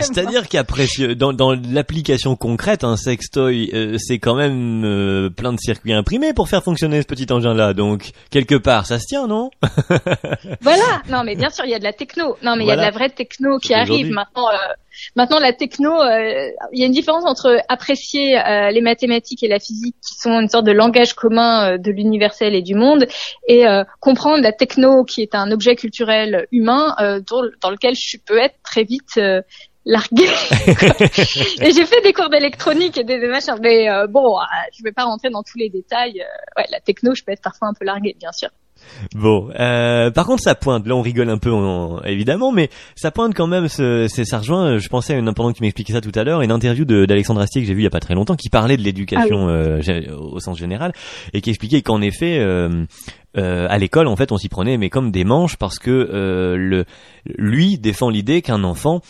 C'est-à-dire 0.00 0.48
qu'après, 0.48 0.86
dans, 1.16 1.32
dans 1.32 1.52
l'application 1.52 2.36
concrète, 2.36 2.84
un 2.84 2.96
sextoy, 2.96 3.70
euh, 3.72 3.96
c'est 3.98 4.18
quand 4.18 4.34
même 4.34 4.84
euh, 4.84 5.30
plein 5.30 5.52
de 5.52 5.58
circuits 5.58 5.92
imprimés 5.92 6.32
pour 6.32 6.48
faire 6.48 6.62
fonctionner 6.62 7.02
ce 7.02 7.06
petit 7.06 7.32
engin-là. 7.32 7.74
Donc, 7.74 8.10
quelque 8.30 8.54
part, 8.54 8.86
ça 8.86 8.98
se 8.98 9.06
tient, 9.06 9.26
non? 9.26 9.50
Voilà. 10.60 11.02
Non, 11.08 11.24
mais 11.24 11.34
bien 11.34 11.50
sûr, 11.50 11.64
il 11.64 11.70
y 11.70 11.74
a 11.74 11.78
de 11.78 11.84
la 11.84 11.92
techno. 11.92 12.36
Non, 12.42 12.56
mais 12.56 12.64
il 12.64 12.68
y 12.68 12.72
a 12.72 12.76
de 12.76 12.80
la 12.80 12.90
vraie 12.90 13.10
techno 13.10 13.58
qui 13.58 13.74
arrive 13.74 14.10
maintenant. 14.10 14.48
Euh, 14.48 14.56
Maintenant, 15.16 15.38
la 15.38 15.52
techno, 15.52 15.92
euh, 15.92 16.50
il 16.72 16.80
y 16.80 16.82
a 16.82 16.86
une 16.86 16.92
différence 16.92 17.24
entre 17.24 17.60
apprécier 17.68 18.38
euh, 18.38 18.70
les 18.70 18.80
mathématiques 18.80 19.42
et 19.42 19.48
la 19.48 19.58
physique, 19.58 19.96
qui 20.06 20.14
sont 20.14 20.40
une 20.40 20.48
sorte 20.48 20.64
de 20.64 20.72
langage 20.72 21.14
commun 21.14 21.72
euh, 21.72 21.78
de 21.78 21.90
l'universel 21.90 22.54
et 22.54 22.62
du 22.62 22.74
monde, 22.74 23.06
et 23.48 23.64
comprendre 24.00 24.42
la 24.42 24.52
techno, 24.52 25.04
qui 25.04 25.22
est 25.22 25.34
un 25.34 25.50
objet 25.50 25.76
culturel 25.76 26.46
humain 26.52 26.94
dans, 27.28 27.42
dans, 27.60 27.70
lequel 27.70 27.94
je 27.94 28.16
peux 28.24 28.38
être 28.38 28.56
très 28.62 28.84
vite 28.84 29.18
largué. 29.84 30.24
et 31.60 31.72
j'ai 31.72 31.86
fait 31.86 32.00
des 32.02 32.12
cours 32.12 32.28
d'électronique 32.28 32.98
et 32.98 33.04
des, 33.04 33.18
machins, 33.26 33.56
mais 33.60 33.88
euh, 33.90 34.06
bon, 34.06 34.38
euh, 34.38 34.44
je 34.76 34.82
vais 34.82 34.92
pas 34.92 35.04
rentrer 35.04 35.30
dans 35.30 35.42
tous 35.42 35.58
les 35.58 35.68
détails. 35.68 36.20
Euh, 36.20 36.60
ouais, 36.60 36.66
la 36.70 36.80
techno, 36.80 37.14
je 37.14 37.22
peux 37.24 37.32
être 37.32 37.42
parfois 37.42 37.68
un 37.68 37.74
peu 37.74 37.84
largué, 37.84 38.16
bien 38.18 38.32
sûr. 38.32 38.48
Bon, 39.14 39.48
euh, 39.58 40.10
par 40.10 40.26
contre, 40.26 40.42
ça 40.42 40.54
pointe. 40.54 40.86
Là, 40.86 40.94
on 40.94 41.02
rigole 41.02 41.28
un 41.28 41.38
peu, 41.38 41.50
évidemment, 42.04 42.52
mais 42.52 42.70
ça 42.94 43.10
pointe 43.10 43.34
quand 43.34 43.46
même. 43.46 43.68
C'est 43.68 44.08
ça 44.08 44.38
rejoint. 44.38 44.78
Je 44.78 44.88
pensais 44.88 45.14
à 45.14 45.18
une 45.18 45.32
pendant 45.32 45.52
que 45.52 45.58
tu 45.58 45.62
m'expliquais 45.62 45.92
ça 45.92 46.00
tout 46.00 46.12
à 46.14 46.24
l'heure, 46.24 46.42
une 46.42 46.52
interview 46.52 46.84
d'Alexandre 46.84 47.40
Astier 47.40 47.62
que 47.62 47.66
j'ai 47.66 47.74
vu 47.74 47.80
il 47.80 47.84
y 47.84 47.88
a 47.88 47.90
pas 47.90 48.00
très 48.00 48.14
longtemps, 48.14 48.36
qui 48.36 48.48
parlait 48.48 48.76
de 48.76 48.82
l'éducation 48.82 49.48
ah 49.48 49.52
euh, 49.52 50.16
au 50.18 50.40
sens 50.40 50.58
général 50.58 50.92
et 51.32 51.40
qui 51.40 51.50
expliquait 51.50 51.82
qu'en 51.82 52.00
effet. 52.00 52.38
Euh, 52.38 52.84
euh, 53.38 53.66
à 53.70 53.78
l'école, 53.78 54.08
en 54.08 54.16
fait, 54.16 54.30
on 54.32 54.36
s'y 54.36 54.48
prenait, 54.48 54.76
mais 54.76 54.90
comme 54.90 55.10
des 55.10 55.24
manches, 55.24 55.56
parce 55.56 55.78
que 55.78 55.90
euh, 55.90 56.56
le, 56.56 56.84
lui 57.24 57.78
défend 57.78 58.10
l'idée 58.10 58.42
qu'un 58.42 58.62
enfant 58.64 59.00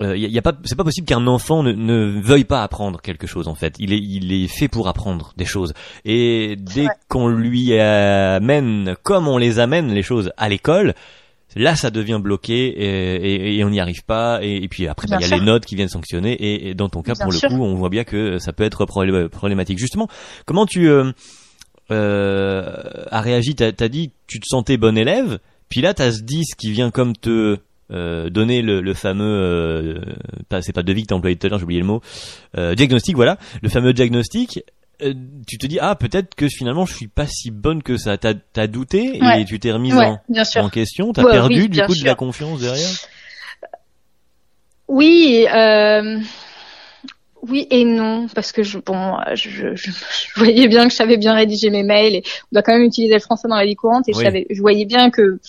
euh, 0.00 0.16
y 0.16 0.38
a, 0.38 0.42
pas, 0.42 0.52
c'est 0.64 0.76
pas 0.76 0.82
possible 0.82 1.06
qu'un 1.06 1.26
enfant 1.28 1.62
ne, 1.62 1.70
ne, 1.70 2.20
veuille 2.20 2.44
pas 2.44 2.64
apprendre 2.64 3.00
quelque 3.00 3.28
chose 3.28 3.46
en 3.46 3.54
fait. 3.54 3.76
Il 3.78 3.92
est, 3.92 3.98
il 3.98 4.32
est 4.32 4.48
fait 4.48 4.66
pour 4.66 4.88
apprendre 4.88 5.32
des 5.36 5.44
choses. 5.44 5.72
Et 6.04 6.56
dès 6.58 6.88
qu'on 7.08 7.28
lui 7.28 7.78
amène, 7.78 8.96
comme 9.04 9.28
on 9.28 9.38
les 9.38 9.60
amène 9.60 9.92
les 9.92 10.02
choses 10.02 10.32
à 10.36 10.48
l'école, 10.48 10.94
là 11.54 11.76
ça 11.76 11.92
devient 11.92 12.18
bloqué 12.20 12.66
et, 12.66 13.56
et, 13.56 13.64
on 13.64 13.70
n'y 13.70 13.78
arrive 13.78 14.04
pas. 14.04 14.40
Et, 14.42 14.66
puis 14.68 14.88
après, 14.88 15.06
bah, 15.06 15.18
il 15.20 15.28
y 15.28 15.32
a 15.32 15.36
les 15.36 15.44
notes 15.44 15.64
qui 15.64 15.76
viennent 15.76 15.88
sanctionner. 15.88 16.68
Et, 16.68 16.74
dans 16.74 16.88
ton 16.88 17.02
cas, 17.02 17.14
pour 17.14 17.30
le 17.30 17.38
coup, 17.38 17.62
on 17.62 17.76
voit 17.76 17.90
bien 17.90 18.02
que 18.02 18.38
ça 18.38 18.52
peut 18.52 18.64
être 18.64 18.86
problématique. 18.86 19.78
Justement, 19.78 20.08
comment 20.44 20.66
tu 20.66 20.88
euh, 20.88 21.12
euh, 21.92 23.04
as 23.12 23.20
réagi? 23.20 23.54
T'as 23.54 23.70
as 23.78 23.88
dit 23.88 24.10
tu 24.26 24.40
te 24.40 24.46
sentais 24.48 24.76
bon 24.76 24.98
élève. 24.98 25.38
Puis 25.68 25.80
là, 25.80 25.94
t'as 25.94 26.10
ce 26.10 26.22
10 26.22 26.54
qui 26.56 26.72
vient 26.72 26.90
comme 26.90 27.16
te 27.16 27.58
euh, 27.94 28.30
donner 28.30 28.62
le, 28.62 28.80
le 28.80 28.94
fameux, 28.94 29.24
euh, 29.24 30.60
c'est 30.60 30.72
pas 30.72 30.82
devis 30.82 31.02
que 31.02 31.08
t'as 31.08 31.14
employé 31.14 31.36
tout 31.36 31.46
à 31.46 31.50
l'heure, 31.50 31.58
j'ai 31.58 31.64
oublié 31.64 31.80
le 31.80 31.86
mot, 31.86 32.00
euh, 32.58 32.74
diagnostic, 32.74 33.14
voilà, 33.14 33.38
le 33.62 33.68
fameux 33.68 33.92
diagnostic. 33.92 34.64
Euh, 35.02 35.12
tu 35.46 35.58
te 35.58 35.66
dis 35.66 35.78
ah 35.80 35.96
peut-être 35.96 36.36
que 36.36 36.46
finalement 36.48 36.86
je 36.86 36.94
suis 36.94 37.08
pas 37.08 37.26
si 37.26 37.50
bonne 37.50 37.82
que 37.82 37.96
ça. 37.96 38.16
T'as 38.16 38.34
as 38.56 38.66
douté 38.68 39.18
et 39.38 39.44
tu 39.44 39.58
t'es 39.58 39.72
remise 39.72 39.94
en, 39.94 40.20
en, 40.56 40.68
question. 40.68 41.12
T'as 41.12 41.24
perdu 41.24 41.68
du 41.68 41.80
coup 41.82 41.94
de 41.94 42.04
la 42.04 42.14
confiance 42.14 42.60
derrière. 42.60 42.90
Oui. 44.88 45.46
Oui 47.46 47.66
et 47.70 47.84
non, 47.84 48.26
parce 48.34 48.52
que 48.52 48.62
je, 48.62 48.78
bon, 48.78 49.16
je, 49.34 49.50
je, 49.50 49.74
je, 49.74 49.90
voyais 50.36 50.66
bien 50.66 50.84
que 50.84 50.90
je 50.90 50.96
savais 50.96 51.18
bien 51.18 51.34
rédiger 51.34 51.68
mes 51.68 51.82
mails 51.82 52.14
et 52.14 52.22
on 52.44 52.48
doit 52.52 52.62
quand 52.62 52.72
même 52.72 52.84
utiliser 52.84 53.14
le 53.14 53.20
français 53.20 53.48
dans 53.48 53.56
la 53.56 53.66
vie 53.66 53.74
courante 53.74 54.08
et 54.08 54.14
je, 54.14 54.18
savais, 54.18 54.46
je 54.48 54.60
voyais 54.60 54.86
bien 54.86 55.10
que 55.10 55.40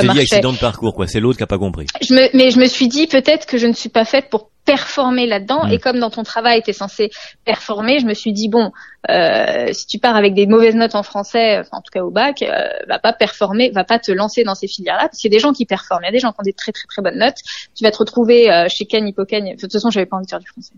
dit 0.00 0.20
accident 0.20 0.52
de 0.52 0.58
parcours, 0.58 0.94
quoi. 0.94 1.06
C'est 1.06 1.20
l'autre 1.20 1.36
qui 1.36 1.44
a 1.44 1.46
pas 1.46 1.58
compris. 1.58 1.86
Je 2.00 2.14
me, 2.14 2.36
mais 2.36 2.50
je 2.50 2.58
me 2.58 2.66
suis 2.66 2.88
dit 2.88 3.06
peut-être 3.06 3.46
que 3.46 3.58
je 3.58 3.66
ne 3.66 3.72
suis 3.72 3.88
pas 3.88 4.04
faite 4.04 4.30
pour 4.30 4.50
performer 4.64 5.26
là-dedans. 5.26 5.66
Mm. 5.66 5.72
Et 5.72 5.78
comme 5.78 5.98
dans 5.98 6.10
ton 6.10 6.22
travail, 6.22 6.62
tu 6.62 6.70
es 6.70 6.72
censé 6.72 7.10
performer, 7.44 7.98
je 7.98 8.06
me 8.06 8.14
suis 8.14 8.32
dit, 8.32 8.48
bon, 8.48 8.72
euh, 9.10 9.72
si 9.72 9.86
tu 9.86 9.98
pars 9.98 10.14
avec 10.14 10.34
des 10.34 10.46
mauvaises 10.46 10.76
notes 10.76 10.94
en 10.94 11.02
français, 11.02 11.58
enfin, 11.58 11.78
en 11.78 11.80
tout 11.80 11.90
cas 11.92 12.02
au 12.04 12.10
bac, 12.10 12.42
euh, 12.42 12.68
va 12.86 13.00
pas 13.00 13.12
performer, 13.12 13.70
va 13.70 13.82
pas 13.82 13.98
te 13.98 14.12
lancer 14.12 14.44
dans 14.44 14.54
ces 14.54 14.68
filières-là, 14.68 15.08
parce 15.08 15.18
qu'il 15.18 15.30
y 15.30 15.34
a 15.34 15.36
des 15.36 15.42
gens 15.42 15.52
qui 15.52 15.66
performent, 15.66 16.02
il 16.04 16.06
y 16.06 16.08
a 16.08 16.12
des 16.12 16.20
gens 16.20 16.30
qui 16.30 16.40
ont 16.40 16.44
des 16.44 16.52
très 16.52 16.70
très 16.70 16.86
très 16.86 17.02
bonnes 17.02 17.18
notes. 17.18 17.38
Tu 17.74 17.82
vas 17.82 17.90
te 17.90 17.98
retrouver 17.98 18.52
euh, 18.52 18.68
chez 18.68 18.86
Ken, 18.86 19.06
Hippoken, 19.06 19.56
de 19.56 19.60
toute 19.60 19.72
façon, 19.72 19.90
j'avais 19.90 20.06
pas 20.06 20.16
envie 20.16 20.26
de 20.26 20.30
faire 20.30 20.38
du 20.38 20.46
français. 20.46 20.74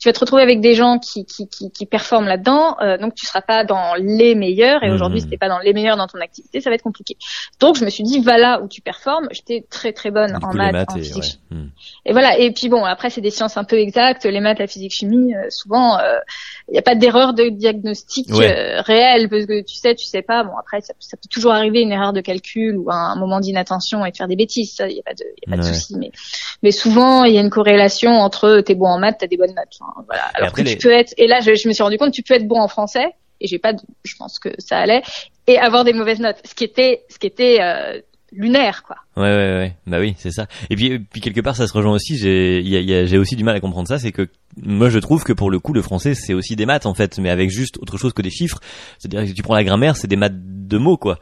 Tu 0.00 0.08
vas 0.08 0.12
te 0.12 0.18
retrouver 0.18 0.42
avec 0.42 0.60
des 0.60 0.74
gens 0.74 0.98
qui 0.98 1.24
qui, 1.24 1.46
qui, 1.46 1.70
qui 1.70 1.86
performent 1.86 2.26
là-dedans, 2.26 2.76
euh, 2.80 2.98
donc 2.98 3.14
tu 3.14 3.26
seras 3.26 3.42
pas 3.42 3.64
dans 3.64 3.94
les 3.94 4.34
meilleurs. 4.34 4.82
Et 4.82 4.90
mm. 4.90 4.94
aujourd'hui, 4.94 5.20
si 5.20 5.28
t'es 5.28 5.38
pas 5.38 5.48
dans 5.48 5.60
les 5.60 5.72
meilleurs 5.72 5.96
dans 5.96 6.08
ton 6.08 6.20
activité, 6.20 6.60
ça 6.60 6.68
va 6.68 6.74
être 6.74 6.82
compliqué. 6.82 7.16
Donc 7.60 7.76
je 7.76 7.84
me 7.84 7.90
suis 7.90 8.02
dit, 8.02 8.20
va 8.20 8.38
là 8.38 8.60
où 8.60 8.66
tu 8.66 8.80
performes. 8.80 9.28
J'étais 9.30 9.64
très 9.70 9.92
très 9.92 10.10
bonne 10.10 10.36
en 10.42 10.52
maths, 10.52 10.90
en 10.90 10.96
physique. 10.96 11.38
Mm. 11.50 11.66
Et 12.06 12.12
voilà. 12.12 12.38
Et 12.38 12.50
puis 12.50 12.68
bon, 12.68 12.84
après 12.84 13.08
c'est 13.08 13.20
des 13.20 13.30
sciences 13.30 13.56
un 13.56 13.64
peu 13.64 13.78
exactes, 13.78 14.24
les 14.24 14.40
maths, 14.40 14.58
la 14.58 14.66
physique, 14.66 14.92
chimie. 14.92 15.32
souvent, 15.50 15.98
il 16.68 16.72
n'y 16.72 16.78
a 16.78 16.82
pas 16.82 16.96
d'erreur 16.96 17.34
de 17.34 17.51
diagnostic 17.52 18.30
euh, 18.30 18.80
réel 18.82 19.28
parce 19.28 19.46
que 19.46 19.62
tu 19.62 19.74
sais, 19.74 19.94
tu 19.94 20.04
sais 20.04 20.22
pas. 20.22 20.44
Bon 20.44 20.56
après, 20.58 20.80
ça, 20.80 20.94
peut 20.94 21.28
toujours 21.30 21.52
arriver 21.52 21.80
une 21.80 21.92
erreur 21.92 22.12
de 22.12 22.20
calcul 22.20 22.76
ou 22.76 22.90
un, 22.90 23.16
moment 23.16 23.40
d'inattention 23.40 24.04
et 24.04 24.10
de 24.10 24.16
faire 24.16 24.28
des 24.28 24.36
bêtises. 24.36 24.74
Ça, 24.74 24.88
il 24.88 24.96
y 24.96 25.00
a 25.00 25.02
pas 25.02 25.14
de, 25.14 25.24
y 25.24 25.52
a 25.52 25.56
pas 25.56 25.62
de 25.62 25.66
souci. 25.66 25.96
Mais 25.96 26.10
mais 26.62 26.70
souvent, 26.70 27.24
il 27.24 27.34
y 27.34 27.38
a 27.38 27.40
une 27.40 27.50
corrélation 27.50 28.10
entre 28.10 28.60
t'es 28.60 28.74
bon 28.74 28.86
en 28.86 28.98
maths, 28.98 29.16
t'as 29.20 29.26
des 29.26 29.36
bonnes 29.36 29.54
notes. 29.54 29.78
voilà. 30.06 30.24
Alors 30.34 30.52
que 30.52 30.62
tu 30.62 30.76
peux 30.76 30.92
être. 30.92 31.14
Et 31.16 31.26
là, 31.26 31.40
je, 31.40 31.54
je, 31.54 31.68
me 31.68 31.72
suis 31.72 31.82
rendu 31.82 31.98
compte, 31.98 32.12
tu 32.12 32.22
peux 32.22 32.34
être 32.34 32.46
bon 32.46 32.60
en 32.60 32.68
français 32.68 33.14
et 33.40 33.46
j'ai 33.46 33.58
pas. 33.58 33.72
Je 34.04 34.14
pense 34.16 34.38
que 34.38 34.48
ça 34.58 34.78
allait 34.78 35.02
et 35.46 35.58
avoir 35.58 35.84
des 35.84 35.92
mauvaises 35.92 36.20
notes. 36.20 36.38
Ce 36.44 36.54
qui 36.54 36.64
était, 36.64 37.04
ce 37.08 37.18
qui 37.18 37.26
était 37.26 37.58
euh, 37.60 38.00
lunaire 38.32 38.82
quoi. 38.82 38.96
Ouais 39.16 39.22
ouais 39.22 39.58
ouais, 39.58 39.76
bah 39.86 40.00
oui, 40.00 40.14
c'est 40.18 40.30
ça. 40.30 40.46
Et 40.70 40.76
puis 40.76 40.98
puis 40.98 41.20
quelque 41.20 41.40
part 41.40 41.56
ça 41.56 41.66
se 41.66 41.72
rejoint 41.72 41.92
aussi, 41.92 42.16
j'ai 42.16 42.62
j'ai 43.06 43.18
aussi 43.18 43.36
du 43.36 43.44
mal 43.44 43.54
à 43.54 43.60
comprendre 43.60 43.88
ça, 43.88 43.98
c'est 43.98 44.12
que 44.12 44.28
moi 44.56 44.88
je 44.88 44.98
trouve 44.98 45.24
que 45.24 45.32
pour 45.32 45.50
le 45.50 45.58
coup 45.58 45.72
le 45.72 45.82
français 45.82 46.14
c'est 46.14 46.34
aussi 46.34 46.56
des 46.56 46.66
maths 46.66 46.86
en 46.86 46.94
fait, 46.94 47.18
mais 47.18 47.30
avec 47.30 47.50
juste 47.50 47.78
autre 47.78 47.98
chose 47.98 48.12
que 48.12 48.22
des 48.22 48.30
chiffres. 48.30 48.60
C'est-à-dire 48.98 49.30
que 49.30 49.36
tu 49.36 49.42
prends 49.42 49.54
la 49.54 49.64
grammaire, 49.64 49.96
c'est 49.96 50.08
des 50.08 50.16
maths 50.16 50.34
de 50.34 50.78
mots 50.78 50.96
quoi. 50.96 51.18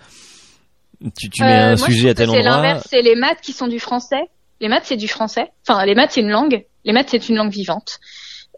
Tu 1.19 1.31
tu 1.31 1.43
mets 1.43 1.57
euh, 1.57 1.73
un 1.73 1.77
sujet 1.77 2.11
à 2.11 2.15
tel 2.15 2.31
endroit. 2.31 2.43
C'est 2.43 2.49
l'inverse, 2.49 2.87
c'est 2.89 3.03
les 3.03 3.17
maths 3.17 3.41
qui 3.41 3.53
sont 3.53 3.69
du 3.69 3.81
français. 3.81 4.23
Les 4.61 4.69
maths 4.69 4.85
c'est 4.85 4.97
du 4.97 5.09
français. 5.09 5.51
Enfin 5.67 5.85
les 5.85 5.95
maths 5.95 6.13
c'est 6.13 6.21
une 6.21 6.31
langue. 6.31 6.65
Les 6.85 6.93
maths 6.93 7.09
c'est 7.11 7.29
une 7.29 7.37
langue 7.37 7.53
vivante. 7.53 8.01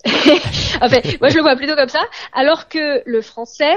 en 0.81 0.89
fait, 0.89 1.21
moi 1.21 1.29
je 1.29 1.37
le 1.37 1.43
vois 1.43 1.57
plutôt 1.57 1.77
comme 1.77 1.89
ça, 1.89 2.03
alors 2.33 2.69
que 2.69 3.03
le 3.07 3.23
français, 3.23 3.75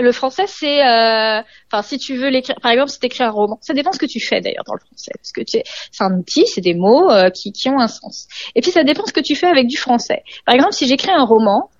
le 0.00 0.12
français, 0.12 0.44
c'est, 0.46 0.86
euh, 0.86 1.42
enfin, 1.70 1.82
si 1.82 1.98
tu 1.98 2.16
veux 2.16 2.28
l'écrire, 2.28 2.56
par 2.62 2.72
exemple, 2.72 2.90
si 2.90 2.98
tu 2.98 3.06
écris 3.06 3.24
un 3.24 3.30
roman, 3.30 3.58
ça 3.60 3.74
dépend 3.74 3.92
ce 3.92 3.98
que 3.98 4.06
tu 4.06 4.20
fais 4.20 4.40
d'ailleurs 4.40 4.64
dans 4.66 4.74
le 4.74 4.80
français, 4.80 5.12
parce 5.16 5.32
que 5.32 5.40
c'est 5.46 5.64
un 6.00 6.18
outil, 6.18 6.46
c'est 6.46 6.60
des 6.60 6.74
mots 6.74 7.10
euh, 7.10 7.30
qui, 7.30 7.52
qui 7.52 7.68
ont 7.68 7.78
un 7.78 7.88
sens. 7.88 8.26
Et 8.54 8.60
puis 8.60 8.70
ça 8.70 8.84
dépend 8.84 9.04
ce 9.06 9.12
que 9.12 9.20
tu 9.20 9.36
fais 9.36 9.46
avec 9.46 9.66
du 9.66 9.76
français. 9.76 10.22
Par 10.46 10.54
exemple, 10.54 10.72
si 10.72 10.86
j'écris 10.86 11.10
un 11.10 11.24
roman, 11.24 11.70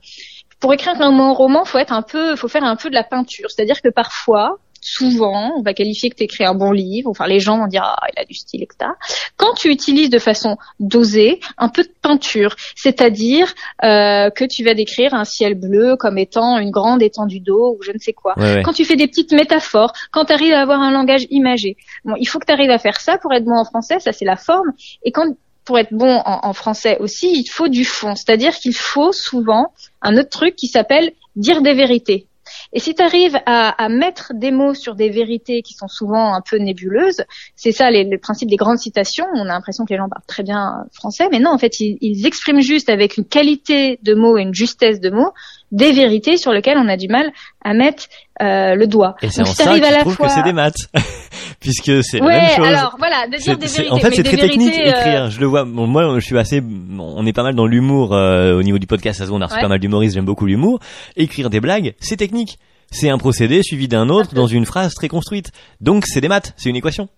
pour 0.60 0.74
écrire 0.74 1.00
un 1.00 1.32
roman, 1.32 1.64
faut 1.64 1.78
être 1.78 1.92
un 1.92 2.02
peu, 2.02 2.36
faut 2.36 2.48
faire 2.48 2.64
un 2.64 2.76
peu 2.76 2.90
de 2.90 2.94
la 2.94 3.04
peinture, 3.04 3.50
c'est-à-dire 3.50 3.80
que 3.80 3.88
parfois, 3.88 4.58
souvent, 4.80 5.52
on 5.56 5.62
va 5.62 5.74
qualifier 5.74 6.10
que 6.10 6.16
tu 6.16 6.24
écris 6.24 6.44
un 6.44 6.54
bon 6.54 6.72
livre, 6.72 7.10
enfin 7.10 7.26
les 7.26 7.40
gens 7.40 7.58
vont 7.58 7.66
dire 7.66 7.82
ah 7.84 8.06
il 8.14 8.20
a 8.20 8.24
du 8.24 8.34
style 8.34 8.62
etc. 8.62 8.90
Quand 9.36 9.54
tu 9.54 9.68
utilises 9.68 10.10
de 10.10 10.18
façon 10.18 10.56
dosée 10.78 11.40
un 11.58 11.68
peu 11.68 11.82
de 11.82 11.92
peinture, 12.02 12.56
c'est-à-dire 12.74 13.52
euh, 13.84 14.30
que 14.30 14.44
tu 14.44 14.64
vas 14.64 14.74
décrire 14.74 15.14
un 15.14 15.24
ciel 15.24 15.54
bleu 15.54 15.96
comme 15.96 16.18
étant 16.18 16.58
une 16.58 16.70
grande 16.70 17.02
étendue 17.02 17.40
d'eau 17.40 17.76
ou 17.78 17.82
je 17.82 17.92
ne 17.92 17.98
sais 17.98 18.12
quoi. 18.12 18.34
Quand 18.64 18.72
tu 18.72 18.84
fais 18.84 18.96
des 18.96 19.06
petites 19.06 19.32
métaphores, 19.32 19.92
quand 20.10 20.26
tu 20.26 20.32
arrives 20.32 20.52
à 20.52 20.60
avoir 20.60 20.80
un 20.80 20.90
langage 20.90 21.26
imagé, 21.30 21.76
bon 22.04 22.14
il 22.18 22.26
faut 22.26 22.38
que 22.38 22.46
tu 22.46 22.52
arrives 22.52 22.70
à 22.70 22.78
faire 22.78 23.00
ça 23.00 23.18
pour 23.18 23.32
être 23.32 23.44
bon 23.44 23.56
en 23.56 23.64
français, 23.64 24.00
ça 24.00 24.12
c'est 24.12 24.24
la 24.24 24.36
forme. 24.36 24.72
Et 25.02 25.12
quand 25.12 25.26
pour 25.64 25.78
être 25.78 25.92
bon 25.92 26.20
en, 26.24 26.48
en 26.48 26.52
français 26.52 26.96
aussi, 27.00 27.30
il 27.32 27.46
faut 27.46 27.68
du 27.68 27.84
fond, 27.84 28.14
c'est-à-dire 28.16 28.54
qu'il 28.54 28.74
faut 28.74 29.12
souvent 29.12 29.72
un 30.02 30.16
autre 30.16 30.30
truc 30.30 30.56
qui 30.56 30.66
s'appelle 30.66 31.12
dire 31.36 31.62
des 31.62 31.74
vérités. 31.74 32.26
Et 32.72 32.78
si 32.78 32.94
tu 32.94 33.02
arrives 33.02 33.38
à, 33.46 33.88
mettre 33.88 34.32
des 34.34 34.52
mots 34.52 34.74
sur 34.74 34.94
des 34.94 35.10
vérités 35.10 35.62
qui 35.62 35.74
sont 35.74 35.88
souvent 35.88 36.34
un 36.34 36.40
peu 36.40 36.56
nébuleuses, 36.56 37.24
c'est 37.56 37.72
ça 37.72 37.90
le 37.90 38.16
principe 38.18 38.48
des 38.48 38.56
grandes 38.56 38.78
citations. 38.78 39.26
On 39.34 39.42
a 39.42 39.52
l'impression 39.52 39.84
que 39.84 39.92
les 39.92 39.98
gens 39.98 40.08
parlent 40.08 40.26
très 40.26 40.44
bien 40.44 40.84
français, 40.92 41.28
mais 41.32 41.40
non, 41.40 41.50
en 41.50 41.58
fait, 41.58 41.80
ils, 41.80 42.26
expriment 42.26 42.60
juste 42.60 42.88
avec 42.88 43.16
une 43.16 43.24
qualité 43.24 43.98
de 44.02 44.14
mots 44.14 44.38
et 44.38 44.42
une 44.42 44.54
justesse 44.54 45.00
de 45.00 45.10
mots 45.10 45.32
des 45.72 45.92
vérités 45.92 46.36
sur 46.36 46.52
lesquelles 46.52 46.78
on 46.78 46.88
a 46.88 46.96
du 46.96 47.08
mal 47.08 47.32
à 47.64 47.74
mettre 47.74 48.04
euh, 48.40 48.74
le 48.74 48.86
doigt. 48.86 49.16
Et 49.22 49.30
c'est 49.30 49.42
en 49.42 49.46
ça 49.46 49.64
que 49.64 49.78
tu 49.78 50.00
trouves 50.00 50.16
que 50.16 50.28
c'est 50.28 50.42
des 50.42 50.52
maths, 50.52 50.74
puisque 51.60 52.02
c'est 52.02 52.18
la 52.18 52.26
même 52.26 52.50
chose. 52.56 52.66
alors 52.66 52.96
voilà, 52.98 53.26
de 53.26 53.36
dire 53.36 53.56
des 53.56 53.66
vérités. 53.66 53.92
En 53.92 53.98
fait, 53.98 54.14
c'est 54.14 54.22
très 54.22 54.36
technique 54.36 54.76
euh, 54.78 54.90
écrire. 54.90 55.30
Je 55.30 55.40
le 55.40 55.46
vois. 55.46 55.64
moi, 55.64 56.18
je 56.18 56.24
suis 56.24 56.36
assez. 56.38 56.62
on 56.98 57.24
est 57.26 57.32
pas 57.32 57.42
mal 57.42 57.54
dans 57.54 57.66
l'humour 57.66 58.14
euh, 58.14 58.58
au 58.58 58.62
niveau 58.62 58.78
du 58.78 58.86
podcast. 58.86 59.18
Ça 59.18 59.24
se 59.24 59.28
voit, 59.30 59.38
on 59.38 59.42
a 59.42 59.46
reçu 59.46 59.60
pas 59.60 59.68
mal 59.68 59.78
d'humoristes. 59.78 60.14
J'aime 60.14 60.24
beaucoup 60.24 60.46
l'humour. 60.46 60.80
Écrire 61.16 61.50
des 61.50 61.60
blagues, 61.60 61.94
c'est 62.00 62.16
technique. 62.16 62.58
C'est 62.92 63.08
un 63.08 63.18
procédé 63.18 63.62
suivi 63.62 63.86
d'un 63.86 64.08
autre 64.08 64.34
dans 64.34 64.48
une 64.48 64.66
phrase 64.66 64.94
très 64.94 65.06
construite. 65.06 65.52
Donc 65.80 66.06
c'est 66.06 66.20
des 66.20 66.26
maths, 66.26 66.54
c'est 66.56 66.70
une 66.70 66.76
équation 66.76 67.08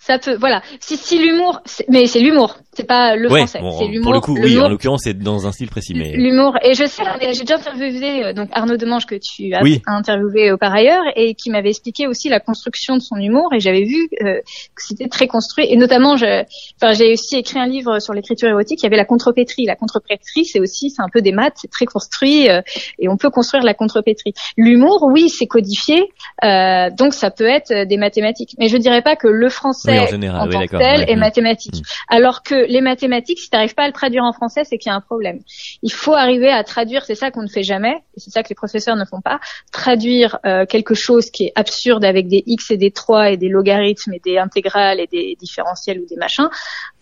ça 0.00 0.18
peut 0.18 0.34
voilà. 0.34 0.62
Si 0.80 0.96
si 0.96 1.18
l'humour 1.18 1.60
mais 1.88 2.06
c'est 2.06 2.20
l'humour 2.20 2.56
c'est 2.72 2.86
pas 2.86 3.16
le 3.16 3.28
français 3.28 3.60
c'est 3.78 3.86
l'humour 3.86 4.04
pour 4.04 4.12
le 4.14 4.20
coup 4.20 4.38
oui 4.40 4.58
en 4.58 4.68
l'occurrence 4.68 5.02
c'est 5.04 5.18
dans 5.18 5.46
un 5.46 5.52
style 5.52 5.68
précis 5.68 5.92
mais 5.94 6.12
l'humour 6.12 6.56
et 6.62 6.74
je 6.74 6.86
sais 6.86 7.02
j'ai 7.32 7.40
déjà 7.40 7.56
interviewé 7.56 8.24
euh, 8.24 8.32
donc 8.32 8.48
Arnaud 8.52 8.76
Demange 8.76 9.06
que 9.06 9.16
tu 9.16 9.52
as 9.52 9.60
interviewé 9.86 10.52
par 10.58 10.72
ailleurs 10.72 11.02
et 11.16 11.34
qui 11.34 11.50
m'avait 11.50 11.68
expliqué 11.68 12.06
aussi 12.06 12.28
la 12.28 12.40
construction 12.40 12.94
de 12.96 13.00
son 13.02 13.16
humour 13.16 13.52
et 13.52 13.60
j'avais 13.60 13.84
vu 13.84 14.08
euh, 14.22 14.40
que 14.74 14.82
c'était 14.82 15.08
très 15.08 15.26
construit 15.26 15.66
et 15.68 15.76
notamment 15.76 16.16
je 16.16 16.44
enfin 16.80 16.94
j'ai 16.94 17.12
aussi 17.12 17.36
écrit 17.36 17.58
un 17.58 17.66
livre 17.66 17.98
sur 17.98 18.14
l'écriture 18.14 18.48
érotique 18.48 18.80
il 18.82 18.84
y 18.84 18.86
avait 18.86 18.96
la 18.96 19.04
contrepétrie. 19.04 19.66
La 19.66 19.76
contrepétrie 19.76 20.46
c'est 20.46 20.60
aussi 20.60 20.90
c'est 20.90 21.02
un 21.02 21.10
peu 21.12 21.20
des 21.20 21.32
maths 21.32 21.54
c'est 21.56 21.70
très 21.70 21.84
construit 21.84 22.48
euh, 22.48 22.62
et 22.98 23.08
on 23.08 23.18
peut 23.18 23.30
construire 23.30 23.64
la 23.64 23.74
contrepétrie. 23.74 24.32
L'humour 24.56 25.10
oui 25.12 25.28
c'est 25.28 25.46
codifié 25.46 26.04
donc 26.42 27.12
ça 27.12 27.30
peut 27.30 27.48
être 27.48 27.86
des 27.86 27.96
mathématiques. 27.96 28.54
Mais 28.58 28.68
je 28.68 28.76
dirais 28.76 29.02
pas 29.02 29.16
que 29.16 29.28
le 29.28 29.48
français 29.48 29.89
français 29.96 30.02
en, 30.02 30.06
général, 30.06 30.48
en 30.48 30.50
tant 30.50 30.66
que 30.66 30.76
tel 30.76 31.04
et 31.08 31.16
mathématiques. 31.16 31.76
Mm. 31.76 32.14
Alors 32.14 32.42
que 32.42 32.54
les 32.54 32.80
mathématiques, 32.80 33.38
si 33.38 33.50
tu 33.50 33.56
n'arrives 33.56 33.74
pas 33.74 33.84
à 33.84 33.86
le 33.86 33.92
traduire 33.92 34.24
en 34.24 34.32
français, 34.32 34.62
c'est 34.64 34.78
qu'il 34.78 34.90
y 34.90 34.92
a 34.92 34.96
un 34.96 35.00
problème. 35.00 35.40
Il 35.82 35.92
faut 35.92 36.14
arriver 36.14 36.50
à 36.50 36.64
traduire, 36.64 37.04
c'est 37.04 37.14
ça 37.14 37.30
qu'on 37.30 37.42
ne 37.42 37.48
fait 37.48 37.62
jamais, 37.62 37.94
et 38.16 38.20
c'est 38.20 38.30
ça 38.30 38.42
que 38.42 38.48
les 38.48 38.54
professeurs 38.54 38.96
ne 38.96 39.04
font 39.04 39.20
pas, 39.20 39.40
traduire 39.72 40.38
euh, 40.44 40.66
quelque 40.66 40.94
chose 40.94 41.30
qui 41.30 41.44
est 41.44 41.52
absurde 41.54 42.04
avec 42.04 42.28
des 42.28 42.42
x 42.46 42.70
et 42.70 42.76
des 42.76 42.90
3 42.90 43.30
et 43.30 43.36
des 43.36 43.48
logarithmes 43.48 44.12
et 44.14 44.20
des 44.24 44.38
intégrales 44.38 45.00
et 45.00 45.06
des 45.06 45.36
différentiels 45.40 46.00
ou 46.00 46.06
des 46.06 46.16
machins 46.16 46.48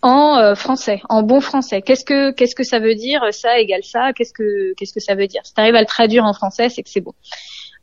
en 0.01 0.37
euh, 0.37 0.55
français, 0.55 1.01
en 1.09 1.23
bon 1.23 1.41
français. 1.41 1.81
Qu'est-ce 1.81 2.05
que 2.05 2.31
qu'est-ce 2.31 2.55
que 2.55 2.63
ça 2.63 2.79
veut 2.79 2.95
dire 2.95 3.21
ça 3.31 3.59
égale 3.59 3.83
ça 3.83 4.13
Qu'est-ce 4.13 4.33
que 4.33 4.73
qu'est-ce 4.77 4.93
que 4.93 4.99
ça 4.99 5.15
veut 5.15 5.27
dire? 5.27 5.41
Si 5.43 5.53
tu 5.53 5.61
arrives 5.61 5.75
à 5.75 5.81
le 5.81 5.87
traduire 5.87 6.25
en 6.25 6.33
français, 6.33 6.69
c'est 6.69 6.83
que 6.83 6.89
c'est 6.89 7.01
bon. 7.01 7.13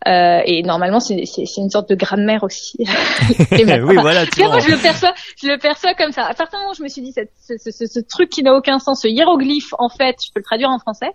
Euh, 0.07 0.41
et 0.45 0.63
normalement, 0.63 1.01
c'est 1.01 1.17
une 1.57 1.71
sorte 1.71 1.89
de 1.89 1.95
grammaire 1.95 2.45
aussi. 2.45 2.79
oui, 3.51 3.65
voilà. 3.65 4.25
moi, 4.39 4.59
je 4.61 4.71
le 4.71 4.81
perçois, 4.81 5.13
je 5.43 5.49
le 5.49 5.59
perçois 5.59 5.95
comme 5.95 6.13
ça. 6.13 6.25
À 6.25 6.35
partir 6.35 6.59
du 6.59 6.63
moment 6.63 6.71
où 6.71 6.75
je 6.75 6.83
me 6.83 6.89
suis 6.89 7.03
dit, 7.03 7.13
cette, 7.13 7.33
ce, 7.41 7.55
ce, 7.59 7.87
ce, 7.87 8.01
truc 8.01 8.29
qui 8.29 8.43
n'a 8.43 8.55
aucun 8.55 8.79
sens, 8.79 9.03
ce 9.03 9.09
hiéroglyphe, 9.09 9.75
en 9.79 9.89
fait, 9.89 10.17
je 10.25 10.33
peux 10.33 10.41
le 10.41 10.45
traduire 10.45 10.71
en 10.71 10.79
français. 10.79 11.11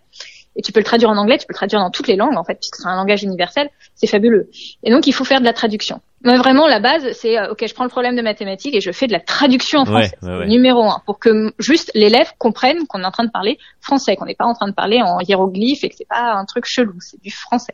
Et 0.58 0.62
tu 0.62 0.74
peux 0.74 0.82
le 0.82 0.86
traduire 0.86 1.10
en 1.10 1.16
anglais, 1.16 1.38
tu 1.38 1.48
peux 1.48 1.54
le 1.54 1.58
traduire 1.58 1.80
dans 1.80 1.92
toutes 1.92 2.10
les 2.10 2.18
langues, 2.18 2.36
en 2.36 2.44
fait, 2.44 2.56
puisque 2.56 2.76
c'est 2.76 2.88
un 2.88 2.98
langage 2.98 3.24
universel. 3.24 3.70
C'est 3.96 4.08
fabuleux. 4.08 4.50
Et 4.84 4.92
donc, 4.92 5.08
il 5.08 5.14
faut 5.14 5.24
faire 5.24 5.40
de 5.40 5.46
la 5.46 5.54
traduction. 5.54 6.02
Mais 6.24 6.36
vraiment, 6.36 6.68
la 6.68 6.82
base, 6.82 7.14
c'est, 7.14 7.40
euh, 7.40 7.52
ok, 7.52 7.66
je 7.66 7.74
prends 7.74 7.86
le 7.86 7.90
problème 7.90 8.18
de 8.18 8.22
mathématiques 8.22 8.76
et 8.76 8.82
je 8.82 8.92
fais 8.92 9.08
de 9.08 9.14
la 9.14 9.22
traduction 9.22 9.80
en 9.80 9.86
français. 9.86 10.18
Numéro 10.22 10.84
un. 10.84 11.02
Pour 11.06 11.20
que 11.20 11.54
juste 11.58 11.92
l'élève 11.96 12.34
comprenne 12.38 12.86
qu'on 12.88 13.02
est 13.02 13.06
en 13.06 13.12
train 13.12 13.24
de 13.24 13.32
parler 13.32 13.58
français, 13.80 14.18
qu'on 14.18 14.26
n'est 14.26 14.36
pas 14.36 14.46
en 14.46 14.54
train 14.54 14.68
de 14.68 14.74
parler 14.74 15.02
en 15.02 15.20
hiéroglyphe 15.22 15.86
et 15.86 15.90
que 15.90 15.96
c'est 15.98 16.08
pas 16.08 16.34
un 16.34 16.44
truc 16.44 16.66
chelou, 16.68 16.96
c'est 17.00 17.22
du 17.22 17.32
français. 17.32 17.74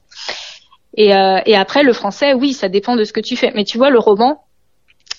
Et, 0.98 1.16
euh, 1.16 1.40
et 1.46 1.56
après, 1.56 1.84
le 1.84 1.94
français, 1.94 2.34
oui, 2.34 2.54
ça 2.54 2.70
dépend 2.70 2.96
de 2.96 3.04
ce 3.04 3.14
que 3.14 3.22
tu 3.22 3.36
fais. 3.38 3.52
Mais 3.56 3.64
tu 3.64 3.78
vois, 3.78 3.90
le 3.90 4.00
roman, 4.00 4.44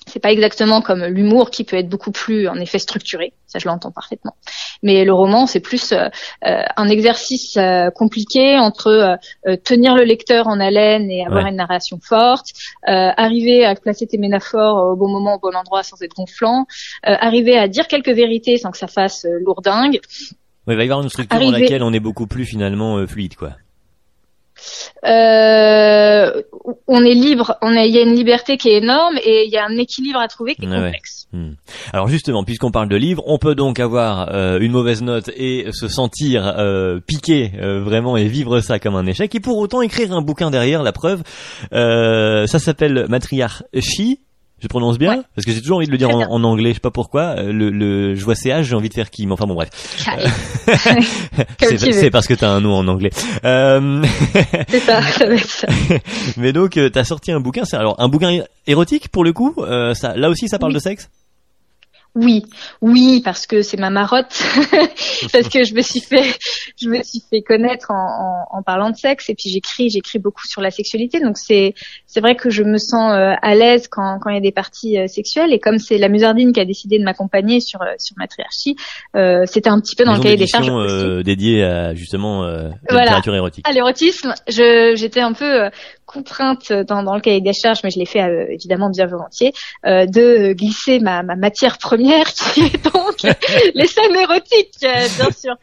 c'est 0.09 0.21
pas 0.21 0.33
exactement 0.33 0.81
comme 0.81 1.05
l'humour 1.05 1.51
qui 1.51 1.64
peut 1.64 1.77
être 1.77 1.88
beaucoup 1.88 2.11
plus 2.11 2.49
en 2.49 2.57
effet 2.57 2.79
structuré, 2.79 3.33
ça 3.47 3.59
je 3.59 3.69
l'entends 3.69 3.93
parfaitement. 3.93 4.35
Mais 4.83 5.05
le 5.05 5.12
roman 5.12 5.47
c'est 5.47 5.61
plus 5.61 5.93
euh, 5.93 6.09
euh 6.47 6.62
un 6.77 6.88
exercice 6.88 7.57
euh, 7.57 7.91
compliqué 7.91 8.59
entre 8.59 9.19
euh, 9.47 9.57
tenir 9.64 9.95
le 9.95 10.05
lecteur 10.05 10.47
en 10.47 10.61
haleine 10.61 11.11
et 11.11 11.25
avoir 11.25 11.47
une 11.47 11.57
narration 11.57 11.99
forte, 12.03 12.47
arriver 12.85 13.64
à 13.64 13.75
placer 13.75 14.07
tes 14.07 14.19
métaphores 14.19 14.93
au 14.93 14.97
bon 14.97 15.09
moment 15.09 15.35
au 15.35 15.38
bon 15.38 15.55
endroit 15.55 15.83
sans 15.83 16.01
être 16.03 16.14
gonflant, 16.14 16.67
arriver 17.03 17.59
à 17.59 17.69
dire 17.69 17.87
quelques 17.87 18.09
vérités 18.09 18.57
sans 18.57 18.71
que 18.71 18.79
ça 18.79 18.88
fasse 18.88 19.27
lourdingue. 19.45 20.01
il 20.67 20.77
va 20.77 20.83
y 20.83 20.83
avoir 20.83 21.03
une 21.03 21.09
structure 21.09 21.38
dans 21.38 21.51
laquelle 21.51 21.83
on 21.83 21.93
est 21.93 22.01
beaucoup 22.01 22.27
plus 22.27 22.45
finalement 22.45 23.07
fluide 23.07 23.37
quoi. 23.37 23.51
Euh, 25.04 26.42
on 26.87 27.04
est 27.04 27.14
libre, 27.14 27.57
on 27.62 27.72
il 27.72 27.94
y 27.94 27.98
a 27.98 28.02
une 28.02 28.14
liberté 28.14 28.57
qui 28.57 28.68
est 28.68 28.78
énorme 28.78 29.16
et 29.22 29.44
il 29.46 29.52
y 29.52 29.57
a 29.57 29.64
un 29.64 29.76
équilibre 29.78 30.18
à 30.18 30.28
trouver 30.28 30.54
qui 30.54 30.64
est 30.64 30.68
complexe. 30.68 31.26
Hmm. 31.33 31.52
Alors 31.92 32.09
justement, 32.09 32.44
puisqu'on 32.44 32.70
parle 32.70 32.88
de 32.88 32.96
livre, 32.96 33.22
on 33.26 33.38
peut 33.38 33.54
donc 33.54 33.81
avoir 33.81 34.35
euh, 34.35 34.59
une 34.59 34.72
mauvaise 34.72 35.02
note 35.02 35.31
et 35.37 35.66
se 35.72 35.88
sentir 35.88 36.54
euh, 36.59 37.00
piqué 37.07 37.52
vraiment 37.59 38.16
et 38.16 38.26
vivre 38.26 38.61
ça 38.61 38.78
comme 38.78 38.96
un 38.96 39.07
échec 39.07 39.35
et 39.35 39.40
pour 39.40 39.59
autant 39.59 39.83
écrire 39.83 40.12
un 40.12 40.22
bouquin 40.22 40.50
derrière, 40.50 40.83
la 40.83 40.92
preuve. 40.92 41.22
ça 41.72 42.59
s'appelle 42.59 43.07
Matriarchie 43.09 44.20
je 44.61 44.66
prononce 44.66 44.99
bien 44.99 45.25
Parce 45.35 45.44
que 45.44 45.53
j'ai 45.53 45.61
toujours 45.61 45.77
envie 45.77 45.87
de 45.87 45.92
le 45.92 45.99
dire 45.99 46.11
en, 46.11 46.42
anglais, 46.44 46.71
je 46.71 46.75
sais 46.75 46.81
pas 46.81 46.90
pourquoi. 46.90 47.37
Euh, 47.38 47.53
le, 47.53 47.71
le 47.71 48.14
je 48.14 48.25
vois 48.25 48.35
CH, 48.35 48.62
j'ai 48.62 48.75
envie 48.75 48.88
de 48.88 48.94
faire 48.94 49.11
Kim. 49.11 49.31
Enfin 49.31 49.47
bon, 49.47 49.55
bref. 49.55 49.71
c'est 51.61 52.11
parce 52.11 52.27
que 52.27 52.35
t'as 52.35 52.51
un 52.51 52.61
nom 52.61 52.75
en 52.75 52.88
anglais. 52.88 53.11
Euh... 53.44 54.05
c'est 54.68 54.81
ça, 54.81 55.01
ça 55.03 55.27
va 55.27 55.35
être 55.35 55.49
ça. 55.49 55.68
Mais 56.37 56.53
donc, 56.53 56.77
euh, 56.77 56.90
t'as 56.90 57.05
sorti 57.05 57.31
un 57.31 57.40
bouquin. 57.40 57.64
C'est 57.64 57.77
alors 57.77 57.94
un 57.99 58.09
bouquin 58.09 58.42
érotique 58.66 59.09
pour 59.09 59.25
le 59.25 59.33
coup. 59.33 59.55
Euh, 59.59 59.94
ça, 59.94 60.16
là 60.16 60.29
aussi, 60.29 60.49
ça 60.49 60.59
parle 60.59 60.75
de 60.75 60.81
sexe? 60.81 61.09
Oui, 62.14 62.42
oui, 62.81 63.21
parce 63.25 63.47
que 63.47 63.62
c'est 63.62 63.77
ma 63.77 63.90
marotte, 63.90 64.42
parce 65.33 65.49
que 65.49 65.62
je 65.62 65.75
me 65.75 65.83
suis 65.83 66.01
fait, 66.01 66.37
je 66.81 66.88
me 66.88 67.03
suis 67.03 67.21
fait 67.31 67.42
connaître 67.42 67.90
en, 67.90 68.47
en, 68.53 68.59
en 68.59 68.62
parlant 68.62 68.90
de 68.90 68.97
sexe. 68.97 69.29
Et 69.31 69.35
puis 69.35 69.51
j'écris, 69.51 69.90
j'écris 69.90 70.18
beaucoup 70.18 70.47
sur 70.47 70.61
la 70.61 70.71
sexualité, 70.71 71.21
donc 71.21 71.37
c'est, 71.37 71.75
c'est 72.07 72.21
vrai 72.21 72.35
que 72.35 72.51
je 72.51 72.62
me 72.64 72.79
sens 72.79 73.12
euh, 73.12 73.35
à 73.40 73.55
l'aise 73.55 73.88
quand, 73.88 74.18
quand 74.21 74.31
il 74.31 74.35
y 74.35 74.38
a 74.38 74.42
des 74.42 74.53
parties 74.53 74.99
euh, 74.99 75.07
sexuelles. 75.07 75.53
Et 75.53 75.61
comme 75.61 75.79
c'est 75.79 75.99
la 75.99 76.09
Musardine 76.09 76.53
qui 76.53 76.61
a 76.61 76.64
décidé 76.64 76.99
de 76.99 77.05
m'accompagner 77.05 77.61
sur 77.61 77.83
euh, 77.83 77.94
sur 77.99 78.16
Matriarchie, 78.18 78.77
euh, 79.14 79.44
c'était 79.47 79.71
un 79.71 79.81
petit 79.81 79.94
peu 79.94 80.05
dans 80.05 80.14
le 80.14 80.21
cahier 80.21 80.37
des 80.37 80.47
charges. 80.47 80.68
Euh, 80.71 81.23
dédié 81.23 81.62
à 81.62 81.94
justement 81.94 82.42
la 82.44 82.71
littérature 82.90 83.35
érotique. 83.35 83.68
À 83.68 83.73
l'érotisme, 83.73 84.35
je, 84.49 84.94
j'étais 84.97 85.21
un 85.21 85.33
peu 85.33 85.71
contrainte 86.09 86.73
dans, 86.73 87.03
dans 87.03 87.14
le 87.14 87.21
cahier 87.21 87.40
des 87.40 87.53
charges, 87.53 87.81
mais 87.85 87.90
je 87.90 87.99
l'ai 87.99 88.07
fait 88.07 88.23
euh, 88.23 88.47
évidemment 88.49 88.88
bien 88.88 89.07
volontiers, 89.07 89.53
euh, 89.87 90.07
de 90.07 90.55
glisser 90.55 90.99
ma, 90.99 91.23
ma, 91.23 91.37
matière 91.37 91.79
première, 91.79 92.27
qui 92.55 92.62
est 92.62 92.83
donc 92.83 93.23
les 93.75 93.87
scènes 93.87 94.16
érotiques, 94.16 94.83
euh, 94.83 95.07
bien 95.16 95.31
sûr. 95.31 95.55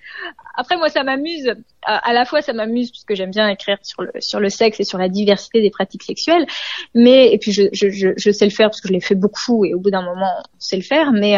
Après, 0.55 0.77
moi, 0.77 0.89
ça 0.89 1.03
m'amuse. 1.03 1.53
À, 1.81 2.13
la 2.13 2.23
fois, 2.23 2.41
ça 2.41 2.53
m'amuse 2.53 2.91
puisque 2.91 3.13
j'aime 3.15 3.31
bien 3.31 3.49
écrire 3.49 3.77
sur 3.84 4.03
le 4.03 4.12
sur 4.19 4.39
le 4.39 4.49
sexe 4.49 4.79
et 4.79 4.86
sur 4.86 4.97
la 4.97 5.10
diversité 5.10 5.62
des 5.62 5.69
pratiques 5.69 6.03
sexuelles. 6.03 6.45
Mais 6.93 7.34
et 7.34 7.38
puis 7.38 7.51
je, 7.51 7.63
je, 7.73 7.89
je, 7.89 8.10
je 8.15 8.31
sais 8.31 8.45
le 8.45 8.51
faire 8.51 8.69
parce 8.69 8.79
que 8.79 8.88
je 8.88 8.93
l'ai 8.93 9.01
fait 9.01 9.15
beaucoup 9.15 9.65
et 9.65 9.73
au 9.73 9.79
bout 9.79 9.91
d'un 9.91 10.01
moment, 10.01 10.31
on 10.39 10.60
sait 10.60 10.77
le 10.77 10.81
faire. 10.81 11.12
Mais 11.12 11.36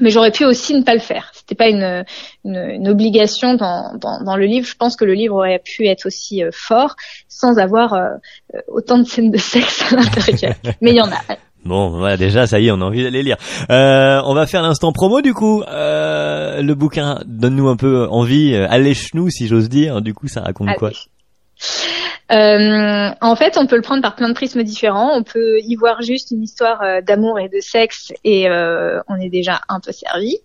mais 0.00 0.10
j'aurais 0.10 0.30
pu 0.30 0.44
aussi 0.44 0.74
ne 0.74 0.82
pas 0.82 0.94
le 0.94 1.00
faire. 1.00 1.30
C'était 1.34 1.54
pas 1.54 1.68
une, 1.68 2.04
une, 2.44 2.56
une 2.56 2.88
obligation 2.88 3.54
dans, 3.54 3.96
dans, 3.98 4.22
dans, 4.22 4.36
le 4.36 4.46
livre. 4.46 4.66
Je 4.66 4.76
pense 4.76 4.96
que 4.96 5.04
le 5.04 5.14
livre 5.14 5.36
aurait 5.36 5.60
pu 5.64 5.86
être 5.86 6.06
aussi 6.06 6.42
euh, 6.42 6.50
fort 6.52 6.94
sans 7.28 7.58
avoir 7.58 7.94
euh, 7.94 8.08
autant 8.68 8.98
de 8.98 9.04
scènes 9.04 9.30
de 9.30 9.38
sexe 9.38 9.92
à 9.92 9.96
l'intérieur. 9.96 10.54
Mais 10.80 10.90
il 10.90 10.96
y 10.96 11.00
en 11.00 11.10
a. 11.10 11.36
Bon, 11.64 11.90
voilà, 11.90 12.16
déjà, 12.16 12.46
ça 12.46 12.60
y 12.60 12.68
est, 12.68 12.70
on 12.70 12.80
a 12.80 12.84
envie 12.84 13.02
d'aller 13.02 13.22
lire. 13.22 13.36
Euh, 13.70 14.22
on 14.24 14.34
va 14.34 14.46
faire 14.46 14.62
l'instant 14.62 14.92
promo 14.92 15.20
du 15.20 15.34
coup. 15.34 15.62
le 15.66 16.72
bouquin, 16.74 17.20
donne-nous 17.26 17.68
un 17.68 17.76
peu 17.76 18.06
envie, 18.08 18.54
allèche-nous 18.54 19.28
si 19.30 19.48
j'ose 19.48 19.68
dire. 19.68 20.00
Du 20.00 20.14
coup, 20.14 20.28
ça 20.28 20.40
raconte 20.40 20.74
quoi? 20.76 20.92
Euh, 22.30 23.10
en 23.20 23.36
fait, 23.36 23.56
on 23.56 23.66
peut 23.66 23.76
le 23.76 23.82
prendre 23.82 24.02
par 24.02 24.14
plein 24.14 24.28
de 24.28 24.34
prismes 24.34 24.62
différents. 24.62 25.16
On 25.16 25.22
peut 25.22 25.60
y 25.60 25.74
voir 25.76 26.02
juste 26.02 26.30
une 26.30 26.42
histoire 26.42 26.82
euh, 26.82 27.00
d'amour 27.00 27.38
et 27.38 27.48
de 27.48 27.60
sexe 27.60 28.12
et 28.24 28.48
euh, 28.48 29.00
on 29.08 29.16
est 29.16 29.30
déjà 29.30 29.60
un 29.68 29.80
peu 29.80 29.92
servi. 29.92 30.36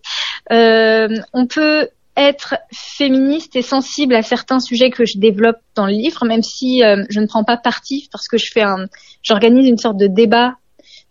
Euh, 0.52 1.08
on 1.32 1.46
peut 1.46 1.88
être 2.16 2.54
féministe 2.72 3.56
et 3.56 3.62
sensible 3.62 4.14
à 4.14 4.22
certains 4.22 4.60
sujets 4.60 4.90
que 4.90 5.04
je 5.04 5.18
développe 5.18 5.58
dans 5.74 5.86
le 5.86 5.92
livre, 5.92 6.24
même 6.24 6.44
si 6.44 6.80
je 6.80 7.20
ne 7.20 7.26
prends 7.26 7.42
pas 7.42 7.56
parti 7.56 8.08
parce 8.12 8.28
que 8.28 8.38
je 8.38 8.52
fais 8.52 8.62
un, 8.62 8.86
j'organise 9.24 9.68
une 9.68 9.78
sorte 9.78 9.96
de 9.96 10.06
débat 10.06 10.54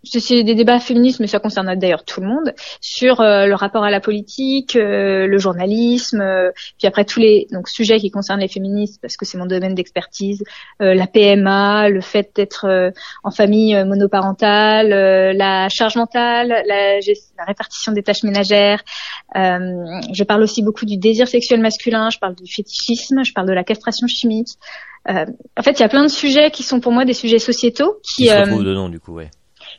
c'est 0.03 0.43
des 0.43 0.55
débats 0.55 0.79
féministes, 0.79 1.19
mais 1.19 1.27
ça 1.27 1.39
concerne 1.39 1.73
d'ailleurs 1.75 2.03
tout 2.03 2.21
le 2.21 2.27
monde, 2.27 2.53
sur 2.81 3.21
euh, 3.21 3.45
le 3.45 3.55
rapport 3.55 3.83
à 3.83 3.91
la 3.91 3.99
politique, 3.99 4.75
euh, 4.75 5.27
le 5.27 5.37
journalisme, 5.37 6.21
euh, 6.21 6.51
puis 6.77 6.87
après 6.87 7.05
tous 7.05 7.19
les 7.19 7.47
donc 7.51 7.69
sujets 7.69 7.99
qui 7.99 8.11
concernent 8.11 8.41
les 8.41 8.47
féministes, 8.47 8.99
parce 9.01 9.15
que 9.15 9.25
c'est 9.25 9.37
mon 9.37 9.45
domaine 9.45 9.75
d'expertise, 9.75 10.43
la 10.79 11.07
PMA, 11.07 11.89
le 11.89 12.01
fait 12.01 12.31
d'être 12.35 12.91
en 13.23 13.31
famille 13.31 13.75
monoparentale, 13.85 14.89
la 15.35 15.69
charge 15.69 15.95
mentale, 15.95 16.49
la, 16.67 16.99
la, 16.99 17.45
répartition 17.45 17.91
des 17.91 18.03
tâches 18.03 18.23
ménagères. 18.23 18.83
je 19.35 20.23
parle 20.23 20.43
aussi 20.43 20.63
beaucoup 20.63 20.85
du 20.85 20.97
désir 20.97 21.27
sexuel 21.27 21.61
masculin, 21.61 22.09
je 22.09 22.19
parle 22.19 22.35
du 22.35 22.51
fétichisme, 22.51 23.23
je 23.23 23.33
parle 23.33 23.47
de 23.47 23.53
la 23.53 23.63
castration 23.63 24.07
chimique. 24.07 24.49
en 25.07 25.63
fait, 25.63 25.71
il 25.71 25.79
y 25.79 25.85
a 25.85 25.89
plein 25.89 26.03
de 26.03 26.11
sujets 26.11 26.51
qui 26.51 26.63
sont 26.63 26.79
pour 26.79 26.91
moi 26.91 27.05
des 27.05 27.13
sujets 27.13 27.39
sociétaux 27.39 27.99
qui, 28.03 28.23
qui 28.23 28.29
se 28.29 28.35
retrouvent 28.35 28.63
dedans 28.63 28.89
du 28.89 28.99
coup, 28.99 29.13
ouais 29.13 29.29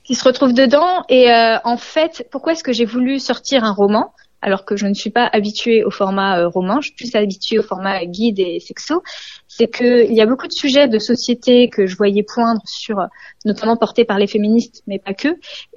qui 0.05 0.15
se 0.15 0.25
retrouvent 0.25 0.55
dedans. 0.55 1.03
Et 1.09 1.33
euh, 1.33 1.57
en 1.65 1.77
fait, 1.77 2.29
pourquoi 2.31 2.53
est-ce 2.53 2.63
que 2.63 2.73
j'ai 2.73 2.85
voulu 2.85 3.19
sortir 3.19 3.65
un 3.65 3.73
roman 3.73 4.13
alors 4.43 4.67
que 4.67 4.77
je 4.77 4.87
ne 4.87 4.93
suis 4.93 5.09
pas 5.09 5.27
habituée 5.33 5.85
au 5.85 5.91
format 5.91 6.39
euh, 6.39 6.49
roman, 6.49 6.83
je 6.83 6.89
suis 6.89 6.95
plus 6.95 7.15
habituée 7.15 7.59
au 7.59 7.63
format 7.63 8.05
guide 8.05 8.39
et 8.39 8.61
sexo, 8.61 9.03
c'est 9.49 9.75
qu'il 9.75 10.13
y 10.13 10.21
a 10.21 10.27
beaucoup 10.27 10.47
de 10.47 10.53
sujets 10.53 10.87
de 10.87 10.99
société 10.99 11.71
que 11.71 11.87
je 11.87 11.97
voyais 11.97 12.23
poindre 12.23 12.61
sur, 12.67 12.99
notamment 13.47 13.79
portés 13.79 14.05
par 14.05 14.19
les 14.19 14.27
féministes, 14.27 14.83
mais 14.87 14.99
pas 14.99 15.15
que. 15.15 15.29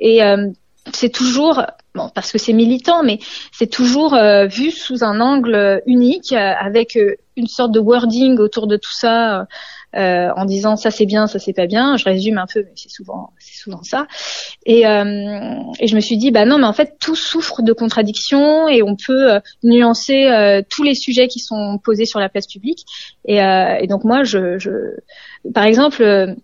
Et 0.01 0.21
euh, 0.21 0.47
c'est 0.93 1.13
toujours, 1.13 1.63
bon, 1.95 2.09
parce 2.13 2.29
que 2.33 2.37
c'est 2.37 2.51
militant, 2.51 3.03
mais 3.03 3.19
c'est 3.53 3.71
toujours 3.71 4.17
vu 4.49 4.71
sous 4.71 5.01
un 5.01 5.21
angle 5.21 5.81
unique, 5.85 6.33
avec 6.33 6.97
une 7.37 7.47
sorte 7.47 7.71
de 7.71 7.79
wording 7.79 8.37
autour 8.37 8.67
de 8.67 8.75
tout 8.75 8.93
ça 8.93 9.47
euh, 9.97 10.29
en 10.35 10.45
disant 10.45 10.75
ça 10.75 10.91
c'est 10.91 11.05
bien, 11.05 11.27
ça 11.27 11.39
c'est 11.39 11.53
pas 11.53 11.67
bien. 11.67 11.97
Je 11.97 12.05
résume 12.05 12.37
un 12.37 12.45
peu, 12.45 12.61
mais 12.61 12.73
c'est 12.75 12.89
souvent 12.89 13.31
c'est 13.39 13.57
souvent 13.57 13.83
ça. 13.83 14.07
Et, 14.65 14.87
euh, 14.87 15.55
et 15.79 15.87
je 15.87 15.95
me 15.95 15.99
suis 15.99 16.17
dit 16.17 16.31
bah 16.31 16.45
non, 16.45 16.57
mais 16.57 16.65
en 16.67 16.73
fait 16.73 16.97
tout 16.99 17.15
souffre 17.15 17.61
de 17.61 17.73
contradictions 17.73 18.67
et 18.67 18.83
on 18.83 18.95
peut 18.95 19.33
euh, 19.33 19.39
nuancer 19.63 20.25
euh, 20.25 20.61
tous 20.69 20.83
les 20.83 20.95
sujets 20.95 21.27
qui 21.27 21.39
sont 21.39 21.79
posés 21.83 22.05
sur 22.05 22.19
la 22.19 22.29
place 22.29 22.47
publique. 22.47 22.85
Et, 23.25 23.37
et 23.37 23.87
donc 23.87 24.03
moi 24.03 24.23
je, 24.23 24.57
je 24.57 24.71
par 25.53 25.65
exemple 25.65 26.35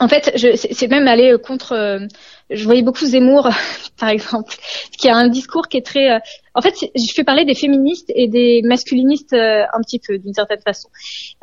En 0.00 0.08
fait, 0.08 0.32
c'est 0.34 0.88
même 0.88 1.06
aller 1.06 1.36
contre 1.44 2.08
je 2.50 2.64
voyais 2.64 2.82
beaucoup 2.82 3.06
Zemmour, 3.06 3.48
par 3.98 4.08
exemple, 4.08 4.54
qui 4.98 5.08
a 5.08 5.16
un 5.16 5.28
discours 5.28 5.68
qui 5.68 5.76
est 5.76 5.86
très. 5.86 6.10
Euh, 6.10 6.18
en 6.54 6.62
fait, 6.62 6.74
je 6.80 7.12
fais 7.14 7.22
parler 7.22 7.44
des 7.44 7.54
féministes 7.54 8.10
et 8.12 8.26
des 8.26 8.60
masculinistes 8.64 9.32
euh, 9.34 9.62
un 9.72 9.80
petit 9.82 10.00
peu, 10.00 10.18
d'une 10.18 10.34
certaine 10.34 10.60
façon. 10.60 10.88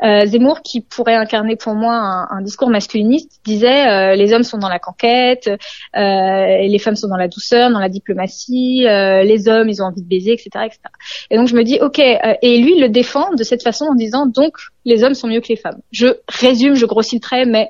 Euh, 0.04 0.26
Zemmour, 0.26 0.62
qui 0.62 0.82
pourrait 0.82 1.16
incarner 1.16 1.56
pour 1.56 1.76
moi 1.76 1.94
un, 1.94 2.28
un 2.30 2.42
discours 2.42 2.70
masculiniste, 2.70 3.40
disait 3.46 3.88
euh, 3.88 4.16
les 4.16 4.34
hommes 4.34 4.44
sont 4.44 4.58
dans 4.58 4.68
la 4.68 4.80
conquête, 4.80 5.50
et 5.96 6.68
les 6.68 6.80
femmes 6.80 6.98
sont 6.98 7.08
dans 7.08 7.18
la 7.18 7.30
douceur, 7.30 7.72
dans 7.72 7.80
la 7.80 7.90
diplomatie, 7.90 8.82
les 8.84 9.48
hommes 9.48 9.70
ils 9.70 9.82
ont 9.82 9.86
envie 9.86 10.02
de 10.02 10.08
baiser, 10.08 10.34
etc., 10.34 10.50
etc. 10.66 10.80
Et 11.32 11.38
donc 11.38 11.48
je 11.48 11.56
me 11.56 11.64
dis 11.64 11.80
ok, 11.82 12.00
et 12.00 12.58
lui 12.58 12.76
il 12.76 12.82
le 12.82 12.90
défend 12.90 13.34
de 13.34 13.44
cette 13.44 13.64
façon 13.64 13.86
en 13.86 13.96
disant 13.96 14.26
donc 14.26 14.58
les 14.86 15.04
hommes 15.04 15.14
sont 15.14 15.28
mieux 15.28 15.42
que 15.42 15.48
les 15.50 15.56
femmes. 15.56 15.80
Je 15.92 16.08
résume, 16.28 16.76
je 16.76 16.86
grossis 16.86 17.16
le 17.16 17.22
trait, 17.22 17.46
mais 17.46 17.70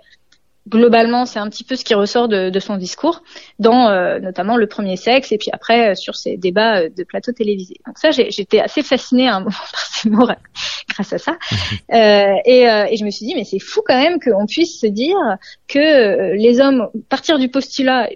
globalement, 0.68 1.26
c'est 1.26 1.40
un 1.40 1.50
petit 1.50 1.64
peu 1.64 1.76
ce 1.76 1.84
qui 1.84 1.94
ressort 1.94 2.28
de, 2.28 2.50
de 2.50 2.60
son 2.60 2.78
discours, 2.78 3.24
dans 3.60 3.90
euh, 3.90 4.20
notamment 4.20 4.58
le 4.58 4.68
premier 4.68 4.98
sexe, 4.98 5.32
et 5.32 5.38
puis 5.38 5.50
après 5.52 5.92
euh, 5.92 5.96
sur 5.96 6.16
ces 6.16 6.38
débats 6.38 6.82
euh, 6.82 6.90
de 6.96 7.04
plateau 7.04 7.32
télévisé. 7.32 7.76
Donc 7.86 7.98
ça, 7.98 8.12
j'étais 8.12 8.60
assez 8.60 8.84
fascinée 8.84 9.28
à 9.28 9.36
un 9.36 9.40
moment 9.42 9.52
par 9.52 9.86
ces 9.92 10.10
mots 10.10 10.28
grâce 10.90 11.14
à 11.14 11.18
ça, 11.18 11.38
et, 11.92 12.62
et, 12.64 12.98
je 12.98 13.06
me 13.06 13.10
suis 13.10 13.26
dit, 13.26 13.36
mais 13.36 13.44
c'est 13.44 13.60
fou 13.60 13.82
quand 13.86 13.98
même 13.98 14.20
qu'on 14.20 14.46
puisse 14.46 14.80
se 14.80 14.88
dire 14.88 15.18
que 15.68 16.36
les 16.36 16.60
hommes, 16.60 16.90
partir 17.10 17.40
du 17.40 17.50
postulat, 17.50 18.10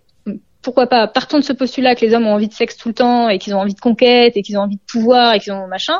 pourquoi 0.61 0.87
pas, 0.87 1.07
partons 1.07 1.39
de 1.39 1.43
ce 1.43 1.53
postulat 1.53 1.95
que 1.95 2.05
les 2.05 2.13
hommes 2.13 2.27
ont 2.27 2.33
envie 2.33 2.47
de 2.47 2.53
sexe 2.53 2.77
tout 2.77 2.89
le 2.89 2.93
temps, 2.93 3.29
et 3.29 3.39
qu'ils 3.39 3.55
ont 3.55 3.59
envie 3.59 3.73
de 3.73 3.79
conquête, 3.79 4.37
et 4.37 4.41
qu'ils 4.41 4.57
ont 4.57 4.61
envie 4.61 4.75
de 4.75 4.91
pouvoir, 4.91 5.33
et 5.33 5.39
qu'ils 5.39 5.53
ont 5.53 5.67
machin, 5.67 5.99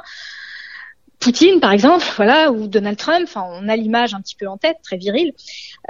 Poutine, 1.21 1.59
par 1.59 1.71
exemple, 1.71 2.03
voilà, 2.15 2.51
ou 2.51 2.67
Donald 2.67 2.97
Trump, 2.97 3.21
enfin, 3.23 3.45
on 3.47 3.69
a 3.69 3.75
l'image 3.75 4.15
un 4.15 4.21
petit 4.21 4.35
peu 4.35 4.47
en 4.47 4.57
tête, 4.57 4.77
très 4.83 4.97
virile. 4.97 5.33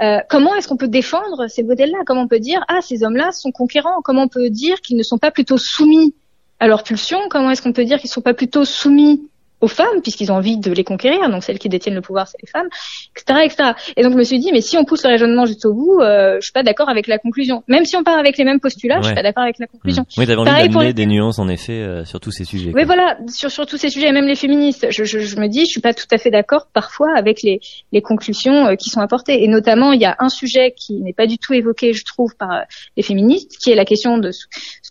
Euh, 0.02 0.18
comment 0.28 0.54
est-ce 0.54 0.68
qu'on 0.68 0.76
peut 0.76 0.88
défendre 0.88 1.48
ces 1.48 1.62
modèles-là? 1.62 2.00
Comment 2.06 2.22
on 2.22 2.28
peut 2.28 2.38
dire 2.38 2.62
ah 2.68 2.80
ces 2.82 3.02
hommes-là 3.02 3.32
sont 3.32 3.50
conquérants? 3.50 4.02
Comment 4.04 4.24
on 4.24 4.28
peut 4.28 4.50
dire 4.50 4.82
qu'ils 4.82 4.98
ne 4.98 5.02
sont 5.02 5.16
pas 5.16 5.30
plutôt 5.30 5.56
soumis 5.56 6.14
à 6.60 6.66
leurs 6.66 6.82
pulsions 6.82 7.18
Comment 7.30 7.50
est-ce 7.50 7.62
qu'on 7.62 7.72
peut 7.72 7.86
dire 7.86 7.98
qu'ils 7.98 8.08
ne 8.08 8.12
sont 8.12 8.20
pas 8.20 8.34
plutôt 8.34 8.66
soumis 8.66 9.22
aux 9.62 9.68
femmes, 9.68 10.02
puisqu'ils 10.02 10.30
ont 10.30 10.34
envie 10.34 10.58
de 10.58 10.70
les 10.72 10.84
conquérir, 10.84 11.30
donc 11.30 11.42
celles 11.44 11.58
qui 11.58 11.68
détiennent 11.68 11.94
le 11.94 12.02
pouvoir, 12.02 12.26
c'est 12.26 12.36
les 12.42 12.48
femmes, 12.48 12.68
etc., 13.16 13.40
etc. 13.44 13.70
Et 13.96 14.02
donc 14.02 14.12
je 14.12 14.18
me 14.18 14.24
suis 14.24 14.38
dit, 14.38 14.50
mais 14.52 14.60
si 14.60 14.76
on 14.76 14.84
pousse 14.84 15.04
le 15.04 15.10
raisonnement 15.10 15.46
jusqu'au 15.46 15.72
bout, 15.72 16.00
euh, 16.00 16.36
je 16.36 16.42
suis 16.42 16.52
pas 16.52 16.64
d'accord 16.64 16.88
avec 16.88 17.06
la 17.06 17.18
conclusion. 17.18 17.62
Même 17.68 17.84
si 17.84 17.96
on 17.96 18.02
part 18.02 18.18
avec 18.18 18.36
les 18.36 18.44
mêmes 18.44 18.60
postulats, 18.60 19.00
je 19.00 19.06
suis 19.06 19.14
pas 19.14 19.22
d'accord 19.22 19.44
avec 19.44 19.58
la 19.58 19.68
conclusion. 19.68 20.02
Mmh. 20.02 20.20
Oui, 20.20 20.26
t'avais 20.26 20.38
envie 20.38 20.68
d'amener 20.68 20.92
des 20.92 21.06
nuances, 21.06 21.38
en 21.38 21.48
effet, 21.48 21.80
euh, 21.80 22.04
sur 22.04 22.20
tous 22.20 22.32
ces 22.32 22.44
sujets. 22.44 22.72
Oui, 22.74 22.84
voilà, 22.84 23.16
sur, 23.28 23.50
sur 23.50 23.64
tous 23.66 23.76
ces 23.76 23.88
sujets, 23.88 24.10
même 24.12 24.26
les 24.26 24.34
féministes. 24.34 24.88
Je, 24.90 25.04
je, 25.04 25.20
je 25.20 25.36
me 25.36 25.46
dis, 25.46 25.60
je 25.60 25.66
suis 25.70 25.80
pas 25.80 25.94
tout 25.94 26.06
à 26.10 26.18
fait 26.18 26.30
d'accord 26.30 26.66
parfois 26.72 27.16
avec 27.16 27.42
les, 27.42 27.60
les 27.92 28.02
conclusions 28.02 28.66
euh, 28.66 28.74
qui 28.74 28.90
sont 28.90 29.00
apportées. 29.00 29.44
Et 29.44 29.48
notamment, 29.48 29.92
il 29.92 30.00
y 30.00 30.06
a 30.06 30.16
un 30.18 30.28
sujet 30.28 30.74
qui 30.76 31.00
n'est 31.00 31.12
pas 31.12 31.26
du 31.26 31.38
tout 31.38 31.54
évoqué, 31.54 31.92
je 31.92 32.04
trouve, 32.04 32.34
par 32.36 32.50
euh, 32.50 32.60
les 32.96 33.02
féministes, 33.02 33.56
qui 33.62 33.70
est 33.70 33.76
la 33.76 33.84
question 33.84 34.18
de 34.18 34.30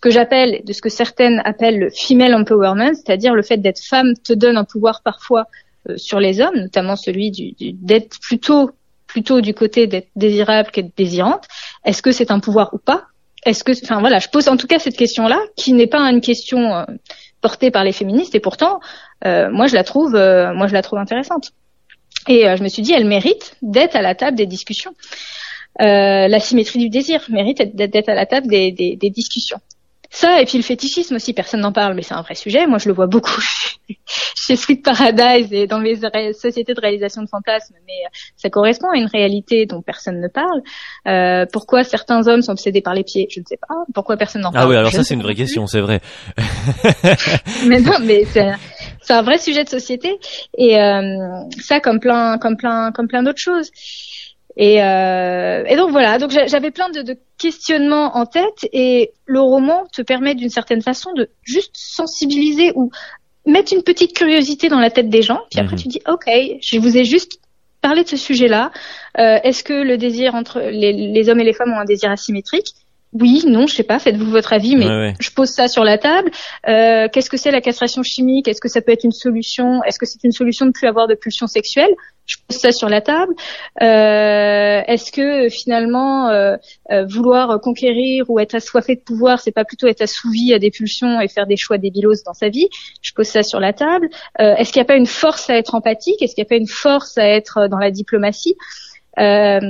que 0.02 0.10
j'appelle, 0.10 0.62
de 0.64 0.72
ce 0.72 0.82
que 0.82 0.90
certaines 0.90 1.40
appellent 1.44 1.78
le 1.78 1.88
female 1.88 2.34
empowerment, 2.34 2.94
c'est-à-dire 2.94 3.34
le 3.34 3.42
fait 3.42 3.58
d'être 3.58 3.80
femme 3.80 4.14
te 4.22 4.32
donne 4.32 4.56
un 4.58 4.64
pouvoir 4.64 5.00
parfois 5.02 5.46
euh, 5.88 5.96
sur 5.96 6.18
les 6.18 6.40
hommes, 6.40 6.56
notamment 6.56 6.96
celui 6.96 7.30
du, 7.30 7.54
d'être 7.60 8.18
plutôt 8.20 8.70
plutôt 9.06 9.40
du 9.42 9.54
côté 9.54 9.86
d'être 9.86 10.08
désirable 10.16 10.70
qu'être 10.70 10.96
désirante. 10.96 11.44
Est-ce 11.84 12.02
que 12.02 12.12
c'est 12.12 12.30
un 12.30 12.40
pouvoir 12.40 12.72
ou 12.72 12.78
pas? 12.78 13.04
Est-ce 13.44 13.62
que, 13.62 13.72
enfin 13.84 14.00
voilà, 14.00 14.18
je 14.18 14.28
pose 14.28 14.48
en 14.48 14.56
tout 14.56 14.66
cas 14.66 14.78
cette 14.78 14.96
question-là, 14.96 15.38
qui 15.54 15.72
n'est 15.72 15.86
pas 15.86 16.00
une 16.10 16.20
question 16.20 16.74
euh, 16.74 16.84
portée 17.40 17.70
par 17.70 17.84
les 17.84 17.92
féministes, 17.92 18.34
et 18.34 18.40
pourtant, 18.40 18.80
euh, 19.24 19.50
moi 19.50 19.66
je 19.66 19.74
la 19.74 19.84
trouve, 19.84 20.12
moi 20.12 20.66
je 20.66 20.72
la 20.72 20.82
trouve 20.82 20.98
intéressante. 20.98 21.52
Et 22.28 22.44
je 22.56 22.62
me 22.62 22.68
suis 22.68 22.82
dit, 22.82 22.92
elle 22.92 23.04
mérite 23.04 23.56
d'être 23.62 23.96
à 23.96 24.02
la 24.02 24.14
table 24.14 24.36
des 24.36 24.46
discussions. 24.46 24.94
la 25.78 26.40
symétrie 26.40 26.78
du 26.78 26.88
désir 26.88 27.20
mérite 27.28 27.74
d'être 27.74 28.08
à 28.08 28.14
la 28.14 28.26
table 28.26 28.46
des, 28.46 28.70
des, 28.70 28.96
des 28.96 29.10
discussions. 29.10 29.58
Ça, 30.14 30.42
et 30.42 30.44
puis 30.44 30.58
le 30.58 30.62
fétichisme 30.62 31.14
aussi, 31.14 31.32
personne 31.32 31.60
n'en 31.60 31.72
parle, 31.72 31.94
mais 31.94 32.02
c'est 32.02 32.12
un 32.12 32.20
vrai 32.20 32.34
sujet. 32.34 32.66
Moi, 32.66 32.76
je 32.76 32.86
le 32.88 32.94
vois 32.94 33.06
beaucoup 33.06 33.40
chez 34.36 34.56
Sweet 34.56 34.84
Paradise 34.84 35.50
et 35.52 35.66
dans 35.66 35.78
les 35.80 35.96
sociétés 36.34 36.74
de 36.74 36.80
réalisation 36.80 37.22
de 37.22 37.28
fantasmes, 37.28 37.74
mais 37.86 37.94
euh, 38.04 38.10
ça 38.36 38.50
correspond 38.50 38.90
à 38.90 38.98
une 38.98 39.06
réalité 39.06 39.64
dont 39.64 39.80
personne 39.80 40.20
ne 40.20 40.28
parle. 40.28 40.60
Euh, 41.08 41.46
pourquoi 41.50 41.82
certains 41.82 42.28
hommes 42.28 42.42
sont 42.42 42.52
obsédés 42.52 42.82
par 42.82 42.92
les 42.92 43.04
pieds? 43.04 43.26
Je 43.30 43.40
ne 43.40 43.46
sais 43.46 43.56
pas. 43.56 43.74
Pourquoi 43.94 44.18
personne 44.18 44.42
n'en 44.42 44.52
parle 44.52 44.66
Ah 44.66 44.68
oui, 44.68 44.76
alors 44.76 44.92
ça, 44.92 45.02
c'est 45.02 45.14
une 45.14 45.22
vraie 45.22 45.34
question, 45.34 45.66
c'est 45.66 45.80
vrai. 45.80 46.02
mais 47.66 47.80
non, 47.80 47.98
mais 48.02 48.26
c'est 48.26 48.52
c'est 49.00 49.14
un 49.14 49.22
vrai 49.22 49.38
sujet 49.38 49.64
de 49.64 49.68
société 49.68 50.18
et 50.56 50.80
euh, 50.80 51.42
ça 51.60 51.80
comme 51.80 52.00
plein 52.00 52.38
comme 52.38 52.56
plein 52.56 52.92
comme 52.92 53.08
plein 53.08 53.22
d'autres 53.22 53.40
choses 53.40 53.70
et, 54.56 54.82
euh, 54.82 55.64
et, 55.66 55.76
donc 55.76 55.90
voilà, 55.90 56.18
donc 56.18 56.30
j'avais 56.30 56.70
plein 56.70 56.90
de, 56.90 57.02
de, 57.02 57.16
questionnements 57.38 58.16
en 58.16 58.26
tête 58.26 58.68
et 58.72 59.12
le 59.24 59.40
roman 59.40 59.84
te 59.92 60.02
permet 60.02 60.34
d'une 60.34 60.50
certaine 60.50 60.82
façon 60.82 61.12
de 61.14 61.28
juste 61.42 61.74
sensibiliser 61.74 62.72
ou 62.76 62.90
mettre 63.46 63.72
une 63.72 63.82
petite 63.82 64.14
curiosité 64.14 64.68
dans 64.68 64.78
la 64.78 64.90
tête 64.90 65.08
des 65.08 65.22
gens. 65.22 65.40
Puis 65.50 65.58
après 65.60 65.76
mhm. 65.76 65.82
tu 65.82 65.88
dis 65.88 66.00
ok, 66.06 66.30
je 66.60 66.78
vous 66.78 66.96
ai 66.96 67.04
juste 67.04 67.40
parlé 67.80 68.04
de 68.04 68.08
ce 68.08 68.16
sujet-là. 68.16 68.70
Euh, 69.18 69.38
Est-ce 69.42 69.64
que 69.64 69.72
le 69.72 69.98
désir 69.98 70.34
entre 70.34 70.60
les, 70.60 70.92
les, 70.92 71.28
hommes 71.28 71.40
et 71.40 71.44
les 71.44 71.52
femmes 71.52 71.72
ont 71.72 71.80
un 71.80 71.84
désir 71.84 72.10
asymétrique? 72.10 72.68
Oui, 73.12 73.42
non, 73.46 73.66
je 73.66 73.74
sais 73.74 73.82
pas, 73.82 73.98
faites-vous 73.98 74.30
votre 74.30 74.54
avis, 74.54 74.74
mais 74.74 75.14
je 75.20 75.30
pose 75.30 75.50
ça 75.50 75.68
sur 75.68 75.84
la 75.84 75.98
table. 75.98 76.30
Euh, 76.66 77.08
Qu'est-ce 77.12 77.28
que 77.28 77.36
c'est 77.36 77.50
la 77.50 77.60
castration 77.60 78.02
chimique? 78.02 78.48
Est-ce 78.48 78.60
que 78.60 78.68
ça 78.68 78.80
peut 78.80 78.92
être 78.92 79.04
une 79.04 79.12
solution? 79.12 79.82
Est-ce 79.84 79.98
que 79.98 80.06
c'est 80.06 80.24
une 80.24 80.32
solution 80.32 80.64
de 80.64 80.70
plus 80.70 80.86
avoir 80.86 81.08
de 81.08 81.14
pulsions 81.14 81.46
sexuelles? 81.46 81.94
Je 82.24 82.36
pose 82.48 82.56
ça 82.56 82.72
sur 82.72 82.88
la 82.88 83.02
table. 83.02 83.34
Euh, 83.82 84.80
Est-ce 84.86 85.12
que 85.12 85.50
finalement 85.50 86.28
euh, 86.28 86.56
vouloir 87.06 87.60
conquérir 87.60 88.30
ou 88.30 88.38
être 88.40 88.54
assoiffé 88.54 88.94
de 88.94 89.00
pouvoir, 89.00 89.40
c'est 89.40 89.52
pas 89.52 89.64
plutôt 89.64 89.88
être 89.88 90.00
assouvi 90.00 90.54
à 90.54 90.58
des 90.58 90.70
pulsions 90.70 91.20
et 91.20 91.28
faire 91.28 91.46
des 91.46 91.56
choix 91.56 91.76
débilos 91.76 92.22
dans 92.24 92.34
sa 92.34 92.48
vie? 92.48 92.68
Je 93.02 93.12
pose 93.12 93.26
ça 93.26 93.42
sur 93.42 93.60
la 93.60 93.74
table. 93.74 94.08
Euh, 94.40 94.54
est-ce 94.56 94.72
qu'il 94.72 94.80
n'y 94.80 94.86
a 94.86 94.88
pas 94.88 94.96
une 94.96 95.06
force 95.06 95.50
à 95.50 95.56
être 95.56 95.74
empathique? 95.74 96.22
Est-ce 96.22 96.34
qu'il 96.34 96.42
n'y 96.42 96.46
a 96.46 96.48
pas 96.48 96.56
une 96.56 96.68
force 96.68 97.18
à 97.18 97.28
être 97.28 97.68
dans 97.68 97.78
la 97.78 97.90
diplomatie? 97.90 98.54
Euh, 99.18 99.60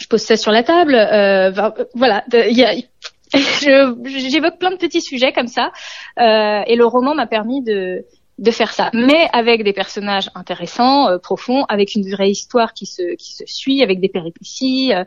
je 0.00 0.06
pose 0.08 0.22
ça 0.22 0.36
sur 0.36 0.52
la 0.52 0.62
table. 0.62 0.94
Euh, 0.94 1.50
voilà, 1.94 2.24
j'évoque 3.34 4.58
plein 4.58 4.70
de 4.70 4.76
petits 4.76 5.02
sujets 5.02 5.32
comme 5.32 5.48
ça, 5.48 5.72
euh, 6.18 6.62
et 6.66 6.76
le 6.76 6.86
roman 6.86 7.14
m'a 7.14 7.26
permis 7.26 7.62
de 7.62 8.04
de 8.38 8.50
faire 8.50 8.72
ça, 8.72 8.90
mais 8.92 9.28
avec 9.32 9.62
des 9.62 9.72
personnages 9.72 10.28
intéressants, 10.34 11.08
euh, 11.08 11.18
profonds, 11.18 11.64
avec 11.68 11.94
une 11.94 12.10
vraie 12.10 12.30
histoire 12.30 12.74
qui 12.74 12.84
se 12.86 13.14
qui 13.14 13.32
se 13.32 13.44
suit, 13.46 13.82
avec 13.82 14.00
des 14.00 14.08
péripéties, 14.08 14.92
euh, 14.92 15.04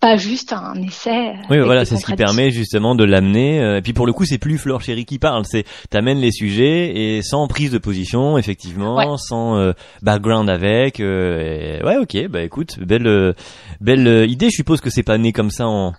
pas 0.00 0.16
juste 0.16 0.54
un 0.54 0.74
essai. 0.82 1.34
Oui, 1.50 1.58
voilà, 1.60 1.84
c'est 1.84 1.96
ce 1.96 2.06
qui 2.06 2.14
permet 2.14 2.50
justement 2.50 2.94
de 2.94 3.04
l'amener. 3.04 3.60
Euh, 3.60 3.76
et 3.78 3.82
puis 3.82 3.92
pour 3.92 4.06
le 4.06 4.12
coup, 4.12 4.24
c'est 4.24 4.38
plus 4.38 4.56
Flore 4.56 4.80
Chéri 4.80 5.04
qui 5.04 5.18
parle. 5.18 5.44
C'est 5.44 5.64
t'amènes 5.90 6.18
les 6.18 6.32
sujets 6.32 6.96
et 6.96 7.22
sans 7.22 7.46
prise 7.48 7.70
de 7.70 7.78
position, 7.78 8.38
effectivement, 8.38 9.16
sans 9.18 9.58
euh, 9.58 9.72
background 10.02 10.48
avec. 10.48 11.00
Euh, 11.00 11.80
ouais, 11.82 11.98
ok. 11.98 12.28
Bah 12.28 12.42
écoute, 12.42 12.80
belle 12.80 13.34
belle 13.80 14.28
idée. 14.28 14.48
Je 14.50 14.56
suppose 14.56 14.80
que 14.80 14.88
c'est 14.88 15.02
pas 15.02 15.18
né 15.18 15.32
comme 15.32 15.50
ça 15.50 15.66
en 15.66 15.92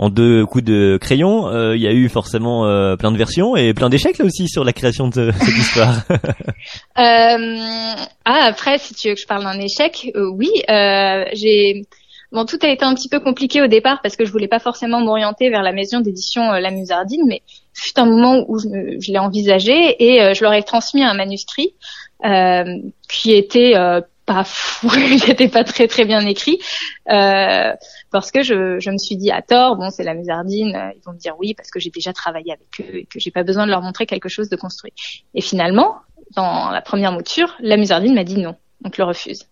en 0.00 0.10
deux 0.10 0.46
coups 0.46 0.62
de 0.62 0.96
crayon. 1.00 1.72
Il 1.72 1.80
y 1.80 1.88
a 1.88 1.92
eu 1.92 2.08
forcément 2.08 2.62
plein 2.96 3.10
de 3.10 3.18
versions 3.18 3.56
et 3.56 3.74
plein 3.74 3.88
d'échecs 3.88 4.18
là 4.18 4.24
aussi 4.24 4.46
sur 4.46 4.62
la 4.62 4.72
création 4.72 5.08
de 5.08 5.32
cette 5.40 5.56
histoire. 5.56 5.96
ah 6.94 7.96
après, 8.24 8.78
si 8.78 8.94
tu 8.94 9.08
veux 9.08 9.14
que 9.14 9.20
je 9.20 9.26
parle 9.26 9.42
d'un 9.42 9.58
échec, 9.58 10.12
oui, 10.14 10.50
j'ai 10.68 11.82
Bon, 12.30 12.44
tout 12.44 12.58
a 12.62 12.68
été 12.68 12.84
un 12.84 12.94
petit 12.94 13.08
peu 13.08 13.20
compliqué 13.20 13.62
au 13.62 13.68
départ 13.68 14.00
parce 14.02 14.14
que 14.14 14.26
je 14.26 14.30
voulais 14.30 14.48
pas 14.48 14.58
forcément 14.58 15.00
m'orienter 15.00 15.48
vers 15.48 15.62
la 15.62 15.72
maison 15.72 16.00
d'édition 16.00 16.52
euh, 16.52 16.60
La 16.60 16.70
Musardine, 16.70 17.22
mais 17.26 17.42
fut 17.72 17.98
un 17.98 18.04
moment 18.04 18.44
où 18.48 18.58
je, 18.58 19.10
l'ai 19.10 19.18
envisagé 19.18 19.96
et 19.98 20.22
euh, 20.22 20.34
je 20.34 20.42
leur 20.42 20.52
ai 20.52 20.62
transmis 20.62 21.02
un 21.02 21.14
manuscrit 21.14 21.74
euh, 22.26 22.64
qui 23.08 23.32
était 23.32 23.72
pas 24.26 24.44
fou, 24.44 24.90
il 24.94 25.26
n'était 25.26 25.48
pas 25.48 25.64
très 25.64 25.88
très 25.88 26.04
bien 26.04 26.20
écrit 26.26 26.58
parce 27.06 28.30
que 28.30 28.42
je, 28.42 28.78
je, 28.78 28.90
me 28.90 28.98
suis 28.98 29.16
dit 29.16 29.30
à 29.30 29.40
tort, 29.40 29.76
bon 29.76 29.88
c'est 29.88 30.04
La 30.04 30.12
Musardine, 30.12 30.92
ils 30.96 31.02
vont 31.06 31.12
me 31.12 31.18
dire 31.18 31.34
oui 31.38 31.54
parce 31.54 31.70
que 31.70 31.80
j'ai 31.80 31.90
déjà 31.90 32.12
travaillé 32.12 32.52
avec 32.52 32.80
eux 32.80 32.98
et 32.98 33.06
que 33.06 33.18
j'ai 33.18 33.30
pas 33.30 33.42
besoin 33.42 33.64
de 33.64 33.70
leur 33.70 33.80
montrer 33.80 34.04
quelque 34.04 34.28
chose 34.28 34.50
de 34.50 34.56
construit. 34.56 34.92
Et 35.34 35.40
finalement, 35.40 35.96
dans 36.36 36.70
la 36.70 36.82
première 36.82 37.12
mouture, 37.12 37.56
La 37.60 37.78
Musardine 37.78 38.14
m'a 38.14 38.24
dit 38.24 38.36
non, 38.36 38.54
donc 38.82 38.98
le 38.98 39.04
refuse. 39.04 39.46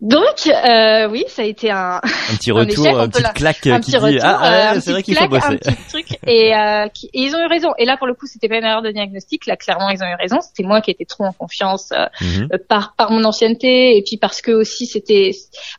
Donc 0.00 0.46
euh, 0.46 1.08
oui, 1.10 1.24
ça 1.28 1.42
a 1.42 1.44
été 1.44 1.70
un, 1.70 1.96
un 1.96 2.36
petit 2.36 2.50
retour, 2.52 2.86
un 2.86 3.04
une 3.04 3.10
petite 3.10 3.32
claque 3.34 3.66
un 3.66 3.80
qui 3.80 3.90
dit 3.90 4.18
ah, 4.22 4.72
ah 4.72 4.80
c'est 4.80 4.92
vrai 4.92 5.02
qu'il 5.02 5.14
faut 5.14 5.28
bosser. 5.28 5.46
Un 5.46 5.56
petit 5.56 5.88
truc 5.90 6.06
et, 6.26 6.54
euh, 6.54 6.86
et, 6.86 7.08
ils 7.12 7.36
ont 7.36 7.38
eu 7.38 7.46
raison. 7.46 7.72
Et 7.76 7.84
là 7.84 7.98
pour 7.98 8.06
le 8.06 8.14
coup, 8.14 8.26
c'était 8.26 8.48
pas 8.48 8.56
une 8.56 8.64
erreur 8.64 8.80
de 8.80 8.90
diagnostic. 8.92 9.44
Là 9.44 9.56
clairement, 9.56 9.90
ils 9.90 10.02
ont 10.02 10.06
eu 10.06 10.14
raison. 10.14 10.40
C'était 10.40 10.62
moi 10.62 10.80
qui 10.80 10.90
étais 10.90 11.04
trop 11.04 11.24
en 11.24 11.34
confiance 11.34 11.92
euh, 11.92 12.06
mhm. 12.22 12.48
euh, 12.50 12.58
par 12.66 12.94
par 12.96 13.10
mon 13.10 13.24
ancienneté 13.24 13.98
et 13.98 14.02
puis 14.02 14.16
parce 14.16 14.40
que 14.40 14.52
aussi 14.52 14.86
c'était 14.86 15.32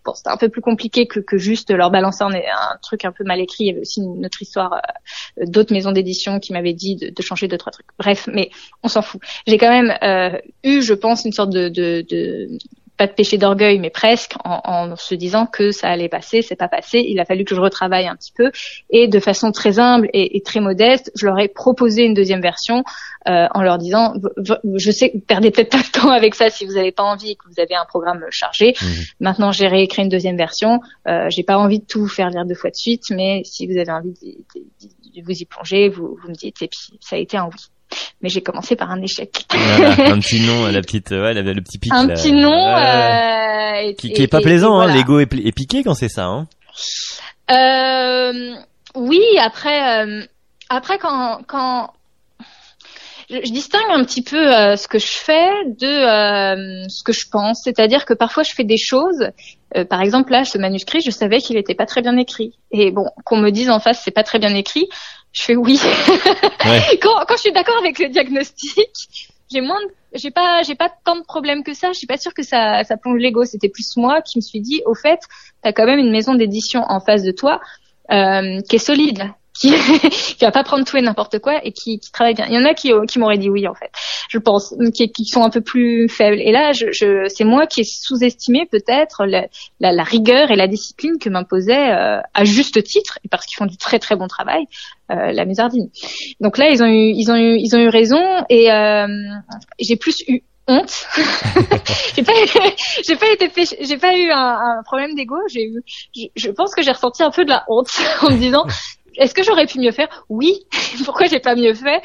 bon, 0.05 0.13
c'était 0.13 0.29
un 0.29 0.37
peu 0.37 0.49
plus 0.49 0.61
compliqué 0.61 1.07
que 1.07 1.19
que 1.19 1.39
juste 1.39 1.71
leur 1.71 1.89
balancer 1.89 2.23
un, 2.23 2.29
un 2.29 2.77
truc 2.83 3.05
un 3.05 3.11
peu 3.11 3.23
mal 3.23 3.39
écrit. 3.39 3.63
Il 3.63 3.67
y 3.67 3.71
avait 3.71 3.81
aussi 3.81 4.01
une 4.01 4.23
autre 4.23 4.39
histoire 4.39 4.73
euh, 4.73 5.45
d'autres 5.47 5.73
maisons 5.73 5.93
d'édition 5.93 6.39
qui 6.39 6.53
m'avaient 6.53 6.73
dit 6.73 6.95
de, 6.95 7.09
de, 7.09 7.21
changer 7.23 7.47
deux 7.47 7.57
trois 7.57 7.71
trucs. 7.71 7.87
Bref, 7.97 8.29
mais 8.31 8.51
on 8.83 8.87
s'en 8.87 9.01
fout. 9.01 9.19
J'ai 9.47 9.57
quand 9.57 9.71
même 9.71 9.97
eu, 10.63 10.83
je 10.83 10.93
pense, 10.93 11.25
une 11.25 11.31
sorte 11.31 11.49
de, 11.49 11.69
de, 11.69 12.05
de 12.07 12.49
pas 13.01 13.07
de 13.07 13.13
péché 13.13 13.39
d'orgueil, 13.39 13.79
mais 13.79 13.89
presque, 13.89 14.35
en, 14.45 14.95
se 14.95 15.15
disant 15.15 15.47
que 15.47 15.71
ça 15.71 15.89
allait 15.89 16.07
passer, 16.07 16.43
c'est 16.43 16.55
pas 16.55 16.67
passé. 16.67 17.03
Il 17.03 17.19
a 17.19 17.25
fallu 17.25 17.45
que 17.45 17.55
je 17.55 17.59
retravaille 17.59 18.05
un 18.05 18.15
petit 18.15 18.31
peu 18.31 18.51
et 18.91 19.07
de 19.07 19.19
façon 19.19 19.51
très 19.51 19.79
humble 19.79 20.07
et, 20.13 20.39
très 20.45 20.59
modeste, 20.59 21.11
je 21.15 21.25
leur 21.25 21.39
ai 21.39 21.47
proposé 21.47 22.03
une 22.03 22.13
deuxième 22.13 22.41
version 22.41 22.83
euh, 23.27 23.47
en 23.55 23.63
leur 23.63 23.79
disant, 23.79 24.13
je 24.75 24.91
sais, 24.91 25.11
perdez 25.27 25.49
peut-être 25.49 25.71
pas 25.71 25.81
de 25.81 25.99
temps 25.99 26.11
avec 26.11 26.35
ça 26.35 26.51
si 26.51 26.63
vous 26.67 26.73
n'avez 26.73 26.91
pas 26.91 27.01
envie, 27.01 27.35
que 27.37 27.45
vous 27.47 27.59
avez 27.59 27.73
un 27.73 27.85
programme 27.85 28.23
chargé. 28.29 28.75
Mmh. 28.79 28.85
Maintenant, 29.19 29.51
j'ai 29.51 29.67
réécrit 29.67 30.03
une 30.03 30.09
deuxième 30.09 30.37
version. 30.37 30.79
Euh, 31.07 31.27
j'ai 31.31 31.43
pas 31.43 31.57
envie 31.57 31.79
de 31.79 31.85
tout 31.85 32.01
vous 32.01 32.07
faire 32.07 32.29
lire 32.29 32.45
deux 32.45 32.53
fois 32.53 32.69
de 32.69 32.75
suite, 32.75 33.05
mais 33.09 33.41
si 33.45 33.65
vous 33.65 33.79
avez 33.79 33.91
envie 33.91 34.13
de, 34.13 35.23
vous 35.23 35.31
y 35.31 35.45
plonger, 35.45 35.89
vous, 35.89 36.19
vous 36.21 36.29
me 36.29 36.35
dites. 36.35 36.61
Et 36.61 36.67
puis, 36.67 36.99
ça 36.99 37.15
a 37.15 37.19
été 37.19 37.35
un 37.35 37.45
oui 37.45 37.59
mais 38.21 38.29
j'ai 38.29 38.41
commencé 38.41 38.75
par 38.75 38.91
un 38.91 39.01
échec. 39.01 39.45
un 39.51 40.19
petit 40.19 40.41
nom, 40.41 40.67
la 40.67 40.81
petite, 40.81 41.11
ouais, 41.11 41.33
le 41.33 41.61
petit 41.61 41.77
pic. 41.79 41.91
Un 41.93 42.07
petit 42.07 42.31
nom 42.31 42.67
euh, 42.67 43.93
qui, 43.97 44.11
qui 44.13 44.21
est 44.23 44.27
pas 44.27 44.41
plaisant. 44.41 44.79
hein, 44.79 44.93
L'ego 44.93 45.19
est, 45.19 45.31
est, 45.33 45.51
piqué 45.51 45.83
quand 45.83 45.93
c'est 45.95 46.09
ça. 46.09 46.25
Hein. 46.25 46.47
Euh, 47.51 48.53
oui, 48.95 49.21
après, 49.39 50.05
euh, 50.05 50.23
après 50.69 50.97
quand 50.97 51.41
quand 51.47 51.91
je, 53.29 53.37
je, 53.45 53.51
distingue 53.51 53.89
un 53.89 54.03
petit 54.03 54.21
peu 54.21 54.53
euh, 54.55 54.75
ce 54.75 54.87
que 54.87 54.99
je 54.99 55.07
fais 55.11 55.49
de 55.65 55.87
euh, 55.87 56.87
ce 56.89 57.03
que 57.03 57.13
je 57.13 57.27
pense. 57.29 57.61
C'est-à-dire 57.63 58.05
que 58.05 58.13
parfois 58.13 58.43
je 58.43 58.51
fais 58.53 58.63
des 58.63 58.77
choses. 58.77 59.29
Euh, 59.77 59.85
par 59.85 60.01
exemple, 60.01 60.31
là, 60.33 60.43
ce 60.43 60.57
manuscrit, 60.57 60.99
je 61.01 61.11
savais 61.11 61.39
qu'il 61.39 61.55
n'était 61.55 61.75
pas 61.75 61.85
très 61.85 62.01
bien 62.01 62.17
écrit. 62.17 62.53
Et 62.71 62.91
bon, 62.91 63.05
qu'on 63.23 63.37
me 63.37 63.51
dise 63.51 63.69
en 63.69 63.79
face, 63.79 64.01
c'est 64.03 64.11
pas 64.11 64.23
très 64.23 64.39
bien 64.39 64.53
écrit 64.53 64.87
je 65.31 65.43
fais 65.43 65.55
oui. 65.55 65.79
quand, 67.01 67.25
quand 67.27 67.35
je 67.35 67.41
suis 67.41 67.51
d'accord 67.51 67.77
avec 67.79 67.99
le 67.99 68.09
diagnostic, 68.09 68.89
j'ai 69.51 69.61
moins, 69.61 69.79
j'ai 70.13 70.31
pas, 70.31 70.63
j'ai 70.63 70.75
pas 70.75 70.89
tant 71.05 71.15
de 71.15 71.23
problèmes 71.23 71.63
que 71.63 71.73
ça. 71.73 71.91
Je 71.91 71.97
suis 71.97 72.07
pas 72.07 72.17
sûre 72.17 72.33
que 72.33 72.43
ça, 72.43 72.83
ça 72.83 72.97
plonge 72.97 73.19
l'ego. 73.19 73.45
C'était 73.45 73.69
plus 73.69 73.97
moi 73.97 74.21
qui 74.21 74.37
me 74.37 74.41
suis 74.41 74.61
dit, 74.61 74.81
au 74.85 74.95
fait, 74.95 75.19
t'as 75.61 75.73
quand 75.73 75.85
même 75.85 75.99
une 75.99 76.11
maison 76.11 76.35
d'édition 76.35 76.83
en 76.87 76.99
face 76.99 77.23
de 77.23 77.31
toi 77.31 77.59
euh, 78.11 78.61
qui 78.61 78.75
est 78.75 78.79
solide 78.79 79.31
qui, 79.61 79.71
qui 80.09 80.43
va 80.43 80.51
pas 80.51 80.63
prendre 80.63 80.85
tout 80.85 80.97
et 80.97 81.01
n'importe 81.01 81.39
quoi 81.39 81.63
et 81.63 81.71
qui, 81.71 81.99
qui 81.99 82.11
travaille 82.11 82.33
bien. 82.33 82.47
Il 82.47 82.55
y 82.55 82.57
en 82.57 82.65
a 82.65 82.73
qui, 82.73 82.91
qui 83.07 83.19
m'auraient 83.19 83.37
dit 83.37 83.49
oui 83.49 83.67
en 83.67 83.75
fait, 83.75 83.91
je 84.29 84.39
pense, 84.39 84.73
qui, 84.93 85.11
qui 85.11 85.25
sont 85.25 85.43
un 85.43 85.51
peu 85.51 85.61
plus 85.61 86.09
faibles. 86.09 86.39
Et 86.41 86.51
là, 86.51 86.71
je, 86.71 86.91
je 86.91 87.27
c'est 87.29 87.43
moi 87.43 87.67
qui 87.67 87.81
ai 87.81 87.83
sous-estimé 87.83 88.65
peut-être 88.65 89.25
la, 89.25 89.47
la, 89.79 90.03
rigueur 90.03 90.49
et 90.49 90.55
la 90.55 90.67
discipline 90.67 91.19
que 91.19 91.29
m'imposait 91.29 91.91
euh, 91.91 92.19
à 92.33 92.43
juste 92.43 92.83
titre, 92.83 93.19
et 93.23 93.27
parce 93.27 93.45
qu'ils 93.45 93.57
font 93.57 93.67
du 93.67 93.77
très 93.77 93.99
très 93.99 94.15
bon 94.15 94.27
travail, 94.27 94.65
euh, 95.11 95.31
la 95.31 95.45
Musardine. 95.45 95.89
Donc 96.39 96.57
là, 96.57 96.69
ils 96.69 96.81
ont 96.81 96.87
eu, 96.87 97.13
ils 97.15 97.29
ont 97.31 97.35
eu, 97.35 97.57
ils 97.57 97.75
ont 97.75 97.79
eu 97.79 97.89
raison 97.89 98.23
et 98.49 98.71
euh, 98.71 99.07
j'ai 99.79 99.95
plus 99.95 100.23
eu 100.27 100.41
honte. 100.67 101.07
j'ai 102.15 102.23
pas, 102.23 102.33
j'ai 103.05 103.15
pas 103.15 103.25
j'ai 103.81 103.97
pas 103.97 104.17
eu 104.17 104.31
un, 104.31 104.77
un 104.79 104.83
problème 104.83 105.13
d'ego. 105.13 105.35
J'ai 105.49 105.65
eu, 105.65 105.83
je, 106.15 106.27
je 106.35 106.49
pense 106.49 106.73
que 106.73 106.81
j'ai 106.81 106.91
ressenti 106.91 107.21
un 107.21 107.31
peu 107.31 107.45
de 107.45 107.49
la 107.49 107.63
honte 107.67 107.89
en 108.21 108.31
me 108.31 108.37
disant 108.37 108.65
est-ce 109.17 109.33
que 109.33 109.43
j'aurais 109.43 109.65
pu 109.65 109.79
mieux 109.79 109.91
faire? 109.91 110.25
Oui. 110.29 110.65
Pourquoi 111.05 111.27
j'ai 111.27 111.39
pas 111.39 111.55
mieux 111.55 111.73
fait? 111.73 112.01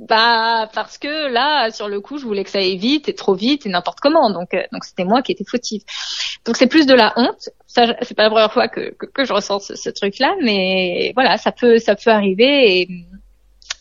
Bah 0.00 0.70
parce 0.72 0.96
que 0.96 1.28
là 1.30 1.70
sur 1.70 1.86
le 1.86 2.00
coup 2.00 2.16
je 2.16 2.24
voulais 2.24 2.42
que 2.42 2.48
ça 2.48 2.58
aille 2.58 2.78
vite 2.78 3.10
et 3.10 3.14
trop 3.14 3.34
vite 3.34 3.66
et 3.66 3.68
n'importe 3.68 4.00
comment. 4.00 4.30
Donc 4.30 4.54
euh, 4.54 4.62
donc 4.72 4.84
c'était 4.84 5.04
moi 5.04 5.20
qui 5.20 5.32
étais 5.32 5.44
fautive. 5.44 5.82
Donc 6.46 6.56
c'est 6.56 6.68
plus 6.68 6.86
de 6.86 6.94
la 6.94 7.12
honte. 7.16 7.50
Ça 7.66 7.94
c'est 8.00 8.14
pas 8.14 8.22
la 8.22 8.30
première 8.30 8.52
fois 8.52 8.68
que 8.68 8.94
que, 8.94 9.24
je 9.26 9.32
ressens 9.34 9.60
ce, 9.74 9.90
truc 9.90 10.18
là 10.18 10.34
mais 10.42 11.12
voilà 11.14 11.36
ça 11.36 11.52
peut 11.52 11.78
ça 11.78 11.96
peut 11.96 12.10
arriver 12.10 12.80
et 12.80 12.88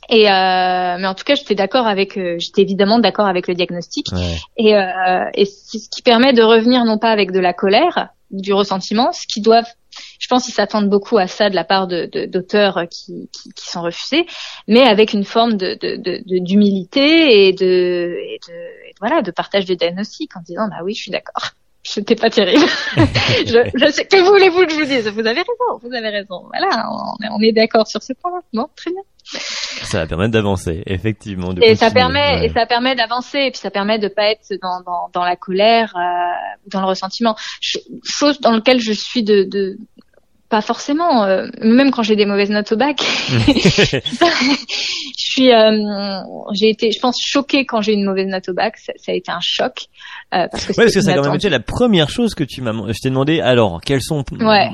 et 0.10 0.28
euh, 0.30 0.98
mais 1.00 1.08
en 1.08 1.14
tout 1.14 1.24
cas 1.24 1.36
j'étais 1.36 1.56
d'accord 1.56 1.88
avec 1.88 2.18
euh, 2.18 2.36
j'étais 2.40 2.64
évidemment 2.64 3.00
d'accord 3.00 3.28
avec 3.28 3.48
le 3.48 3.54
diagnostic. 3.54 4.08
Et 4.58 4.76
euh, 4.76 5.30
et 5.36 5.46
c'est 5.46 5.78
ce 5.78 5.90
qui 5.90 6.02
permet 6.02 6.34
de 6.34 6.42
revenir 6.42 6.84
non 6.84 6.98
pas 6.98 7.12
avec 7.12 7.32
de 7.32 7.40
la 7.40 7.54
colère 7.54 8.10
du 8.32 8.52
ressentiment 8.54 9.12
ce 9.14 9.26
qui 9.26 9.40
doivent 9.40 9.72
je 10.20 10.28
pense 10.28 10.46
qu'ils 10.46 10.54
s'attendent 10.54 10.90
beaucoup 10.90 11.18
à 11.18 11.28
ça 11.28 11.50
de 11.50 11.56
la 11.56 11.64
part 11.64 11.88
d'auteurs 11.88 12.84
qui, 12.90 13.30
sont 13.56 13.82
refusés, 13.82 14.26
mais 14.68 14.82
avec 14.82 15.14
une 15.14 15.26
forme 15.26 15.58
d'humilité 15.58 17.48
et 17.48 17.54
de, 17.54 18.18
et 18.28 18.40
de 18.48 18.54
voilà 19.00 19.22
de 19.22 19.32
partage 19.32 19.66
de 19.66 19.74
diagnostic 19.74 20.36
en 20.36 20.42
disant 20.42 20.68
bah 20.68 20.78
oui 20.84 20.94
je 20.94 21.02
suis 21.04 21.12
d'accord 21.12 21.52
c'était 21.84 22.16
pas 22.16 22.30
terrible. 22.30 22.66
je, 22.98 23.70
je 23.74 23.92
sais, 23.92 24.06
que 24.06 24.22
voulez-vous 24.22 24.66
que 24.66 24.72
je 24.72 24.80
vous 24.80 24.86
dise? 24.86 25.08
Vous 25.08 25.26
avez 25.26 25.40
raison, 25.40 25.80
vous 25.82 25.94
avez 25.94 26.10
raison. 26.10 26.46
Voilà, 26.54 26.88
on 27.32 27.42
est, 27.42 27.52
d'accord 27.52 27.88
sur 27.88 28.04
ce 28.04 28.14
point. 28.14 28.42
Bon, 28.54 28.68
très 28.76 28.92
bien. 28.92 29.02
Ça 29.84 30.00
va 30.00 30.08
permettre 30.08 30.32
d'avancer, 30.32 30.84
effectivement. 30.86 31.54
et 31.62 31.76
ça 31.76 31.92
permet, 31.92 32.46
et 32.46 32.50
ça 32.50 32.66
permet 32.66 32.96
d'avancer, 32.96 33.40
et 33.40 33.52
puis 33.52 33.60
ça 33.60 33.72
permet 33.72 34.00
de 34.00 34.08
pas 34.08 34.32
être 34.32 34.54
dans, 34.62 34.82
dans, 34.82 35.10
dans 35.14 35.24
la 35.24 35.36
colère, 35.36 35.94
euh, 35.96 36.60
dans 36.68 36.82
le 36.82 36.88
ressentiment. 36.88 37.36
chose 38.04 38.40
dans 38.42 38.52
lequel 38.52 38.80
je 38.80 38.92
suis 38.92 39.24
de, 39.24 39.44
de 39.44 39.78
pas 40.50 40.62
forcément. 40.62 41.24
Euh, 41.26 41.48
même 41.62 41.92
quand 41.92 42.04
j'ai 42.04 42.16
des 42.16 42.26
mauvaises 42.26 42.50
notes 42.50 42.72
au 42.72 42.76
bac, 42.76 43.02
je 43.30 44.02
suis, 45.16 45.54
euh, 45.54 46.22
j'ai 46.54 46.70
été, 46.70 46.92
je 46.92 47.00
pense, 47.00 47.18
choquée 47.24 47.66
quand 47.66 47.82
j'ai 47.82 47.94
une 47.94 48.04
mauvaise 48.04 48.28
note 48.28 48.50
au 48.50 48.54
bac. 48.54 48.78
Ça, 48.78 48.94
ça 48.98 49.12
a 49.12 49.16
été 49.16 49.32
un 49.32 49.40
choc 49.42 49.86
euh, 50.34 50.48
parce 50.52 50.66
que, 50.66 50.72
ouais, 50.72 50.86
parce 50.86 50.94
que 50.94 51.02
ça 51.02 51.12
a 51.12 51.16
quand 51.16 51.26
même 51.26 51.36
été 51.36 51.50
la 51.50 51.60
première 51.60 52.10
chose 52.10 52.34
que 52.34 52.44
tu 52.44 52.62
m'as. 52.62 52.74
Je 52.74 53.00
t'ai 53.02 53.10
demandé. 53.10 53.40
Alors, 53.40 53.80
quels 53.82 54.02
sont 54.02 54.24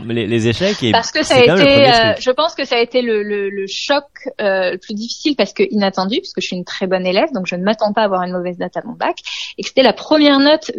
les, 0.07 0.27
les, 0.27 0.47
échecs 0.47 0.81
et 0.81 0.91
Parce 0.91 1.11
que 1.11 1.23
ça 1.23 1.35
a 1.35 1.39
été, 1.39 1.89
euh, 1.89 2.13
je 2.19 2.31
pense 2.31 2.55
que 2.55 2.63
ça 2.63 2.77
a 2.77 2.79
été 2.79 3.01
le, 3.01 3.21
le, 3.23 3.49
le 3.49 3.65
choc 3.67 4.05
le 4.39 4.77
plus 4.77 4.93
difficile 4.93 5.35
parce 5.35 5.53
que 5.53 5.63
inattendu, 5.69 6.19
parce 6.21 6.33
que 6.33 6.41
je 6.41 6.47
suis 6.47 6.55
une 6.55 6.65
très 6.65 6.87
bonne 6.87 7.05
élève, 7.05 7.29
donc 7.33 7.47
je 7.47 7.55
ne 7.55 7.63
m'attends 7.63 7.91
pas 7.91 8.01
à 8.01 8.05
avoir 8.05 8.23
une 8.23 8.31
mauvaise 8.31 8.57
note 8.59 8.75
à 8.77 8.81
mon 8.85 8.93
bac, 8.93 9.17
et 9.57 9.61
que 9.61 9.67
c'était 9.67 9.83
la 9.83 9.93
première 9.93 10.39
note 10.39 10.71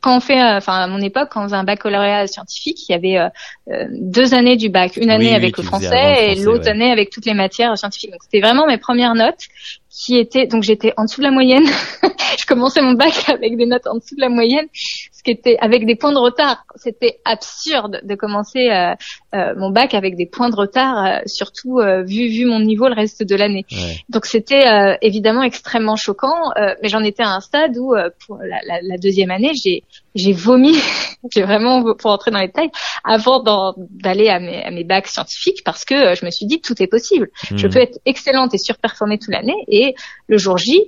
quand 0.00 0.16
on 0.16 0.20
fait, 0.20 0.40
euh, 0.40 0.58
enfin 0.58 0.74
à 0.74 0.86
mon 0.86 1.00
époque, 1.00 1.28
quand 1.30 1.40
on 1.40 1.44
faisait 1.44 1.56
un 1.56 1.64
baccalauréat 1.64 2.26
scientifique, 2.26 2.88
il 2.88 2.92
y 2.92 2.94
avait 2.94 3.18
euh, 3.18 3.28
euh, 3.70 3.86
deux 3.90 4.34
années 4.34 4.56
du 4.56 4.68
bac, 4.68 4.96
une 4.96 5.10
année 5.10 5.34
avec 5.34 5.56
le 5.56 5.64
français, 5.64 6.32
et 6.32 6.34
l'autre 6.36 6.68
année 6.68 6.90
avec 6.90 7.10
toutes 7.10 7.26
les 7.26 7.34
matières 7.34 7.76
scientifiques. 7.76 8.10
Donc 8.12 8.22
c'était 8.22 8.40
vraiment 8.40 8.66
mes 8.66 8.78
premières 8.78 9.14
notes 9.14 9.48
qui 9.96 10.18
étaient, 10.18 10.46
donc 10.46 10.62
j'étais 10.62 10.92
en 10.96 11.04
dessous 11.04 11.20
de 11.20 11.26
la 11.26 11.30
moyenne. 11.30 11.64
je 12.38 12.44
commençais 12.46 12.82
mon 12.82 12.92
bac 12.92 13.28
avec 13.28 13.56
des 13.56 13.64
notes 13.64 13.86
en 13.86 13.94
dessous 13.96 14.14
de 14.14 14.20
la 14.20 14.28
moyenne, 14.28 14.66
ce 14.72 15.22
qui 15.22 15.30
était 15.30 15.56
avec 15.58 15.86
des 15.86 15.96
points 15.96 16.12
de 16.12 16.18
retard. 16.18 16.64
C'était 16.76 17.18
absurde 17.24 18.00
de 18.02 18.14
commencer 18.14 18.68
mon 19.32 19.70
bac 19.70 19.94
avec 19.94 20.16
des 20.16 20.26
points 20.26 20.50
de 20.50 20.56
retard, 20.56 21.20
surtout 21.26 21.80
vu 22.04 22.28
vu 22.28 22.44
mon 22.44 22.60
niveau 22.60 22.88
le 22.88 22.94
reste 22.94 23.22
de 23.22 23.34
l'année. 23.34 23.64
Donc 24.10 24.26
c'était 24.26 24.98
évidemment 25.00 25.42
extrêmement 25.42 25.96
choquant, 25.96 26.52
mais 26.82 26.88
j'en 26.88 27.02
étais 27.02 27.22
à 27.22 27.30
un 27.30 27.40
stade 27.40 27.76
où 27.78 27.94
pour 28.26 28.38
la, 28.38 28.58
la, 28.66 28.82
la 28.82 28.96
deuxième 28.98 29.30
année 29.30 29.52
j'ai 29.54 29.82
j'ai 30.16 30.32
vomi, 30.32 30.74
j'ai 31.32 31.42
vraiment 31.42 31.94
pour 31.94 32.10
entrer 32.10 32.30
dans 32.30 32.40
les 32.40 32.48
détails 32.48 32.70
avant 33.04 33.42
d'aller 33.90 34.28
à 34.28 34.40
mes, 34.40 34.62
à 34.64 34.70
mes 34.70 34.84
bacs 34.84 35.06
scientifiques 35.06 35.62
parce 35.64 35.84
que 35.84 35.94
euh, 35.94 36.14
je 36.14 36.24
me 36.24 36.30
suis 36.30 36.46
dit 36.46 36.60
tout 36.60 36.80
est 36.82 36.86
possible. 36.86 37.30
Je 37.54 37.66
hmm. 37.66 37.70
peux 37.70 37.78
être 37.78 37.98
excellente 38.04 38.54
et 38.54 38.58
surperformer 38.58 39.18
toute 39.18 39.32
l'année 39.32 39.64
et 39.68 39.94
le 40.26 40.38
jour 40.38 40.58
J 40.58 40.82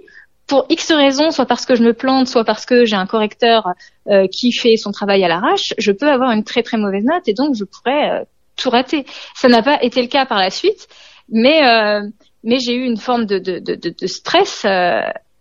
pour 0.47 0.64
X 0.70 0.93
raisons, 0.93 1.31
soit 1.31 1.45
parce 1.45 1.66
que 1.66 1.74
je 1.74 1.83
me 1.83 1.93
plante, 1.93 2.26
soit 2.26 2.45
parce 2.45 2.64
que 2.64 2.87
j'ai 2.87 2.97
un 2.97 3.07
correcteur 3.07 3.68
euh, 4.09 4.26
qui 4.33 4.51
fait 4.53 4.76
son 4.76 4.93
travail 4.93 5.22
à 5.22 5.29
l'arrache, 5.29 5.74
je 5.76 5.93
peux 5.93 6.09
avoir 6.09 6.31
une 6.31 6.43
très 6.43 6.62
très 6.62 6.79
mauvaise 6.79 7.05
note 7.05 7.29
et 7.29 7.35
donc 7.35 7.55
je 7.55 7.64
pourrais 7.64 8.11
euh, 8.11 8.24
tout 8.57 8.70
rater. 8.70 9.05
Ça 9.35 9.49
n'a 9.49 9.62
pas 9.62 9.83
été 9.83 10.01
le 10.01 10.09
cas 10.09 10.24
par 10.24 10.39
la 10.39 10.51
suite, 10.51 10.89
mais 11.29 11.61
mais 12.45 12.59
j'ai 12.61 12.74
eu 12.74 12.85
une 12.85 12.97
forme 12.97 13.26
de, 13.26 13.39
de, 13.39 13.59
de, 13.59 13.74
de 13.74 14.07
stress 14.07 14.64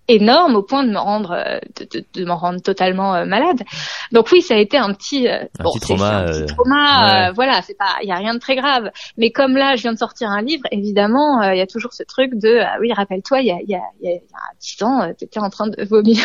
énorme 0.07 0.55
au 0.55 0.63
point 0.63 0.83
de 0.83 0.91
me 0.91 0.97
rendre 0.97 1.31
euh, 1.31 1.59
de, 1.79 2.03
de, 2.13 2.25
m'en 2.25 2.37
rendre 2.37 2.61
totalement 2.61 3.15
euh, 3.15 3.25
malade. 3.25 3.63
Donc 4.11 4.29
oui, 4.31 4.41
ça 4.41 4.55
a 4.55 4.57
été 4.57 4.77
un 4.77 4.93
petit, 4.93 5.27
euh, 5.27 5.43
un 5.59 5.63
petit 5.63 5.79
trauma. 5.79 6.17
Un 6.19 6.25
petit 6.25 6.53
trauma 6.53 7.31
voilà, 7.31 7.61
c'est 7.61 7.77
pas, 7.77 7.97
il 8.01 8.09
y 8.09 8.11
a 8.11 8.15
rien 8.15 8.33
de 8.33 8.39
très 8.39 8.55
grave. 8.55 8.91
Mais 9.17 9.31
comme 9.31 9.55
là, 9.55 9.75
je 9.75 9.81
viens 9.81 9.93
de 9.93 9.97
sortir 9.97 10.29
un 10.29 10.41
livre, 10.41 10.63
évidemment, 10.71 11.41
il 11.43 11.57
y 11.57 11.61
a 11.61 11.67
toujours 11.67 11.93
ce 11.93 12.03
truc 12.03 12.31
de, 12.35 12.59
ah 12.61 12.77
oui, 12.79 12.91
rappelle-toi, 12.93 13.41
il 13.41 13.47
y 13.47 13.51
a, 13.51 13.57
il 13.61 13.69
y 13.69 13.75
a, 13.75 13.81
il 14.01 14.09
y 14.09 14.13
a 14.13 14.19
dix 14.59 14.83
ans, 14.83 15.13
t'étais 15.17 15.39
en 15.39 15.49
train 15.49 15.67
de 15.67 15.83
vomir. 15.83 16.17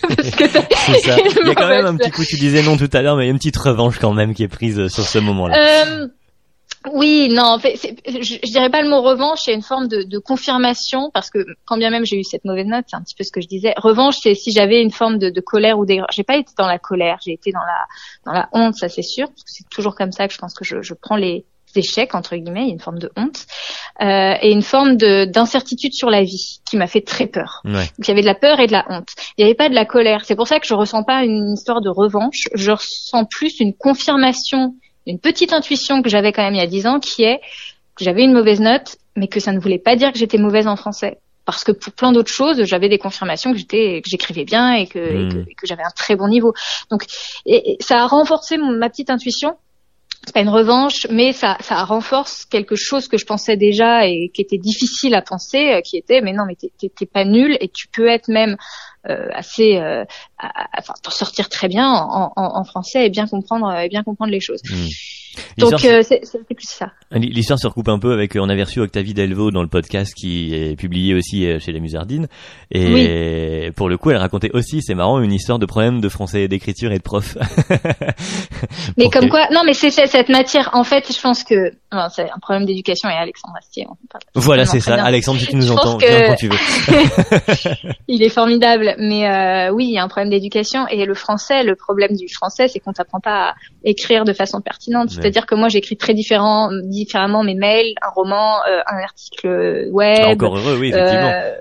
Parce 0.02 0.30
que 0.30 0.48
ça. 0.48 0.60
Il 1.42 1.46
y 1.46 1.50
a 1.50 1.54
quand 1.54 1.68
même 1.68 1.86
un 1.86 1.96
petit 1.96 2.10
coup, 2.10 2.24
tu 2.24 2.36
disais 2.36 2.62
non 2.62 2.76
tout 2.76 2.90
à 2.92 3.02
l'heure, 3.02 3.16
mais 3.16 3.24
il 3.24 3.26
y 3.26 3.30
a 3.30 3.32
une 3.32 3.38
petite 3.38 3.56
revanche 3.56 3.98
quand 3.98 4.12
même 4.12 4.34
qui 4.34 4.42
est 4.42 4.48
prise 4.48 4.88
sur 4.88 5.04
ce 5.04 5.18
moment-là. 5.18 6.08
Oui, 6.90 7.28
non, 7.30 7.44
en 7.44 7.58
fait, 7.58 7.76
je, 7.76 8.22
je, 8.22 8.52
dirais 8.52 8.70
pas 8.70 8.80
le 8.80 8.88
mot 8.88 9.02
revanche, 9.02 9.46
a 9.48 9.52
une 9.52 9.62
forme 9.62 9.86
de, 9.86 10.02
de 10.02 10.18
confirmation 10.18 11.10
parce 11.12 11.28
que 11.28 11.44
quand 11.66 11.76
bien 11.76 11.90
même 11.90 12.06
j'ai 12.06 12.16
eu 12.16 12.24
cette 12.24 12.44
mauvaise 12.46 12.66
note, 12.66 12.86
c'est 12.88 12.96
un 12.96 13.02
petit 13.02 13.14
peu 13.14 13.22
ce 13.22 13.30
que 13.30 13.42
je 13.42 13.48
disais. 13.48 13.74
Revanche, 13.76 14.16
c'est 14.22 14.34
si 14.34 14.50
j'avais 14.50 14.80
une 14.80 14.90
forme 14.90 15.18
de, 15.18 15.28
de 15.28 15.40
colère 15.42 15.78
ou 15.78 15.84
d'aigreur. 15.84 16.06
J'ai 16.10 16.24
pas 16.24 16.36
été 16.36 16.52
dans 16.56 16.66
la 16.66 16.78
colère, 16.78 17.18
j'ai 17.22 17.32
été 17.32 17.52
dans 17.52 17.60
la 17.60 17.84
dans 18.24 18.32
la 18.32 18.48
honte, 18.52 18.76
ça 18.76 18.88
c'est 18.88 19.02
sûr, 19.02 19.28
parce 19.28 19.42
que 19.42 19.50
c'est 19.50 19.68
toujours 19.68 19.94
comme 19.94 20.12
ça 20.12 20.26
que 20.26 20.32
je 20.32 20.38
pense 20.38 20.54
que 20.54 20.64
je, 20.64 20.80
je 20.80 20.94
prends 20.94 21.16
les 21.16 21.44
échecs 21.76 22.14
entre 22.14 22.34
guillemets, 22.34 22.62
il 22.62 22.68
y 22.68 22.70
a 22.70 22.74
une 22.74 22.80
forme 22.80 22.98
de 22.98 23.10
honte 23.16 23.46
euh, 24.00 24.34
et 24.40 24.50
une 24.50 24.62
forme 24.62 24.96
de 24.96 25.24
d'incertitude 25.26 25.92
sur 25.92 26.10
la 26.10 26.22
vie 26.22 26.60
qui 26.68 26.76
m'a 26.76 26.86
fait 26.86 27.02
très 27.02 27.26
peur. 27.26 27.60
Ouais. 27.64 27.72
Donc 27.72 27.98
il 27.98 28.08
y 28.08 28.10
avait 28.10 28.22
de 28.22 28.26
la 28.26 28.34
peur 28.34 28.58
et 28.58 28.66
de 28.66 28.72
la 28.72 28.84
honte. 28.88 29.08
Il 29.36 29.44
n'y 29.44 29.44
avait 29.44 29.54
pas 29.54 29.68
de 29.68 29.74
la 29.74 29.84
colère. 29.84 30.24
C'est 30.24 30.36
pour 30.36 30.48
ça 30.48 30.58
que 30.60 30.66
je 30.66 30.74
ressens 30.74 31.04
pas 31.04 31.24
une 31.24 31.52
histoire 31.52 31.80
de 31.80 31.90
revanche. 31.90 32.48
Je 32.54 32.72
ressens 32.72 33.26
plus 33.26 33.60
une 33.60 33.74
confirmation 33.74 34.74
une 35.06 35.18
petite 35.18 35.52
intuition 35.52 36.02
que 36.02 36.08
j'avais 36.08 36.32
quand 36.32 36.42
même 36.42 36.54
il 36.54 36.58
y 36.60 36.62
a 36.62 36.66
dix 36.66 36.86
ans 36.86 37.00
qui 37.00 37.22
est 37.22 37.40
que 37.96 38.04
j'avais 38.04 38.22
une 38.22 38.32
mauvaise 38.32 38.60
note, 38.60 38.96
mais 39.16 39.28
que 39.28 39.40
ça 39.40 39.52
ne 39.52 39.58
voulait 39.58 39.78
pas 39.78 39.96
dire 39.96 40.12
que 40.12 40.18
j'étais 40.18 40.38
mauvaise 40.38 40.66
en 40.66 40.76
français. 40.76 41.18
parce 41.46 41.64
que 41.64 41.72
pour 41.72 41.92
plein 41.92 42.12
d'autres 42.12 42.32
choses, 42.32 42.62
j'avais 42.64 42.88
des 42.88 42.98
confirmations 42.98 43.52
que 43.52 43.58
j'étais, 43.58 44.00
que 44.02 44.08
j'écrivais 44.08 44.44
bien 44.44 44.72
et 44.74 44.86
que, 44.86 44.98
hmm. 44.98 45.46
que, 45.56 45.66
j'avais 45.66 45.82
un 45.82 45.90
très 45.96 46.14
bon 46.14 46.28
niveau. 46.28 46.52
Donc, 46.90 47.04
et, 47.44 47.76
ça 47.80 48.02
a 48.02 48.06
renforcé 48.06 48.56
ma 48.56 48.88
petite 48.88 49.10
intuition. 49.10 49.56
C'est 50.24 50.34
pas 50.34 50.42
une 50.42 50.50
revanche, 50.50 51.06
mais 51.10 51.32
ça, 51.32 51.56
ça 51.60 51.82
renforce 51.82 52.44
quelque 52.44 52.76
chose 52.76 53.08
que 53.08 53.16
je 53.16 53.24
pensais 53.24 53.56
déjà 53.56 54.06
et 54.06 54.30
qui 54.32 54.42
était 54.42 54.58
difficile 54.58 55.14
à 55.14 55.22
penser, 55.22 55.72
euh, 55.72 55.80
qui 55.80 55.96
était, 55.96 56.20
mais 56.20 56.32
non, 56.32 56.44
mais 56.46 56.56
t'es 56.56 57.06
pas 57.06 57.24
nul 57.24 57.56
et 57.60 57.68
tu 57.68 57.88
peux 57.88 58.06
être 58.06 58.28
même 58.28 58.56
euh, 59.08 59.28
assez, 59.32 59.76
euh, 59.78 60.04
enfin, 60.76 60.94
sortir 61.08 61.48
très 61.48 61.68
bien 61.68 61.88
en, 61.88 62.32
en, 62.36 62.58
en, 62.58 62.64
français 62.64 63.06
et 63.06 63.10
bien 63.10 63.26
comprendre, 63.26 63.74
et 63.74 63.88
bien 63.88 64.02
comprendre 64.02 64.30
les 64.30 64.40
choses. 64.40 64.60
Hmm. 64.68 64.88
Donc 65.58 65.84
euh, 65.84 66.02
c'est 66.02 66.20
plus 66.54 66.68
ça. 66.68 66.92
L'histoire 67.12 67.58
se 67.58 67.66
recoupe 67.66 67.88
un 67.88 67.98
peu 67.98 68.12
avec, 68.12 68.36
on 68.36 68.48
avait 68.48 68.62
reçu 68.62 68.80
Octavie 68.80 69.14
Delvaux 69.14 69.50
dans 69.50 69.62
le 69.62 69.68
podcast 69.68 70.12
qui 70.14 70.54
est 70.54 70.76
publié 70.76 71.14
aussi 71.14 71.46
euh, 71.46 71.58
chez 71.58 71.72
les 71.72 71.80
Musardines. 71.80 72.28
Et 72.70 73.49
pour 73.80 73.88
le 73.88 73.96
coup, 73.96 74.10
elle 74.10 74.18
racontait 74.18 74.50
aussi, 74.52 74.82
c'est 74.82 74.94
marrant, 74.94 75.20
une 75.20 75.32
histoire 75.32 75.58
de 75.58 75.64
problème 75.64 76.02
de 76.02 76.10
français 76.10 76.48
d'écriture 76.48 76.92
et 76.92 76.98
de 76.98 77.02
prof. 77.02 77.38
mais 78.98 79.08
comme 79.08 79.30
quoi, 79.30 79.46
non 79.52 79.62
mais 79.64 79.72
c'est 79.72 79.90
cette 79.90 80.28
matière, 80.28 80.68
en 80.74 80.84
fait, 80.84 81.10
je 81.10 81.18
pense 81.18 81.44
que 81.44 81.72
c'est 82.10 82.30
un 82.30 82.38
problème 82.42 82.66
d'éducation 82.66 83.08
et 83.08 83.14
Alexandre 83.14 83.54
Astier. 83.56 83.86
Voilà, 84.34 84.66
c'est 84.66 84.80
ça. 84.80 85.02
Alexandre, 85.02 85.40
si 85.40 85.46
tu 85.46 85.56
nous 85.56 85.72
entends, 85.72 85.96
viens 85.96 86.26
quand 86.26 86.34
tu 86.34 86.48
veux. 86.48 86.58
il 88.08 88.22
est 88.22 88.28
formidable, 88.28 88.96
mais 88.98 89.26
euh, 89.26 89.72
oui, 89.72 89.86
il 89.86 89.94
y 89.94 89.98
a 89.98 90.04
un 90.04 90.08
problème 90.08 90.28
d'éducation 90.28 90.86
et 90.88 91.06
le 91.06 91.14
français, 91.14 91.62
le 91.62 91.74
problème 91.74 92.14
du 92.14 92.28
français, 92.28 92.68
c'est 92.68 92.80
qu'on 92.80 92.92
t'apprend 92.92 93.20
pas 93.20 93.48
à 93.48 93.54
écrire 93.82 94.24
de 94.26 94.34
façon 94.34 94.60
pertinente. 94.60 95.08
C'est-à-dire 95.08 95.46
que 95.46 95.54
moi, 95.54 95.68
j'écris 95.70 95.96
très 95.96 96.12
différent, 96.12 96.68
différemment 96.84 97.42
mes 97.44 97.54
mails, 97.54 97.94
un 98.02 98.10
roman, 98.10 98.58
euh, 98.68 98.82
un 98.86 98.98
article 99.02 99.88
web. 99.90 100.26
Encore 100.26 100.58
heureux, 100.58 100.76
oui, 100.78 100.88
effectivement. 100.90 101.32
Euh, 101.32 101.54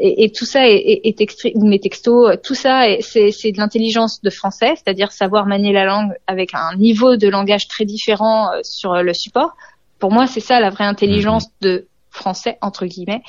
et, 0.00 0.24
et, 0.24 0.30
tout 0.30 0.44
ça 0.44 0.68
est, 0.68 1.00
est, 1.04 1.20
est 1.20 1.54
mes 1.56 1.80
textos, 1.80 2.36
tout 2.42 2.54
ça, 2.54 2.84
c'est 3.00 3.52
de 3.52 3.58
l'intelligence 3.58 4.20
de 4.22 4.30
français, 4.30 4.74
c'est-à-dire 4.76 5.12
savoir 5.12 5.46
manier 5.46 5.72
la 5.72 5.84
langue 5.84 6.12
avec 6.26 6.54
un 6.54 6.76
niveau 6.76 7.16
de 7.16 7.28
langage 7.28 7.68
très 7.68 7.84
différent 7.84 8.52
euh, 8.52 8.60
sur 8.62 9.02
le 9.02 9.12
support. 9.12 9.56
Pour 9.98 10.12
moi, 10.12 10.26
c'est 10.26 10.40
ça 10.40 10.60
la 10.60 10.70
vraie 10.70 10.84
intelligence 10.84 11.46
mhm. 11.46 11.68
de 11.68 11.86
français 12.18 12.58
entre 12.60 12.86
guillemets. 12.86 13.22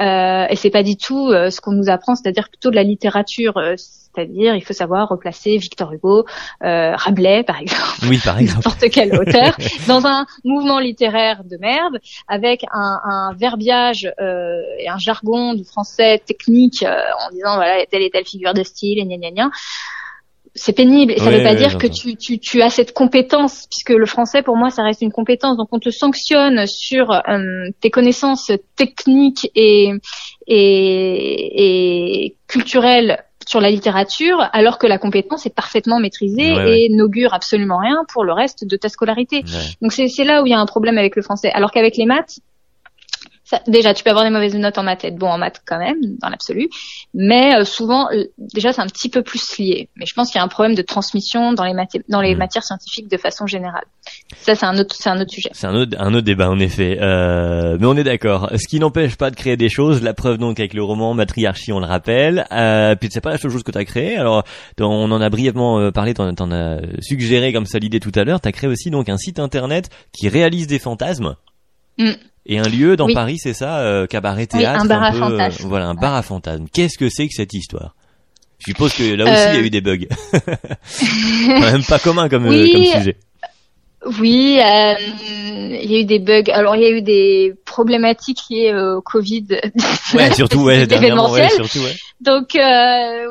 Euh, 0.00 0.46
et 0.48 0.56
c'est 0.56 0.70
pas 0.70 0.82
du 0.82 0.96
tout 0.96 1.28
euh, 1.28 1.50
ce 1.50 1.60
qu'on 1.60 1.72
nous 1.72 1.90
apprend, 1.90 2.14
c'est-à-dire 2.14 2.48
plutôt 2.48 2.70
de 2.70 2.76
la 2.76 2.82
littérature. 2.82 3.56
Euh, 3.56 3.74
c'est-à-dire, 3.76 4.54
il 4.56 4.64
faut 4.64 4.72
savoir 4.72 5.08
replacer 5.10 5.58
Victor 5.58 5.92
Hugo, 5.92 6.24
euh, 6.64 6.96
Rabelais, 6.96 7.44
par 7.44 7.60
exemple, 7.60 7.82
oui, 8.08 8.18
par 8.24 8.38
exemple, 8.38 8.58
n'importe 8.64 8.90
quel 8.90 9.14
auteur, 9.14 9.56
dans 9.86 10.06
un 10.06 10.26
mouvement 10.44 10.80
littéraire 10.80 11.44
de 11.44 11.56
merde, 11.58 12.00
avec 12.26 12.64
un, 12.72 13.00
un 13.04 13.34
verbiage 13.34 14.10
et 14.18 14.88
un 14.88 14.98
jargon 14.98 15.54
du 15.54 15.64
français 15.64 16.20
technique, 16.26 16.82
en 16.82 17.30
disant 17.32 17.56
voilà 17.56 17.86
telle 17.86 18.02
et 18.02 18.10
telle 18.10 18.24
figure 18.24 18.54
de 18.54 18.64
style, 18.64 18.98
et 18.98 19.04
gna 19.04 19.18
gna 19.18 19.30
gna 19.30 19.50
c'est 20.54 20.72
pénible. 20.72 21.12
Et 21.12 21.18
ça 21.18 21.30
ne 21.30 21.36
veut 21.36 21.42
pas 21.42 21.54
dire 21.54 21.78
que 21.78 21.86
tu, 21.86 22.16
tu, 22.16 22.38
tu, 22.38 22.62
as 22.62 22.70
cette 22.70 22.92
compétence 22.92 23.66
puisque 23.70 23.90
le 23.90 24.06
français 24.06 24.42
pour 24.42 24.56
moi 24.56 24.70
ça 24.70 24.82
reste 24.82 25.02
une 25.02 25.12
compétence. 25.12 25.56
Donc 25.56 25.68
on 25.72 25.78
te 25.78 25.90
sanctionne 25.90 26.66
sur 26.66 27.10
euh, 27.10 27.68
tes 27.80 27.90
connaissances 27.90 28.50
techniques 28.76 29.50
et, 29.54 29.92
et, 30.46 32.24
et 32.24 32.36
culturelles 32.46 33.24
sur 33.46 33.60
la 33.60 33.70
littérature 33.70 34.46
alors 34.52 34.78
que 34.78 34.86
la 34.86 34.98
compétence 34.98 35.46
est 35.46 35.54
parfaitement 35.54 35.98
maîtrisée 35.98 36.52
et 36.66 36.88
n'augure 36.90 37.32
absolument 37.32 37.78
rien 37.78 38.04
pour 38.12 38.24
le 38.24 38.32
reste 38.32 38.66
de 38.66 38.76
ta 38.76 38.88
scolarité. 38.90 39.42
Donc 39.80 39.92
c'est 39.92 40.24
là 40.24 40.42
où 40.42 40.46
il 40.46 40.50
y 40.50 40.54
a 40.54 40.60
un 40.60 40.66
problème 40.66 40.98
avec 40.98 41.16
le 41.16 41.22
français. 41.22 41.50
Alors 41.52 41.70
qu'avec 41.70 41.96
les 41.96 42.04
maths 42.04 42.40
déjà, 43.66 43.94
tu 43.94 44.04
peux 44.04 44.10
avoir 44.10 44.24
des 44.24 44.30
mauvaises 44.30 44.54
notes 44.54 44.78
en 44.78 44.82
maths, 44.82 45.04
être 45.04 45.16
bon 45.16 45.28
en 45.28 45.38
maths 45.38 45.62
quand 45.66 45.78
même, 45.78 45.98
dans 46.20 46.28
l'absolu. 46.28 46.68
Mais 47.14 47.54
euh, 47.54 47.64
souvent, 47.64 48.08
euh, 48.12 48.24
déjà, 48.38 48.72
c'est 48.72 48.80
un 48.80 48.86
petit 48.86 49.08
peu 49.08 49.22
plus 49.22 49.58
lié. 49.58 49.88
Mais 49.96 50.06
je 50.06 50.14
pense 50.14 50.30
qu'il 50.30 50.38
y 50.38 50.40
a 50.40 50.44
un 50.44 50.48
problème 50.48 50.74
de 50.74 50.82
transmission 50.82 51.52
dans 51.52 51.64
les, 51.64 51.74
dans 52.08 52.20
les 52.20 52.34
mm. 52.34 52.38
matières 52.38 52.64
scientifiques 52.64 53.08
de 53.10 53.16
façon 53.16 53.46
générale. 53.46 53.84
Ça, 54.36 54.54
c'est 54.54 54.66
un 54.66 54.78
autre, 54.78 54.94
c'est 54.98 55.08
un 55.08 55.20
autre 55.20 55.30
sujet. 55.30 55.50
C'est 55.52 55.66
un 55.66 55.74
autre, 55.74 55.96
un 55.98 56.14
autre 56.14 56.24
débat 56.24 56.50
en 56.50 56.58
effet. 56.58 56.98
Euh, 57.00 57.76
mais 57.80 57.86
on 57.86 57.96
est 57.96 58.04
d'accord. 58.04 58.50
Ce 58.56 58.68
qui 58.68 58.78
n'empêche 58.78 59.16
pas 59.16 59.30
de 59.30 59.36
créer 59.36 59.56
des 59.56 59.68
choses. 59.68 60.02
La 60.02 60.14
preuve 60.14 60.38
donc 60.38 60.58
avec 60.60 60.74
le 60.74 60.82
roman 60.82 61.14
Matriarchie, 61.14 61.72
on 61.72 61.80
le 61.80 61.86
rappelle. 61.86 62.46
Euh, 62.52 62.94
puis 62.94 63.08
c'est 63.10 63.20
pas 63.20 63.30
la 63.30 63.38
seule 63.38 63.50
chose 63.50 63.62
que 63.62 63.72
tu 63.72 63.78
as 63.78 63.84
créé. 63.84 64.16
Alors, 64.16 64.44
on 64.80 65.10
en 65.10 65.20
a 65.20 65.30
brièvement 65.30 65.80
euh, 65.80 65.90
parlé. 65.90 66.14
T'en, 66.14 66.28
en 66.28 66.52
as 66.52 66.80
suggéré 67.00 67.52
comme 67.52 67.66
ça 67.66 67.78
l'idée 67.78 68.00
tout 68.00 68.12
à 68.14 68.24
l'heure. 68.24 68.40
Tu 68.40 68.48
as 68.48 68.52
créé 68.52 68.68
aussi 68.68 68.90
donc 68.90 69.08
un 69.08 69.18
site 69.18 69.38
internet 69.38 69.90
qui 70.12 70.28
réalise 70.28 70.66
des 70.66 70.78
fantasmes. 70.78 71.36
Mm. 71.98 72.12
Et 72.50 72.58
un 72.58 72.66
lieu 72.66 72.96
dans 72.96 73.08
Paris, 73.12 73.36
c'est 73.38 73.52
ça, 73.52 73.80
euh, 73.80 74.06
cabaret 74.06 74.46
théâtre, 74.46 74.80
un 74.80 74.86
bar 74.86 75.02
à 75.02 75.30
euh, 75.30 75.50
voilà, 75.60 75.88
un 75.88 75.94
bar 75.94 76.14
à 76.14 76.22
fantasmes. 76.22 76.66
Qu'est-ce 76.72 76.96
que 76.96 77.10
c'est 77.10 77.28
que 77.28 77.34
cette 77.34 77.52
histoire? 77.52 77.94
Je 78.58 78.72
suppose 78.72 78.94
que 78.94 79.14
là 79.14 79.24
aussi 79.24 79.48
il 79.50 79.54
y 79.54 79.58
a 79.58 79.66
eu 79.66 79.70
des 79.70 79.82
bugs. 79.82 80.06
Quand 80.32 81.60
même 81.72 81.84
pas 81.84 81.98
commun 81.98 82.30
comme, 82.30 82.46
euh, 82.46 82.66
comme 82.72 82.84
sujet. 82.84 83.18
Oui, 84.06 84.58
il 84.58 85.90
y 85.90 85.94
a 85.94 86.00
eu 86.00 86.04
des 86.06 86.18
bugs. 86.20 86.50
Alors 86.50 86.74
il 86.74 86.82
y 86.82 86.86
a 86.86 86.90
eu 86.90 87.02
des 87.02 87.52
problématiques 87.66 88.40
liées 88.48 88.74
au 88.74 89.02
Covid. 89.02 89.46
Ouais, 90.14 90.32
surtout 90.32 90.62
ouais, 90.62 90.86
dernièrement, 90.86 91.30
ouais, 91.30 91.50
surtout 91.50 91.80
ouais. 91.80 91.94
Donc 92.22 92.56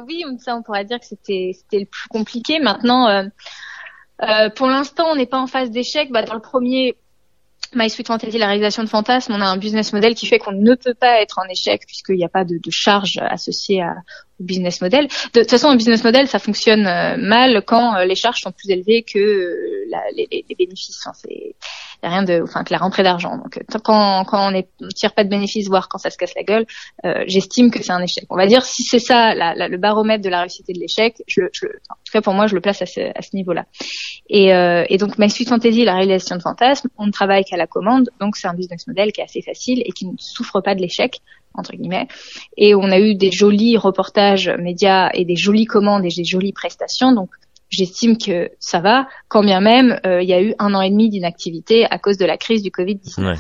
oui, 0.08 0.24
ça 0.46 0.56
on 0.56 0.62
pourrait 0.62 0.86
dire 0.86 1.00
que 1.00 1.08
c'était 1.08 1.54
c'était 1.58 1.80
le 1.80 1.88
plus 1.88 2.08
compliqué. 2.08 2.60
Maintenant, 2.60 3.24
pour 4.56 4.68
l'instant, 4.68 5.06
on 5.12 5.16
n'est 5.16 5.26
pas 5.26 5.40
en 5.40 5.48
phase 5.48 5.72
d'échec. 5.72 6.12
Bah, 6.12 6.22
dans 6.22 6.36
le 6.36 6.40
premier 6.40 6.96
My 7.76 7.90
Sweet 7.90 8.08
Fantasy, 8.08 8.38
la 8.38 8.48
réalisation 8.48 8.84
de 8.84 8.90
fantasmes, 8.90 9.34
on 9.34 9.42
a 9.42 9.46
un 9.46 9.58
business 9.58 9.94
model 9.94 10.16
qui 10.16 10.26
fait 10.26 10.40
qu'on 10.40 10.52
ne 10.52 10.76
peut 10.76 10.94
pas 10.94 11.22
être 11.22 11.40
en 11.40 11.50
échec 11.50 11.84
puisqu'il 11.86 12.16
n'y 12.16 12.26
a 12.26 12.30
pas 12.30 12.44
de, 12.44 12.58
de 12.58 12.72
charge 12.72 13.20
associée 13.22 13.82
à, 13.82 13.96
au 14.40 14.44
business 14.44 14.82
model. 14.82 15.08
De, 15.34 15.42
toute 15.42 15.50
façon, 15.50 15.68
un 15.68 15.76
business 15.76 16.04
model, 16.04 16.28
ça 16.28 16.40
fonctionne 16.40 16.86
euh, 16.88 17.18
mal 17.18 17.64
quand 17.66 17.96
euh, 17.96 18.06
les 18.06 18.16
charges 18.16 18.40
sont 18.40 18.52
plus 18.52 18.70
élevées 18.70 19.04
que 19.04 19.20
euh, 19.20 19.86
la, 19.90 20.02
les, 20.16 20.28
les, 20.32 20.56
bénéfices. 20.56 21.08
C'est 21.16 21.56
y 22.04 22.08
a 22.08 22.10
rien 22.10 22.24
de, 22.24 22.42
enfin, 22.44 22.64
que 22.64 22.72
la 22.72 22.80
rentrée 22.80 23.04
d'argent. 23.04 23.38
Donc, 23.38 23.60
quand, 23.84 24.24
quand 24.26 24.50
on 24.50 24.52
ne 24.52 24.90
tire 24.90 25.14
pas 25.14 25.24
de 25.24 25.30
bénéfices, 25.30 25.68
voire 25.68 25.90
quand 25.90 25.98
ça 25.98 26.10
se 26.10 26.18
casse 26.18 26.34
la 26.36 26.44
gueule, 26.44 26.66
euh, 27.06 27.24
j'estime 27.28 27.72
que 27.72 27.82
c'est 27.84 27.92
un 27.92 28.02
échec. 28.02 28.26
On 28.30 28.38
va 28.38 28.48
dire 28.48 28.64
si 28.64 28.84
c'est 28.84 29.00
ça 29.00 29.34
la, 29.34 29.56
la, 29.56 29.68
le 29.68 29.78
baromètre 29.78 30.24
de 30.24 30.30
la 30.30 30.42
réussite 30.42 30.70
et 30.70 30.74
de 30.74 30.80
l'échec, 30.80 31.22
je, 31.28 31.42
je, 31.52 31.66
en 31.66 31.96
tout 32.06 32.12
cas 32.14 32.22
pour 32.22 32.34
moi, 32.34 32.48
je 32.48 32.56
le 32.56 32.62
place 32.62 32.82
à 32.82 32.86
ce, 32.86 33.02
à 33.18 33.22
ce 33.22 33.36
niveau-là. 33.36 33.66
Et, 34.30 34.54
euh, 34.54 34.86
et, 34.90 34.98
donc, 34.98 35.18
My 35.18 35.30
Sweet 35.30 35.50
Fantasy, 35.50 35.84
la 35.84 35.96
réalisation 35.96 36.36
de 36.36 36.42
fantasmes, 36.42 36.90
on 36.98 37.08
ne 37.08 37.12
travaille 37.12 37.44
qu'à 37.44 37.58
la 37.58 37.68
commande, 37.68 38.10
donc 38.20 38.36
c'est 38.38 38.48
un 38.48 38.54
business 38.54 38.88
model 38.88 39.12
qui 39.12 39.22
est 39.22 39.26
assez 39.26 39.42
facile 39.42 39.82
et 39.86 39.92
qui 39.92 40.06
ne 40.06 40.16
souffre 40.18 40.62
pas 40.62 40.76
de 40.76 40.82
l'échec 40.82 41.22
entre 41.54 41.76
guillemets. 41.76 42.08
Et 42.56 42.76
on 42.76 42.84
a 42.92 43.00
eu 43.00 43.16
des 43.16 43.32
jolis 43.32 43.78
reportages 43.78 44.50
médias 44.60 45.10
et 45.14 45.26
des 45.26 45.36
jolies 45.36 45.66
commandes 45.66 46.06
et 46.06 46.10
des 46.16 46.24
jolies 46.24 46.54
prestations. 46.54 47.14
Donc 47.14 47.30
j'estime 47.70 48.18
que 48.18 48.50
ça 48.60 48.80
va, 48.80 49.08
quand 49.28 49.42
bien 49.42 49.60
même 49.60 50.00
euh, 50.06 50.22
il 50.22 50.30
y 50.30 50.34
a 50.34 50.42
eu 50.42 50.54
un 50.60 50.74
an 50.74 50.82
et 50.82 50.90
demi 50.90 51.10
d'inactivité 51.10 51.86
à 51.86 51.98
cause 51.98 52.18
de 52.18 52.26
la 52.26 52.38
crise 52.38 52.64
du 52.64 52.70
Covid-19. 52.70 53.38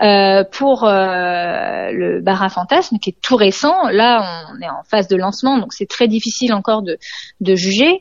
Euh, 0.00 0.44
pour 0.44 0.84
euh, 0.84 1.90
le 1.90 2.20
bar 2.20 2.40
à 2.40 2.48
fantasme 2.50 2.98
qui 2.98 3.10
est 3.10 3.20
tout 3.20 3.34
récent, 3.34 3.88
là 3.90 4.46
on 4.52 4.60
est 4.60 4.68
en 4.68 4.84
phase 4.88 5.08
de 5.08 5.16
lancement, 5.16 5.58
donc 5.58 5.72
c'est 5.72 5.88
très 5.88 6.06
difficile 6.06 6.54
encore 6.54 6.82
de, 6.82 6.98
de 7.40 7.54
juger. 7.56 8.00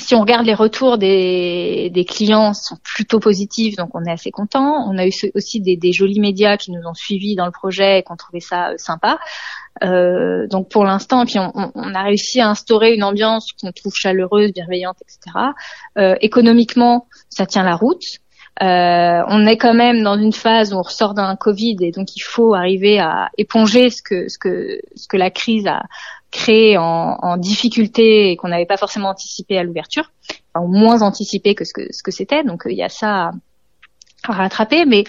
Si 0.00 0.14
on 0.14 0.20
regarde 0.20 0.46
les 0.46 0.54
retours 0.54 0.98
des, 0.98 1.90
des, 1.92 2.04
clients 2.04 2.54
sont 2.54 2.76
plutôt 2.82 3.20
positifs, 3.20 3.76
donc 3.76 3.90
on 3.94 4.04
est 4.04 4.10
assez 4.10 4.30
content. 4.30 4.88
On 4.88 4.96
a 4.98 5.06
eu 5.06 5.12
aussi 5.34 5.60
des, 5.60 5.76
des, 5.76 5.92
jolis 5.92 6.20
médias 6.20 6.56
qui 6.56 6.72
nous 6.72 6.80
ont 6.86 6.94
suivis 6.94 7.36
dans 7.36 7.44
le 7.44 7.52
projet 7.52 7.98
et 7.98 8.02
qui 8.02 8.10
ont 8.10 8.16
trouvé 8.16 8.40
ça 8.40 8.70
euh, 8.70 8.74
sympa. 8.78 9.18
Euh, 9.84 10.46
donc 10.48 10.70
pour 10.70 10.84
l'instant, 10.84 11.24
puis 11.26 11.38
on, 11.38 11.52
on, 11.74 11.94
a 11.94 12.02
réussi 12.02 12.40
à 12.40 12.48
instaurer 12.48 12.94
une 12.94 13.04
ambiance 13.04 13.52
qu'on 13.52 13.72
trouve 13.72 13.94
chaleureuse, 13.94 14.52
bienveillante, 14.52 14.96
etc. 15.02 15.36
Euh, 15.98 16.16
économiquement, 16.20 17.06
ça 17.28 17.46
tient 17.46 17.62
la 17.62 17.76
route. 17.76 18.04
Euh, 18.62 19.22
on 19.28 19.46
est 19.46 19.56
quand 19.56 19.72
même 19.72 20.02
dans 20.02 20.18
une 20.18 20.34
phase 20.34 20.74
où 20.74 20.76
on 20.76 20.82
ressort 20.82 21.14
d'un 21.14 21.34
Covid 21.34 21.76
et 21.80 21.92
donc 21.92 22.14
il 22.14 22.20
faut 22.20 22.52
arriver 22.52 22.98
à 22.98 23.30
éponger 23.38 23.88
ce 23.88 24.02
que 24.02 24.28
ce 24.28 24.38
que 24.38 24.80
ce 24.96 25.08
que 25.08 25.16
la 25.16 25.30
crise 25.30 25.66
a 25.66 25.84
créé 26.30 26.78
en, 26.78 27.18
en 27.20 27.36
difficulté 27.36 28.30
et 28.30 28.36
qu'on 28.36 28.48
n'avait 28.48 28.66
pas 28.66 28.76
forcément 28.76 29.10
anticipé 29.10 29.58
à 29.58 29.62
l'ouverture, 29.62 30.12
enfin, 30.54 30.66
moins 30.66 31.02
anticipé 31.02 31.54
que 31.54 31.64
ce 31.64 31.72
que 31.72 31.92
ce 31.92 32.02
que 32.02 32.10
c'était. 32.10 32.44
Donc 32.44 32.62
il 32.66 32.76
y 32.76 32.82
a 32.82 32.88
ça 32.88 33.32
à 34.24 34.32
rattraper, 34.32 34.84
mais 34.84 35.04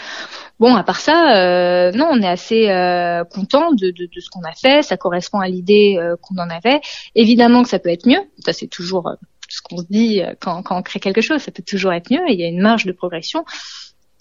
bon, 0.60 0.76
à 0.76 0.84
part 0.84 1.00
ça, 1.00 1.36
euh, 1.36 1.92
non, 1.92 2.08
on 2.12 2.22
est 2.22 2.28
assez 2.28 2.70
euh, 2.70 3.24
content 3.26 3.72
de, 3.74 3.88
de, 3.88 4.06
de, 4.06 4.20
ce 4.20 4.30
qu'on 4.30 4.44
a 4.44 4.54
fait. 4.54 4.84
Ça 4.84 4.98
correspond 4.98 5.40
à 5.40 5.48
l'idée 5.48 5.98
euh, 6.00 6.16
qu'on 6.22 6.36
en 6.38 6.50
avait. 6.50 6.82
Évidemment 7.16 7.64
que 7.64 7.70
ça 7.70 7.80
peut 7.80 7.90
être 7.90 8.08
mieux. 8.08 8.22
Ça, 8.40 8.54
c'est 8.54 8.68
toujours 8.68 9.08
euh, 9.08 9.16
ce 9.50 9.62
qu'on 9.62 9.78
se 9.78 9.86
dit 9.90 10.22
euh, 10.22 10.34
quand, 10.40 10.64
quand, 10.64 10.78
on 10.78 10.82
crée 10.82 11.00
quelque 11.00 11.22
chose. 11.22 11.42
Ça 11.42 11.52
peut 11.52 11.64
toujours 11.66 11.94
être 11.94 12.10
mieux. 12.12 12.22
il 12.30 12.40
y 12.40 12.44
a 12.44 12.48
une 12.48 12.62
marge 12.62 12.86
de 12.86 12.92
progression. 12.92 13.44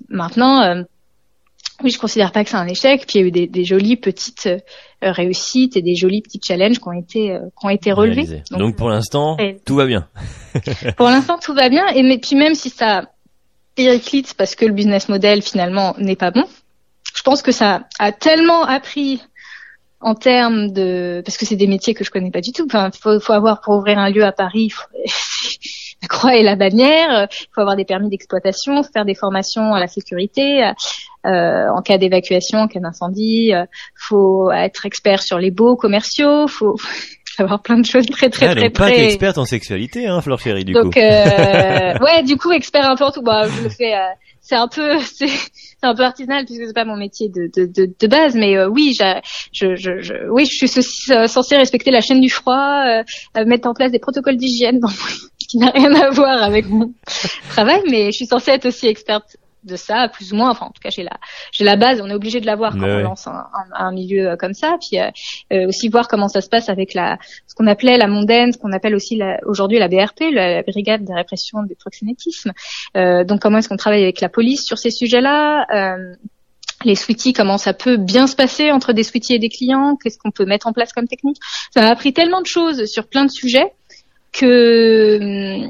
Maintenant, 0.08 0.84
oui, 1.82 1.90
je 1.90 1.98
considère 1.98 2.32
pas 2.32 2.44
que 2.44 2.50
c'est 2.50 2.56
un 2.56 2.66
échec. 2.66 3.06
Puis 3.06 3.18
il 3.18 3.20
y 3.20 3.24
a 3.24 3.26
eu 3.28 3.30
des, 3.30 3.46
des 3.46 3.64
jolies 3.64 3.96
petites 3.96 4.48
réussites 5.02 5.76
et 5.76 5.82
des 5.82 5.94
jolis 5.94 6.22
petits 6.22 6.40
challenges 6.42 6.78
qui 6.78 6.88
ont 6.88 6.92
été 6.92 7.38
qui 7.58 7.66
ont 7.66 7.70
été 7.70 7.92
relevés. 7.92 8.42
Donc, 8.50 8.76
pour 8.76 8.88
l'instant, 8.88 9.36
tout 9.64 9.76
va 9.76 9.86
bien. 9.86 10.08
pour 10.96 11.06
l'instant, 11.06 11.38
tout 11.38 11.54
va 11.54 11.68
bien. 11.68 11.86
Et 11.88 12.02
mais 12.02 12.18
puis 12.18 12.36
même 12.36 12.54
si 12.54 12.70
ça 12.70 13.04
périclite 13.74 14.34
parce 14.34 14.54
que 14.54 14.66
le 14.66 14.72
business 14.72 15.08
model 15.08 15.42
finalement 15.42 15.94
n'est 15.98 16.16
pas 16.16 16.30
bon. 16.30 16.44
je 17.14 17.22
pense 17.22 17.42
que 17.42 17.52
ça 17.52 17.84
a 17.98 18.12
tellement 18.12 18.64
appris 18.64 19.22
en 20.00 20.14
termes 20.14 20.72
de 20.72 21.22
parce 21.24 21.36
que 21.36 21.46
c'est 21.46 21.56
des 21.56 21.66
métiers 21.66 21.94
que 21.94 22.04
je 22.04 22.10
connais 22.10 22.30
pas 22.30 22.40
du 22.40 22.52
tout. 22.52 22.64
Enfin, 22.66 22.90
faut, 22.90 23.20
faut 23.20 23.32
avoir 23.32 23.60
pour 23.60 23.76
ouvrir 23.76 23.98
un 23.98 24.10
lieu 24.10 24.24
à 24.24 24.32
Paris. 24.32 24.70
Faut... 24.70 24.86
la 26.02 26.08
croix 26.08 26.36
et 26.36 26.42
la 26.42 26.56
bannière. 26.56 27.28
Il 27.30 27.46
faut 27.54 27.60
avoir 27.60 27.76
des 27.76 27.84
permis 27.84 28.08
d'exploitation, 28.08 28.82
faire 28.82 29.04
des 29.04 29.14
formations 29.14 29.74
à 29.74 29.80
la 29.80 29.86
sécurité 29.86 30.70
euh, 31.26 31.68
en 31.68 31.82
cas 31.82 31.98
d'évacuation, 31.98 32.60
en 32.60 32.68
cas 32.68 32.80
d'incendie. 32.80 33.50
Il 33.52 33.66
faut 33.94 34.50
être 34.50 34.86
expert 34.86 35.22
sur 35.22 35.38
les 35.38 35.50
baux 35.50 35.76
commerciaux. 35.76 36.46
Faut 36.48 36.76
avoir 37.38 37.62
plein 37.62 37.78
de 37.78 37.86
choses 37.86 38.06
très 38.06 38.28
très 38.28 38.48
ah, 38.48 38.54
très 38.54 38.70
pas 38.70 38.90
experte 38.90 39.38
en 39.38 39.44
sexualité, 39.44 40.06
hein, 40.06 40.20
Fleur 40.20 40.38
Chérie, 40.40 40.64
du 40.64 40.72
donc, 40.72 40.94
coup. 40.94 41.00
Euh, 41.00 41.98
ouais, 41.98 42.22
du 42.22 42.36
coup, 42.36 42.52
expert 42.52 42.84
un 42.88 42.96
peu 42.96 43.04
en 43.04 43.10
tout. 43.10 43.22
Bah, 43.22 43.46
je 43.48 43.62
le 43.62 43.68
fais. 43.68 43.94
Euh, 44.52 44.56
c'est 44.56 44.56
un 44.56 44.68
peu, 44.68 44.98
c'est 45.00 45.28
un 45.82 45.94
peu 45.94 46.02
artisanal 46.02 46.44
puisque 46.44 46.66
c'est 46.66 46.74
pas 46.74 46.84
mon 46.84 46.96
métier 46.96 47.28
de, 47.28 47.50
de, 47.54 47.66
de, 47.98 48.06
base, 48.06 48.34
mais 48.34 48.56
euh, 48.56 48.68
oui, 48.68 48.94
je, 48.98 49.20
je, 49.52 49.76
je, 49.76 50.28
oui, 50.30 50.46
je 50.46 50.66
suis 50.66 51.12
euh, 51.12 51.26
censée 51.26 51.56
respecter 51.56 51.90
la 51.90 52.00
chaîne 52.00 52.20
du 52.20 52.30
froid, 52.30 52.84
euh, 52.86 53.44
mettre 53.44 53.68
en 53.68 53.74
place 53.74 53.92
des 53.92 53.98
protocoles 53.98 54.36
d'hygiène, 54.36 54.80
qui 55.50 55.58
n'a 55.58 55.70
rien 55.70 55.92
à 55.94 56.10
voir 56.10 56.42
avec 56.42 56.68
mon 56.68 56.92
travail, 57.50 57.82
mais 57.90 58.06
je 58.06 58.16
suis 58.16 58.26
censée 58.26 58.52
être 58.52 58.66
aussi 58.66 58.86
experte 58.86 59.36
de 59.64 59.76
ça, 59.76 60.08
plus 60.08 60.32
ou 60.32 60.36
moins. 60.36 60.50
Enfin, 60.50 60.66
en 60.66 60.70
tout 60.70 60.80
cas, 60.82 60.90
j'ai 60.90 61.02
la, 61.02 61.18
j'ai 61.52 61.64
la 61.64 61.76
base. 61.76 62.00
On 62.00 62.08
est 62.08 62.14
obligé 62.14 62.40
de 62.40 62.46
l'avoir 62.46 62.72
quand 62.72 62.84
on 62.84 62.98
lance 62.98 63.26
un, 63.26 63.44
un, 63.74 63.92
milieu 63.92 64.36
comme 64.36 64.54
ça. 64.54 64.76
Puis 64.80 64.98
euh, 65.00 65.68
aussi 65.68 65.88
voir 65.88 66.08
comment 66.08 66.28
ça 66.28 66.40
se 66.40 66.48
passe 66.48 66.68
avec 66.68 66.94
la, 66.94 67.18
ce 67.46 67.54
qu'on 67.54 67.66
appelait 67.66 67.96
la 67.96 68.06
mondaine, 68.06 68.52
ce 68.52 68.58
qu'on 68.58 68.72
appelle 68.72 68.94
aussi 68.94 69.20
aujourd'hui 69.44 69.78
la 69.78 69.88
BRP, 69.88 70.32
la, 70.32 70.62
Brigade 70.62 71.04
de 71.04 71.12
répression 71.12 71.62
du 71.62 71.74
proxénétisme. 71.74 72.52
Euh, 72.96 73.24
donc, 73.24 73.40
comment 73.40 73.58
est-ce 73.58 73.68
qu'on 73.68 73.76
travaille 73.76 74.02
avec 74.02 74.20
la 74.20 74.28
police 74.28 74.64
sur 74.64 74.78
ces 74.78 74.90
sujets-là 74.90 75.66
euh, 75.74 76.14
les 76.84 76.94
sweeties, 76.94 77.34
comment 77.34 77.58
ça 77.58 77.74
peut 77.74 77.98
bien 77.98 78.26
se 78.26 78.34
passer 78.34 78.70
entre 78.70 78.94
des 78.94 79.02
sweeties 79.02 79.34
et 79.34 79.38
des 79.38 79.50
clients, 79.50 79.96
qu'est-ce 79.96 80.16
qu'on 80.18 80.30
peut 80.30 80.46
mettre 80.46 80.66
en 80.66 80.72
place 80.72 80.94
comme 80.94 81.06
technique. 81.06 81.36
Ça 81.74 81.82
m'a 81.82 81.88
appris 81.88 82.14
tellement 82.14 82.40
de 82.40 82.46
choses 82.46 82.86
sur 82.86 83.06
plein 83.06 83.26
de 83.26 83.30
sujets 83.30 83.72
que 84.32 85.66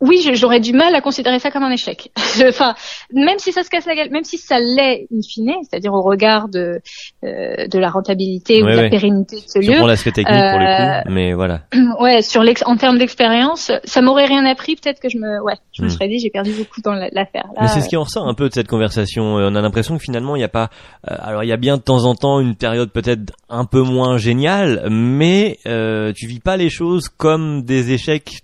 oui, 0.00 0.30
j'aurais 0.34 0.60
du 0.60 0.72
mal 0.72 0.94
à 0.94 1.00
considérer 1.00 1.38
ça 1.38 1.50
comme 1.50 1.62
un 1.62 1.70
échec. 1.70 2.10
enfin, 2.48 2.74
même 3.12 3.38
si 3.38 3.52
ça 3.52 3.62
se 3.62 3.70
casse 3.70 3.86
la 3.86 3.94
gueule, 3.94 4.10
même 4.10 4.24
si 4.24 4.36
ça 4.36 4.58
l'est 4.58 5.06
in 5.12 5.20
fine, 5.26 5.54
c'est-à-dire 5.62 5.92
au 5.92 6.02
regard 6.02 6.48
de 6.48 6.80
euh, 7.24 7.66
de 7.66 7.78
la 7.78 7.88
rentabilité 7.88 8.62
ou 8.62 8.66
de 8.66 8.72
la 8.72 8.90
pérennité 8.90 9.36
de 9.36 9.42
ce 9.46 9.58
lieu. 9.58 9.78
Pour 9.78 9.86
l'aspect 9.86 10.12
technique 10.12 10.36
pour 10.36 10.58
le 10.58 10.76
coup, 10.76 11.08
euh, 11.08 11.12
mais 11.12 11.32
voilà. 11.32 11.60
Ouais, 12.00 12.20
sur 12.20 12.42
l'ex 12.42 12.62
en 12.66 12.76
termes 12.76 12.98
d'expérience, 12.98 13.72
ça 13.84 14.02
m'aurait 14.02 14.26
rien 14.26 14.44
appris. 14.44 14.76
Peut-être 14.76 15.00
que 15.00 15.08
je 15.08 15.16
me, 15.16 15.42
ouais, 15.42 15.54
je 15.72 15.82
me 15.82 15.86
hmm. 15.86 15.90
serais 15.90 16.08
dit 16.08 16.18
j'ai 16.18 16.30
perdu 16.30 16.52
beaucoup 16.52 16.82
dans 16.82 16.92
l'affaire. 16.92 17.46
Mais 17.60 17.68
c'est 17.68 17.80
ce 17.80 17.88
qui 17.88 17.96
en 17.96 18.02
ressort 18.02 18.28
un 18.28 18.34
peu 18.34 18.48
de 18.48 18.54
cette 18.54 18.68
conversation. 18.68 19.38
Euh, 19.38 19.48
on 19.50 19.54
a 19.54 19.62
l'impression 19.62 19.96
que 19.96 20.02
finalement 20.02 20.36
il 20.36 20.40
n'y 20.40 20.44
a 20.44 20.48
pas. 20.48 20.68
alors 21.04 21.42
il 21.42 21.48
y 21.48 21.52
a 21.52 21.56
bien 21.56 21.78
de 21.78 21.82
temps 21.82 22.04
en 22.04 22.14
temps 22.14 22.40
une 22.40 22.54
période 22.54 22.90
peut-être 22.90 23.32
un 23.48 23.64
peu 23.64 23.80
moins 23.80 24.18
géniale, 24.18 24.88
mais 24.90 25.58
euh, 25.66 26.12
tu 26.14 26.26
vis 26.26 26.40
pas 26.40 26.56
les 26.56 26.70
choses 26.70 27.08
comme 27.08 27.62
des 27.62 27.92
échecs 27.92 28.42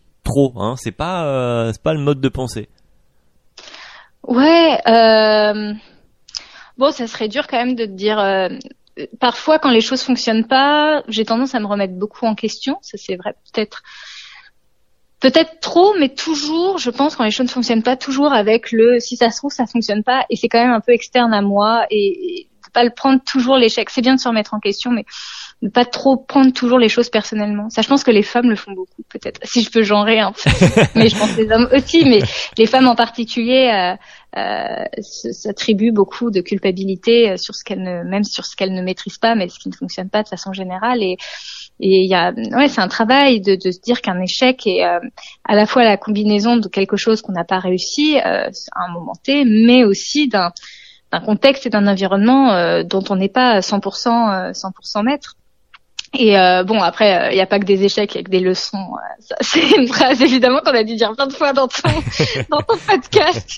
Hein. 0.56 0.74
C'est 0.76 0.92
pas, 0.92 1.24
euh, 1.26 1.72
c'est 1.72 1.82
pas 1.82 1.94
le 1.94 2.00
mode 2.00 2.20
de 2.20 2.28
pensée. 2.28 2.68
Ouais. 4.22 4.78
Euh... 4.86 5.72
Bon, 6.78 6.90
ça 6.90 7.06
serait 7.06 7.28
dur 7.28 7.46
quand 7.46 7.58
même 7.58 7.74
de 7.74 7.84
te 7.84 7.90
dire. 7.90 8.18
Euh, 8.18 8.48
parfois, 9.20 9.58
quand 9.58 9.70
les 9.70 9.80
choses 9.80 10.02
fonctionnent 10.02 10.46
pas, 10.46 11.02
j'ai 11.08 11.24
tendance 11.24 11.54
à 11.54 11.60
me 11.60 11.66
remettre 11.66 11.94
beaucoup 11.94 12.26
en 12.26 12.34
question. 12.34 12.78
Ça, 12.82 12.98
c'est 12.98 13.16
vrai. 13.16 13.34
Peut-être. 13.52 13.82
Peut-être 15.20 15.60
trop, 15.60 15.94
mais 16.00 16.08
toujours, 16.08 16.78
je 16.78 16.90
pense, 16.90 17.14
quand 17.14 17.22
les 17.22 17.30
choses 17.30 17.46
ne 17.46 17.52
fonctionnent 17.52 17.84
pas, 17.84 17.96
toujours 17.96 18.32
avec 18.32 18.72
le 18.72 18.98
si 18.98 19.16
ça 19.16 19.30
se 19.30 19.36
trouve, 19.36 19.52
ça 19.52 19.66
fonctionne 19.66 20.02
pas, 20.02 20.24
et 20.30 20.34
c'est 20.34 20.48
quand 20.48 20.60
même 20.60 20.72
un 20.72 20.80
peu 20.80 20.92
externe 20.92 21.32
à 21.32 21.42
moi, 21.42 21.86
et, 21.90 22.40
et 22.40 22.48
pas 22.72 22.84
le 22.84 22.90
prendre 22.90 23.20
toujours 23.24 23.56
l'échec. 23.56 23.90
C'est 23.90 24.00
bien 24.00 24.14
de 24.14 24.20
se 24.20 24.28
remettre 24.28 24.54
en 24.54 24.60
question, 24.60 24.90
mais 24.90 25.04
ne 25.62 25.68
pas 25.68 25.84
trop 25.84 26.16
prendre 26.16 26.52
toujours 26.52 26.78
les 26.78 26.88
choses 26.88 27.08
personnellement. 27.08 27.70
Ça, 27.70 27.82
je 27.82 27.88
pense 27.88 28.04
que 28.04 28.10
les 28.10 28.22
femmes 28.22 28.50
le 28.50 28.56
font 28.56 28.72
beaucoup, 28.72 29.02
peut-être. 29.08 29.40
Si 29.44 29.62
je 29.62 29.70
peux 29.70 29.82
genrer 29.82 30.20
peu, 30.20 30.50
mais 30.94 31.08
je 31.08 31.16
pense 31.16 31.32
que 31.32 31.42
les 31.42 31.50
hommes 31.50 31.68
aussi, 31.72 32.04
mais 32.04 32.20
les 32.58 32.66
femmes 32.66 32.88
en 32.88 32.94
particulier 32.94 33.70
euh, 33.72 34.40
euh, 34.40 34.84
s'attribuent 35.04 35.92
beaucoup 35.92 36.30
de 36.30 36.40
culpabilité 36.40 37.30
euh, 37.30 37.36
sur 37.36 37.54
ce 37.54 37.64
qu'elles 37.64 37.82
ne, 37.82 38.02
même 38.04 38.24
sur 38.24 38.44
ce 38.44 38.56
qu'elles 38.56 38.74
ne 38.74 38.82
maîtrisent 38.82 39.18
pas, 39.18 39.34
mais 39.34 39.48
ce 39.48 39.58
qui 39.58 39.68
ne 39.68 39.74
fonctionne 39.74 40.10
pas 40.10 40.22
de 40.22 40.28
façon 40.28 40.52
générale. 40.52 41.02
Et 41.02 41.16
et 41.80 42.04
il 42.04 42.08
y 42.08 42.14
a, 42.14 42.32
ouais, 42.56 42.68
c'est 42.68 42.80
un 42.80 42.88
travail 42.88 43.40
de, 43.40 43.56
de 43.56 43.70
se 43.72 43.80
dire 43.80 44.00
qu'un 44.00 44.20
échec 44.20 44.66
est 44.68 44.84
euh, 44.84 45.00
à 45.44 45.56
la 45.56 45.66
fois 45.66 45.82
la 45.82 45.96
combinaison 45.96 46.56
de 46.56 46.68
quelque 46.68 46.96
chose 46.96 47.22
qu'on 47.22 47.32
n'a 47.32 47.44
pas 47.44 47.58
réussi 47.58 48.18
euh, 48.18 48.48
à 48.72 48.84
un 48.88 48.92
moment 48.92 49.14
T, 49.22 49.44
mais 49.44 49.84
aussi 49.84 50.28
d'un 50.28 50.52
d'un 51.10 51.20
contexte 51.20 51.66
et 51.66 51.70
d'un 51.70 51.86
environnement 51.88 52.52
euh, 52.52 52.84
dont 52.84 53.04
on 53.10 53.16
n'est 53.16 53.28
pas 53.28 53.58
100% 53.60 54.52
100% 54.52 55.04
maître. 55.04 55.34
Et 56.14 56.38
euh, 56.38 56.62
bon, 56.62 56.82
après, 56.82 57.10
il 57.10 57.32
euh, 57.32 57.34
n'y 57.36 57.40
a 57.40 57.46
pas 57.46 57.58
que 57.58 57.64
des 57.64 57.84
échecs, 57.84 58.14
il 58.14 58.18
y 58.18 58.20
a 58.20 58.24
que 58.24 58.30
des 58.30 58.40
leçons. 58.40 58.76
Euh, 58.76 59.34
c'est 59.40 59.76
une 59.78 59.88
phrase 59.88 60.20
évidemment 60.20 60.60
qu'on 60.64 60.74
a 60.74 60.84
dû 60.84 60.94
dire 60.94 61.12
plein 61.16 61.26
de 61.26 61.32
fois 61.32 61.52
dans 61.54 61.68
ton 61.68 61.88
dans 62.50 62.60
ton 62.60 62.76
podcast, 62.76 63.48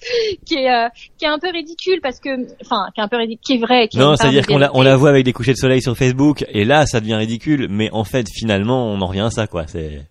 qui 0.47 0.55
est 0.55 0.71
euh, 0.71 0.89
qui 1.19 1.25
est 1.25 1.29
un 1.29 1.39
peu 1.39 1.51
ridicule 1.51 2.01
parce 2.01 2.21
que, 2.21 2.31
enfin, 2.63 2.87
qui 2.95 3.01
est 3.01 3.05
un 3.05 3.09
peu 3.09 3.17
ridicule, 3.17 3.43
qui 3.45 3.55
est 3.55 3.67
vrai. 3.67 3.89
Qui 3.89 3.99
non, 3.99 4.15
c'est-à-dire 4.17 4.47
qu'on 4.47 4.59
la 4.59 4.71
on 4.75 4.83
la 4.83 4.97
voit 4.97 5.09
avec 5.09 5.25
des 5.25 5.33
couchers 5.33 5.53
de 5.53 5.59
soleil 5.59 5.83
sur 5.83 5.97
Facebook, 5.97 6.45
et 6.49 6.65
là, 6.65 6.87
ça 6.87 7.01
devient 7.01 7.17
ridicule. 7.17 7.67
Mais 7.71 7.91
en 7.93 8.05
fait, 8.05 8.27
finalement, 8.33 8.87
on 8.87 9.01
en 9.01 9.07
revient 9.07 9.21
à 9.21 9.31
ça, 9.31 9.47
quoi. 9.49 9.67
C'est 9.67 10.03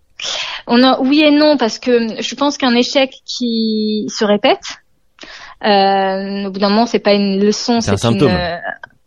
on 0.66 0.82
a 0.82 1.00
oui 1.00 1.22
et 1.22 1.30
non 1.30 1.56
parce 1.56 1.78
que 1.78 2.20
je 2.20 2.34
pense 2.34 2.58
qu'un 2.58 2.74
échec 2.74 3.10
qui 3.24 4.06
se 4.08 4.24
répète, 4.24 4.64
euh, 5.64 6.46
au 6.46 6.50
bout 6.50 6.58
d'un 6.58 6.68
moment, 6.68 6.86
c'est 6.86 6.98
pas 6.98 7.14
une 7.14 7.42
leçon, 7.42 7.80
c'est 7.80 7.92
un 7.92 7.96
symptôme 7.96 8.32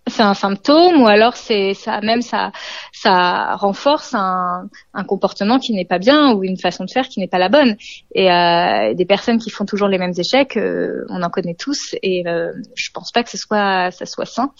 c'est 0.07 0.23
un 0.23 0.33
symptôme 0.33 1.01
ou 1.01 1.07
alors 1.07 1.35
c'est 1.35 1.73
ça 1.73 2.01
même 2.01 2.21
ça 2.21 2.51
ça 2.91 3.55
renforce 3.55 4.13
un, 4.13 4.69
un 4.93 5.03
comportement 5.03 5.59
qui 5.59 5.73
n'est 5.73 5.85
pas 5.85 5.99
bien 5.99 6.33
ou 6.33 6.43
une 6.43 6.57
façon 6.57 6.85
de 6.85 6.89
faire 6.89 7.07
qui 7.07 7.19
n'est 7.19 7.27
pas 7.27 7.37
la 7.37 7.49
bonne. 7.49 7.75
Et 8.13 8.31
euh, 8.31 8.93
des 8.93 9.05
personnes 9.05 9.37
qui 9.37 9.49
font 9.49 9.65
toujours 9.65 9.87
les 9.87 9.97
mêmes 9.97 10.13
échecs 10.17 10.57
euh, 10.57 11.05
on 11.09 11.21
en 11.21 11.29
connaît 11.29 11.55
tous 11.55 11.95
et 12.01 12.27
euh, 12.27 12.51
je 12.75 12.89
pense 12.93 13.11
pas 13.11 13.23
que 13.23 13.29
ce 13.29 13.37
soit 13.37 13.91
ça 13.91 14.05
soit 14.05 14.25
sain. 14.25 14.51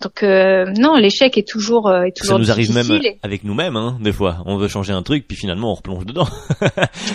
Donc 0.00 0.22
euh, 0.22 0.66
non 0.78 0.94
l'échec 0.94 1.36
est 1.36 1.48
toujours 1.48 1.88
euh, 1.88 2.04
est 2.04 2.16
toujours 2.16 2.36
ça 2.36 2.42
nous 2.42 2.50
arrive 2.50 2.74
même 2.74 3.00
avec 3.22 3.44
nous-mêmes 3.44 3.76
hein, 3.76 3.98
des 4.00 4.12
fois. 4.12 4.38
On 4.46 4.56
veut 4.56 4.68
changer 4.68 4.92
un 4.92 5.02
truc 5.02 5.26
puis 5.26 5.36
finalement 5.36 5.72
on 5.72 5.74
replonge 5.74 6.06
dedans. 6.06 6.28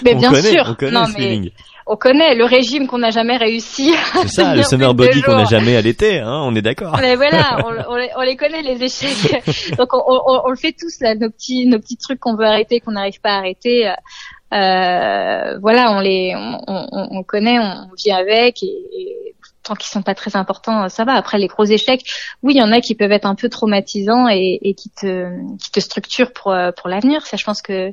Mais 0.04 0.16
bien 0.16 0.34
sûr. 0.34 0.66
on 0.68 0.76
connaît 0.76 0.92
non, 0.92 1.06
mais 1.18 1.52
on 1.88 1.96
connaît 1.98 2.34
le 2.34 2.46
régime 2.46 2.88
qu'on 2.88 2.98
n'a 2.98 3.12
jamais 3.12 3.38
réussi. 3.38 3.94
C'est 4.14 4.28
ça, 4.28 4.56
le 4.56 4.64
summer 4.64 4.94
body 4.94 5.22
qu'on 5.22 5.36
n'a 5.36 5.46
jamais 5.46 5.76
à 5.76 5.82
l'été, 5.82 6.20
hein, 6.20 6.42
on 6.44 6.56
est 6.56 6.62
d'accord. 6.62 6.98
Mais 7.00 7.16
voilà, 7.16 7.58
on, 8.18 8.22
les 8.22 8.36
connaît 8.36 8.64
les 8.64 8.84
échecs. 8.84 9.44
Donc 9.78 9.90
on, 9.94 10.50
le 10.50 10.56
fait 10.56 10.74
tous 10.74 11.00
là, 11.02 11.16
nos 11.16 11.30
petits 11.30 11.68
nos 11.68 11.80
petits 11.80 11.98
trucs 11.98 12.20
qu'on 12.20 12.36
veut 12.36 12.46
arrêter, 12.46 12.80
qu'on 12.80 12.92
n'arrive 12.92 13.22
pas 13.22 13.32
à 13.32 13.38
arrêter. 13.38 13.88
Euh, 13.88 15.58
voilà, 15.60 15.92
on 15.92 16.00
les 16.00 16.34
on, 16.36 17.24
connaît, 17.24 17.60
on 17.60 17.90
vit 18.04 18.12
avec 18.12 18.64
et, 18.64 19.34
tant 19.64 19.74
qu'ils 19.74 19.90
sont 19.90 20.04
pas 20.04 20.14
très 20.14 20.36
importants, 20.36 20.90
ça 20.90 21.06
va. 21.06 21.14
Après 21.14 21.38
les 21.38 21.48
gros 21.48 21.66
échecs, 21.66 22.04
oui, 22.44 22.54
il 22.56 22.60
y 22.60 22.64
en 22.64 22.72
a 22.72 22.82
qui 22.82 22.96
peuvent 22.96 23.12
être 23.12 23.26
un 23.26 23.36
peu 23.36 23.50
traumatisants 23.50 24.28
et, 24.30 24.60
et 24.62 24.74
qui 24.76 24.90
te 24.90 25.28
qui 25.58 25.72
te 25.72 25.80
structurent 25.80 26.34
pour 26.34 26.56
pour 26.78 26.90
l'avenir. 26.90 27.26
Ça, 27.28 27.38
je 27.38 27.44
pense 27.44 27.62
que 27.62 27.92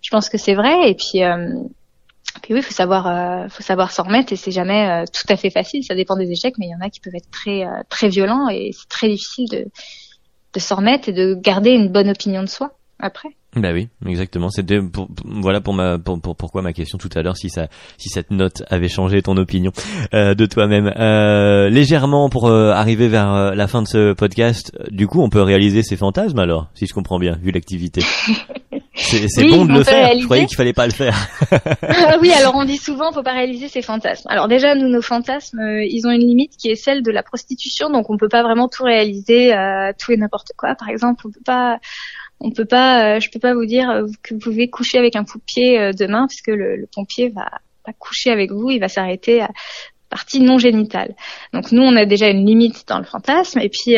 je 0.00 0.10
pense 0.10 0.30
que 0.30 0.38
c'est 0.38 0.54
vrai. 0.54 0.90
Et 0.90 0.94
puis 0.94 1.22
euh, 1.22 1.52
puis 2.40 2.54
oui, 2.54 2.62
faut 2.62 2.72
savoir, 2.72 3.06
euh, 3.06 3.48
faut 3.48 3.62
savoir 3.62 3.90
s'en 3.92 4.04
remettre 4.04 4.32
et 4.32 4.36
c'est 4.36 4.50
jamais 4.50 4.88
euh, 4.88 5.04
tout 5.04 5.32
à 5.32 5.36
fait 5.36 5.50
facile. 5.50 5.84
Ça 5.84 5.94
dépend 5.94 6.16
des 6.16 6.30
échecs, 6.30 6.54
mais 6.58 6.66
il 6.66 6.70
y 6.70 6.74
en 6.74 6.84
a 6.84 6.90
qui 6.90 7.00
peuvent 7.00 7.14
être 7.14 7.30
très, 7.30 7.64
euh, 7.64 7.82
très 7.88 8.08
violents 8.08 8.48
et 8.48 8.70
c'est 8.72 8.88
très 8.88 9.08
difficile 9.08 9.48
de, 9.50 9.66
de 10.54 10.60
s'en 10.60 10.76
remettre 10.76 11.08
et 11.08 11.12
de 11.12 11.34
garder 11.34 11.70
une 11.70 11.90
bonne 11.90 12.08
opinion 12.08 12.42
de 12.42 12.48
soi 12.48 12.72
après. 12.98 13.28
Bah 13.54 13.72
oui, 13.72 13.88
exactement. 14.06 14.50
C'était 14.50 14.80
pour, 14.82 15.08
voilà 15.24 15.60
pour 15.62 15.72
ma 15.72 15.98
pour, 15.98 16.20
pour, 16.20 16.36
pourquoi 16.36 16.60
ma 16.60 16.74
question 16.74 16.98
tout 16.98 17.08
à 17.14 17.22
l'heure 17.22 17.36
si 17.36 17.48
ça 17.48 17.68
si 17.96 18.10
cette 18.10 18.30
note 18.30 18.62
avait 18.68 18.88
changé 18.88 19.22
ton 19.22 19.36
opinion 19.38 19.72
euh, 20.12 20.34
de 20.34 20.44
toi-même 20.44 20.92
euh, 20.98 21.70
légèrement 21.70 22.28
pour 22.28 22.50
arriver 22.50 23.08
vers 23.08 23.54
la 23.54 23.66
fin 23.66 23.82
de 23.82 23.88
ce 23.88 24.12
podcast. 24.12 24.76
Du 24.90 25.06
coup, 25.06 25.22
on 25.22 25.30
peut 25.30 25.40
réaliser 25.40 25.82
ses 25.82 25.96
fantasmes 25.96 26.38
alors, 26.38 26.68
si 26.74 26.86
je 26.86 26.92
comprends 26.92 27.18
bien, 27.18 27.38
vu 27.40 27.50
l'activité. 27.50 28.02
C'est 28.96 29.44
bon 29.44 29.66
de 29.66 29.72
le 29.72 29.84
faire. 29.84 30.18
Je 30.18 30.24
croyais 30.24 30.46
qu'il 30.46 30.56
fallait 30.56 30.72
pas 30.72 30.86
le 30.86 30.92
faire. 30.92 31.14
Ah 31.82 32.18
oui, 32.20 32.30
alors 32.32 32.54
on 32.54 32.64
dit 32.64 32.76
souvent, 32.76 33.12
faut 33.12 33.22
pas 33.22 33.32
réaliser 33.32 33.68
ses 33.68 33.82
fantasmes. 33.82 34.28
Alors 34.28 34.48
déjà, 34.48 34.74
nous, 34.74 34.88
nos 34.88 35.02
fantasmes, 35.02 35.58
euh, 35.58 35.84
ils 35.84 36.06
ont 36.06 36.10
une 36.10 36.26
limite 36.26 36.56
qui 36.56 36.70
est 36.70 36.76
celle 36.76 37.02
de 37.02 37.10
la 37.10 37.22
prostitution, 37.22 37.90
donc 37.90 38.10
on 38.10 38.16
peut 38.16 38.28
pas 38.28 38.42
vraiment 38.42 38.68
tout 38.68 38.84
réaliser, 38.84 39.54
euh, 39.54 39.92
tout 39.98 40.12
et 40.12 40.16
n'importe 40.16 40.52
quoi. 40.56 40.74
Par 40.74 40.88
exemple, 40.88 41.26
on 41.26 41.30
peut 41.30 41.40
pas, 41.44 41.78
on 42.40 42.50
peut 42.50 42.64
pas, 42.64 43.16
euh, 43.16 43.20
je 43.20 43.30
peux 43.30 43.38
pas 43.38 43.54
vous 43.54 43.66
dire 43.66 44.04
que 44.22 44.34
vous 44.34 44.40
pouvez 44.40 44.68
coucher 44.68 44.98
avec 44.98 45.16
un 45.16 45.24
pompier 45.24 45.90
demain, 45.98 46.26
puisque 46.28 46.48
le, 46.48 46.76
le 46.76 46.88
pompier 46.92 47.28
va, 47.28 47.48
va 47.86 47.92
coucher 47.98 48.30
avec 48.30 48.50
vous, 48.50 48.70
il 48.70 48.78
va 48.78 48.88
s'arrêter 48.88 49.42
à 49.42 49.50
partie 50.10 50.40
non 50.40 50.58
génitale. 50.58 51.14
Donc 51.52 51.72
nous, 51.72 51.82
on 51.82 51.96
a 51.96 52.04
déjà 52.04 52.28
une 52.28 52.46
limite 52.46 52.86
dans 52.88 52.98
le 52.98 53.04
fantasme, 53.04 53.60
et 53.60 53.68
puis 53.68 53.96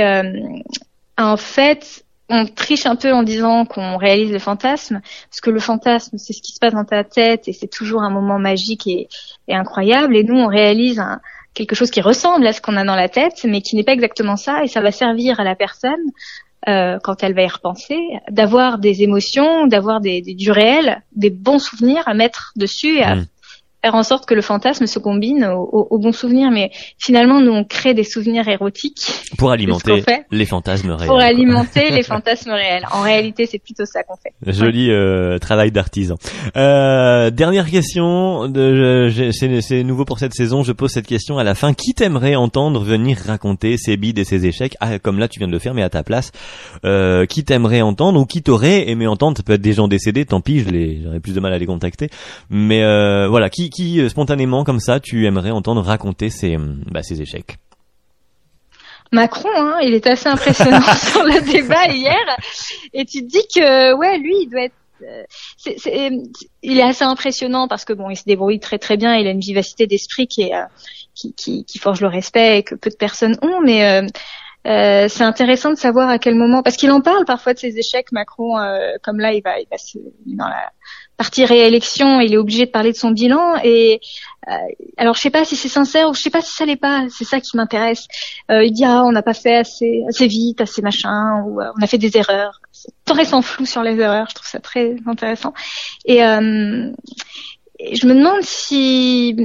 en 1.18 1.36
fait 1.36 2.05
on 2.29 2.47
triche 2.47 2.87
un 2.87 2.97
peu 2.97 3.12
en 3.12 3.22
disant 3.22 3.64
qu'on 3.64 3.97
réalise 3.97 4.31
le 4.31 4.39
fantasme, 4.39 5.01
parce 5.31 5.41
que 5.41 5.51
le 5.51 5.61
fantasme, 5.61 6.18
c'est 6.18 6.33
ce 6.33 6.43
qui 6.43 6.53
se 6.53 6.59
passe 6.59 6.74
dans 6.74 6.85
ta 6.85 7.05
tête 7.05 7.49
et 7.49 7.53
c'est 7.53 7.68
toujours 7.68 8.03
un 8.03 8.11
moment 8.11 8.39
magique 8.39 8.87
et, 8.87 9.09
incroyable. 9.49 10.16
Et 10.16 10.24
nous, 10.24 10.37
on 10.37 10.47
réalise 10.47 11.03
quelque 11.55 11.74
chose 11.74 11.91
qui 11.91 12.01
ressemble 12.01 12.47
à 12.47 12.53
ce 12.53 12.61
qu'on 12.61 12.76
a 12.76 12.85
dans 12.85 12.97
la 12.97 13.09
tête, 13.09 13.45
mais 13.45 13.62
qui 13.62 13.76
n'est 13.76 13.85
pas 13.85 13.93
exactement 13.93 14.37
ça, 14.37 14.62
et 14.62 14.68
ça 14.68 14.81
va 14.81 14.93
servir 14.93 15.41
à 15.41 15.45
la 15.45 15.57
personne 15.57 16.01
euh, 16.68 16.99
quand 17.03 17.22
elle 17.22 17.35
va 17.35 17.43
y 17.43 17.49
repenser, 17.49 17.99
d'avoir 18.31 18.79
des 18.79 19.03
émotions, 19.03 19.66
d'avoir 19.66 20.01
des, 20.01 20.20
du 20.20 20.51
réel, 20.51 21.03
des 21.12 21.31
bons 21.31 21.59
souvenirs 21.59 22.03
à 22.07 22.14
mettre 22.14 22.53
dessus 22.57 22.99
et 22.99 23.03
à, 23.03 23.14
mmh 23.16 23.26
faire 23.83 23.95
en 23.95 24.03
sorte 24.03 24.26
que 24.26 24.35
le 24.35 24.43
fantasme 24.43 24.87
se 24.87 24.99
combine 24.99 25.45
au, 25.45 25.87
au, 25.91 25.99
bon 25.99 26.12
souvenir. 26.12 26.51
Mais 26.51 26.70
finalement, 26.99 27.41
nous, 27.41 27.53
on 27.53 27.64
crée 27.64 27.95
des 27.95 28.05
souvenirs 28.05 28.49
érotiques. 28.49 29.07
Pour 29.37 29.51
alimenter 29.51 30.05
les 30.31 30.47
fantasmes 30.47 30.91
réels. 30.91 31.09
Pour 31.09 31.20
alimenter 31.20 31.91
les 31.91 32.03
fantasmes 32.03 32.51
réels. 32.51 32.87
En 32.93 33.03
réalité, 33.03 33.47
c'est 33.47 33.59
plutôt 33.59 33.85
ça 33.85 34.03
qu'on 34.03 34.16
fait. 34.16 34.33
Joli 34.53 34.91
euh, 34.91 35.39
travail 35.39 35.70
d'artisan. 35.70 36.16
Euh, 36.57 37.31
dernière 37.31 37.70
question, 37.70 38.49
de, 38.49 39.11
c'est 39.61 39.85
nouveau 39.85 40.05
pour 40.05 40.18
cette 40.18 40.35
saison, 40.35 40.62
je 40.62 40.72
pose 40.72 40.91
cette 40.91 41.07
question 41.07 41.39
à 41.39 41.45
la 41.45 41.55
fin. 41.55 41.72
Qui 41.72 41.95
t'aimerait 41.95 42.35
entendre 42.35 42.81
venir 42.83 43.18
raconter 43.26 43.76
ses 43.76 43.97
bides 43.97 44.18
et 44.18 44.24
ses 44.24 44.47
échecs, 44.47 44.76
ah, 44.81 44.99
comme 44.99 45.18
là 45.18 45.29
tu 45.29 45.39
viens 45.39 45.49
de 45.49 45.53
le 45.53 45.59
faire, 45.59 45.74
mais 45.74 45.83
à 45.83 45.91
ta 45.91 46.03
place 46.03 46.33
euh, 46.85 47.26
Qui 47.26 47.45
t'aimerait 47.45 47.83
entendre 47.83 48.20
ou 48.20 48.26
qui 48.26 48.43
t'aurait 48.43 48.89
aimé 48.89 49.07
entendre? 49.07 49.37
Ça 49.37 49.43
peut 49.43 49.55
être 49.55 49.61
des 49.61 49.72
gens 49.72 49.89
décédés, 49.89 50.24
tant 50.24 50.41
pis, 50.41 50.61
j'aurais 50.61 51.20
plus 51.20 51.35
de 51.35 51.41
mal 51.41 51.53
à 51.53 51.59
les 51.59 51.66
contacter. 51.66 52.11
Mais 52.51 52.83
euh, 52.83 53.29
voilà, 53.29 53.51
qui 53.51 53.68
qui, 53.71 54.01
euh, 54.01 54.09
spontanément 54.09 54.64
comme 54.64 54.81
ça 54.81 55.01
tu 55.01 55.27
aimerais 55.27 55.51
entendre 55.51 55.83
raconter 55.83 56.31
ses, 56.31 56.57
euh, 56.57 56.75
bah, 56.91 57.03
ses 57.03 57.21
échecs 57.21 57.59
Macron, 59.11 59.49
hein, 59.57 59.79
il 59.83 59.95
est 59.95 60.07
assez 60.07 60.29
impressionnant 60.29 60.81
sur 61.11 61.23
le 61.25 61.41
débat 61.51 61.87
hier, 61.87 62.37
et 62.93 63.07
tu 63.07 63.23
te 63.23 63.27
dis 63.27 63.47
que 63.55 63.95
ouais, 63.95 64.19
lui, 64.19 64.35
il 64.43 64.51
doit 64.51 64.64
être 64.64 64.75
euh, 65.03 65.23
c'est, 65.57 66.11
il 66.62 66.79
est 66.79 66.83
assez 66.83 67.05
impressionnant 67.05 67.69
parce 67.69 67.85
que 67.85 67.93
bon, 67.93 68.11
il 68.11 68.16
se 68.16 68.25
débrouille 68.25 68.61
très 68.61 68.79
très 68.79 68.97
bien. 68.97 69.14
Il 69.14 69.27
a 69.27 69.31
une 69.31 69.41
vivacité 69.41 69.87
d'esprit 69.87 70.27
qui 70.27 70.43
est 70.43 70.53
qui, 71.14 71.33
qui, 71.35 71.64
qui, 71.64 71.79
forge 71.79 72.01
le 72.01 72.09
respect 72.09 72.59
et 72.59 72.62
que 72.64 72.75
peu 72.75 72.91
de 72.91 72.97
personnes 72.97 73.39
ont. 73.43 73.61
Mais 73.62 74.03
euh, 74.66 75.09
c'est 75.09 75.25
intéressant 75.25 75.71
de 75.71 75.77
savoir 75.77 76.09
à 76.09 76.19
quel 76.19 76.35
moment, 76.35 76.62
parce 76.62 76.77
qu'il 76.77 76.91
en 76.91 77.01
parle 77.01 77.25
parfois 77.25 77.55
de 77.55 77.59
ses 77.59 77.79
échecs. 77.79 78.12
Macron, 78.12 78.57
comme 79.03 79.21
là, 79.21 79.33
il 79.33 79.43
va, 79.43 79.61
il 79.61 79.66
va 79.71 79.79
se, 79.79 79.99
dans 80.27 80.49
la 80.49 80.73
parti 81.19 81.45
réélection, 81.45 82.21
il 82.21 82.33
est 82.33 82.39
obligé 82.39 82.64
de 82.64 82.71
parler 82.71 82.93
de 82.93 82.97
son 82.97 83.11
bilan. 83.11 83.57
Et 83.64 84.01
euh, 84.49 84.53
alors, 84.97 85.14
je 85.16 85.21
sais 85.21 85.31
pas 85.31 85.45
si 85.45 85.57
c'est 85.57 85.69
sincère 85.69 86.09
ou 86.09 86.14
je 86.14 86.21
sais 86.23 86.31
pas 86.31 86.41
si 86.41 86.53
ça 86.53 86.64
l'est 86.64 86.77
pas. 86.77 87.07
C'est 87.11 87.25
ça 87.25 87.41
qui 87.41 87.57
m'intéresse. 87.57 88.07
Euh, 88.51 88.64
il 88.64 88.73
dit 88.73 88.85
ah, 88.85 89.03
on 89.05 89.11
n'a 89.11 89.23
pas 89.23 89.35
fait 89.35 89.57
assez, 89.57 90.05
assez 90.09 90.29
vite, 90.29 90.61
assez 90.61 90.81
machin, 90.81 91.43
ou 91.45 91.61
euh, 91.61 91.71
on 91.77 91.83
a 91.83 91.87
fait 91.89 91.99
des 91.99 92.16
erreurs. 92.16 92.61
Tout 93.05 93.14
restant 93.14 93.43
flou 93.43 93.66
sur 93.66 93.83
les 93.83 93.99
erreurs. 93.99 94.29
Je 94.31 94.37
trouve 94.37 94.49
ça 94.49 94.61
très 94.61 94.95
intéressant. 95.07 95.53
Et, 96.07 96.21
je 97.93 98.09
me 98.09 98.14
demande 98.14 98.43
si 98.43 99.37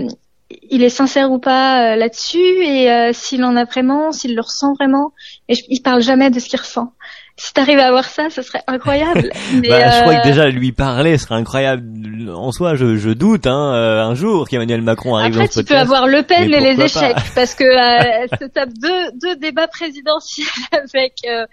il 0.70 0.84
est 0.84 0.90
sincère 0.90 1.32
ou 1.32 1.38
pas 1.38 1.96
là-dessus 1.96 2.64
et 2.66 3.12
s'il 3.14 3.44
en 3.44 3.56
a 3.56 3.66
vraiment, 3.66 4.12
s'il 4.12 4.34
le 4.36 4.42
ressent 4.42 4.74
vraiment. 4.74 5.14
Et 5.50 5.54
je, 5.54 5.64
il 5.70 5.82
parle 5.82 6.02
jamais 6.02 6.32
de 6.32 6.40
ce 6.40 6.50
qu'il 6.50 6.60
ressent 6.60 6.94
si 7.36 7.52
t'arrives 7.54 7.80
à 7.80 7.88
avoir 7.88 8.06
ça, 8.06 8.30
ce 8.30 8.42
serait 8.42 8.62
incroyable. 8.68 9.32
Mais 9.54 9.70
bah, 9.70 9.90
Je 9.90 10.02
crois 10.02 10.16
que 10.16 10.20
euh, 10.20 10.30
déjà 10.30 10.50
lui 10.50 10.72
parler 10.72 11.18
serait 11.18 11.36
incroyable 11.36 12.30
en 12.34 12.52
soi. 12.52 12.76
Je, 12.76 12.96
je 12.98 13.10
doute 13.10 13.48
hein, 13.48 13.74
euh, 13.74 14.04
un 14.04 14.14
jour 14.14 14.48
qu'Emmanuel 14.48 14.82
Macron 14.82 15.16
arrive 15.16 15.34
Après, 15.34 15.48
dans 15.48 15.52
ce 15.52 15.60
tu 15.62 15.66
peux 15.66 15.78
avoir 15.78 16.08
Le 16.08 16.22
Pen 16.24 16.54
et 16.54 16.60
les 16.60 16.80
échecs, 16.80 17.18
parce 17.36 17.56
que 17.56 17.64
euh, 17.64 18.28
se 18.40 18.46
tape 18.46 18.70
deux, 18.80 19.12
deux 19.20 19.36
débats 19.38 19.68
présidentiels 19.68 20.46
avec 20.72 21.14
euh, 21.28 21.46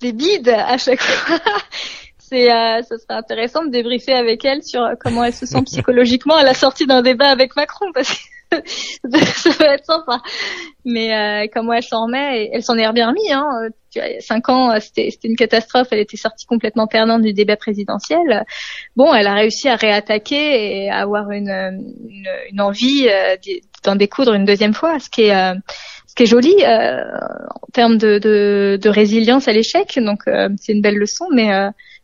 des 0.00 0.12
bides 0.12 0.48
à 0.48 0.78
chaque 0.78 1.02
fois. 1.02 1.38
C'est, 2.18 2.52
euh, 2.52 2.80
ce 2.88 2.96
serait 2.96 3.18
intéressant 3.18 3.64
de 3.64 3.70
débriefer 3.70 4.12
avec 4.12 4.44
elle 4.44 4.62
sur 4.62 4.86
comment 5.00 5.24
elle 5.24 5.34
se 5.34 5.46
sent 5.46 5.62
psychologiquement 5.64 6.36
à 6.36 6.44
la 6.44 6.54
sortie 6.54 6.86
d'un 6.86 7.02
débat 7.02 7.28
avec 7.28 7.56
Macron, 7.56 7.86
parce 7.92 8.10
que 8.10 8.18
ça 8.64 9.50
va 9.58 9.74
être 9.74 9.84
sympa. 9.84 10.20
Mais 10.84 11.14
euh, 11.14 11.46
comment 11.52 11.72
elle 11.72 11.82
s'en 11.82 12.06
remet, 12.06 12.50
elle 12.52 12.62
s'en 12.62 12.76
est 12.76 12.92
bien 12.92 13.08
remis. 13.08 13.32
Hein. 13.32 13.68
Cinq 14.20 14.48
ans, 14.48 14.78
c'était 14.80 15.10
une 15.24 15.36
catastrophe. 15.36 15.88
Elle 15.90 16.00
était 16.00 16.16
sortie 16.16 16.46
complètement 16.46 16.86
perdante 16.86 17.22
du 17.22 17.32
débat 17.32 17.56
présidentiel. 17.56 18.44
Bon, 18.96 19.12
elle 19.14 19.26
a 19.26 19.34
réussi 19.34 19.68
à 19.68 19.76
réattaquer 19.76 20.84
et 20.84 20.90
à 20.90 20.98
avoir 20.98 21.30
une, 21.30 21.94
une, 22.50 22.60
envie 22.60 23.08
euh, 23.08 23.36
d'en 23.84 23.96
découdre 23.96 24.34
une 24.34 24.44
deuxième 24.44 24.74
fois, 24.74 24.98
ce 24.98 25.08
qui 25.08 25.22
est 25.22 25.34
euh, 25.34 25.54
ce 26.06 26.14
qui 26.14 26.24
est 26.24 26.26
joli 26.26 26.54
euh, 26.62 27.02
en 27.62 27.66
termes 27.72 27.98
de, 27.98 28.18
de, 28.18 28.78
de 28.80 28.88
résilience 28.88 29.48
à 29.48 29.52
l'échec. 29.52 29.98
Donc 29.98 30.22
euh, 30.26 30.48
c'est 30.60 30.72
une 30.72 30.82
belle 30.82 30.96
leçon, 30.96 31.26
mais 31.32 31.50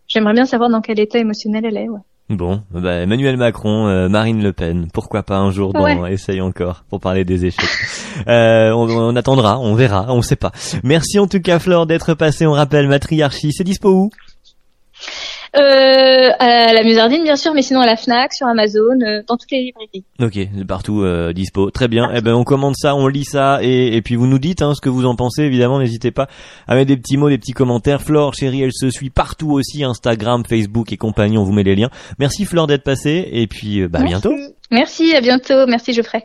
j'aimerais 0.09 0.34
bien 0.34 0.47
savoir 0.47 0.70
dans 0.70 0.80
quel 0.80 1.01
état 1.01 1.18
émotionnel 1.18 1.64
elle 1.66 1.76
est. 1.76 1.88
Ouais. 1.88 2.01
Bon, 2.28 2.62
bah 2.72 2.94
Emmanuel 2.94 3.36
Macron, 3.36 3.86
euh, 3.86 4.08
Marine 4.08 4.42
Le 4.42 4.52
Pen, 4.52 4.88
pourquoi 4.92 5.22
pas 5.22 5.38
un 5.38 5.52
jour 5.52 5.72
dans 5.72 6.06
Essaye 6.06 6.40
encore 6.40 6.84
pour 6.88 6.98
parler 6.98 7.24
des 7.24 7.46
échecs. 7.46 7.70
euh, 8.26 8.72
on, 8.72 8.88
on, 8.90 9.14
attendra, 9.14 9.60
on 9.60 9.76
verra, 9.76 10.06
on 10.08 10.22
sait 10.22 10.34
pas. 10.34 10.50
Merci 10.82 11.20
en 11.20 11.28
tout 11.28 11.40
cas 11.40 11.60
Flore 11.60 11.86
d'être 11.86 12.14
passé. 12.14 12.44
On 12.44 12.52
rappelle 12.52 12.88
Matriarchie, 12.88 13.52
c'est 13.52 13.62
dispo 13.62 13.90
où? 13.90 14.10
Euh, 15.57 16.30
à 16.38 16.72
la 16.72 16.82
Musardine, 16.84 17.22
bien 17.22 17.36
sûr, 17.36 17.54
mais 17.54 17.62
sinon 17.62 17.80
à 17.80 17.86
la 17.86 17.96
Fnac, 17.96 18.32
sur 18.34 18.46
Amazon, 18.46 19.00
euh, 19.02 19.22
dans 19.26 19.36
toutes 19.36 19.50
les 19.50 19.62
librairies. 19.62 20.04
Ok, 20.20 20.66
partout 20.66 21.02
euh, 21.02 21.32
dispo. 21.32 21.70
Très 21.70 21.88
bien. 21.88 22.11
Eh 22.14 22.20
ben, 22.20 22.34
on 22.34 22.44
commande 22.44 22.74
ça, 22.76 22.94
on 22.94 23.09
lit 23.09 23.24
ça, 23.24 23.61
et, 23.62 23.96
et 23.96 24.02
puis 24.02 24.16
vous 24.16 24.26
nous 24.26 24.38
dites 24.38 24.62
hein, 24.62 24.74
ce 24.74 24.80
que 24.80 24.88
vous 24.88 25.07
en 25.07 25.16
pensez. 25.16 25.42
Évidemment, 25.42 25.78
n'hésitez 25.78 26.11
pas 26.11 26.28
à 26.66 26.74
mettre 26.74 26.88
des 26.88 26.96
petits 26.96 27.16
mots, 27.16 27.28
des 27.28 27.38
petits 27.38 27.52
commentaires. 27.52 28.02
Flore, 28.02 28.34
chérie, 28.34 28.62
elle 28.62 28.72
se 28.72 28.90
suit 28.90 29.11
partout 29.11 29.52
aussi, 29.52 29.84
Instagram, 29.84 30.42
Facebook 30.48 30.92
et 30.92 30.96
compagnie. 30.96 31.38
On 31.38 31.44
vous 31.44 31.52
met 31.52 31.64
les 31.64 31.76
liens. 31.76 31.90
Merci 32.18 32.44
Flore 32.44 32.66
d'être 32.66 32.84
passée, 32.84 33.28
et 33.32 33.46
puis 33.46 33.86
bah, 33.88 34.00
à 34.00 34.04
bientôt. 34.04 34.34
Merci, 34.70 35.14
à 35.14 35.20
bientôt. 35.20 35.66
Merci 35.66 35.92
Geoffrey. 35.92 36.24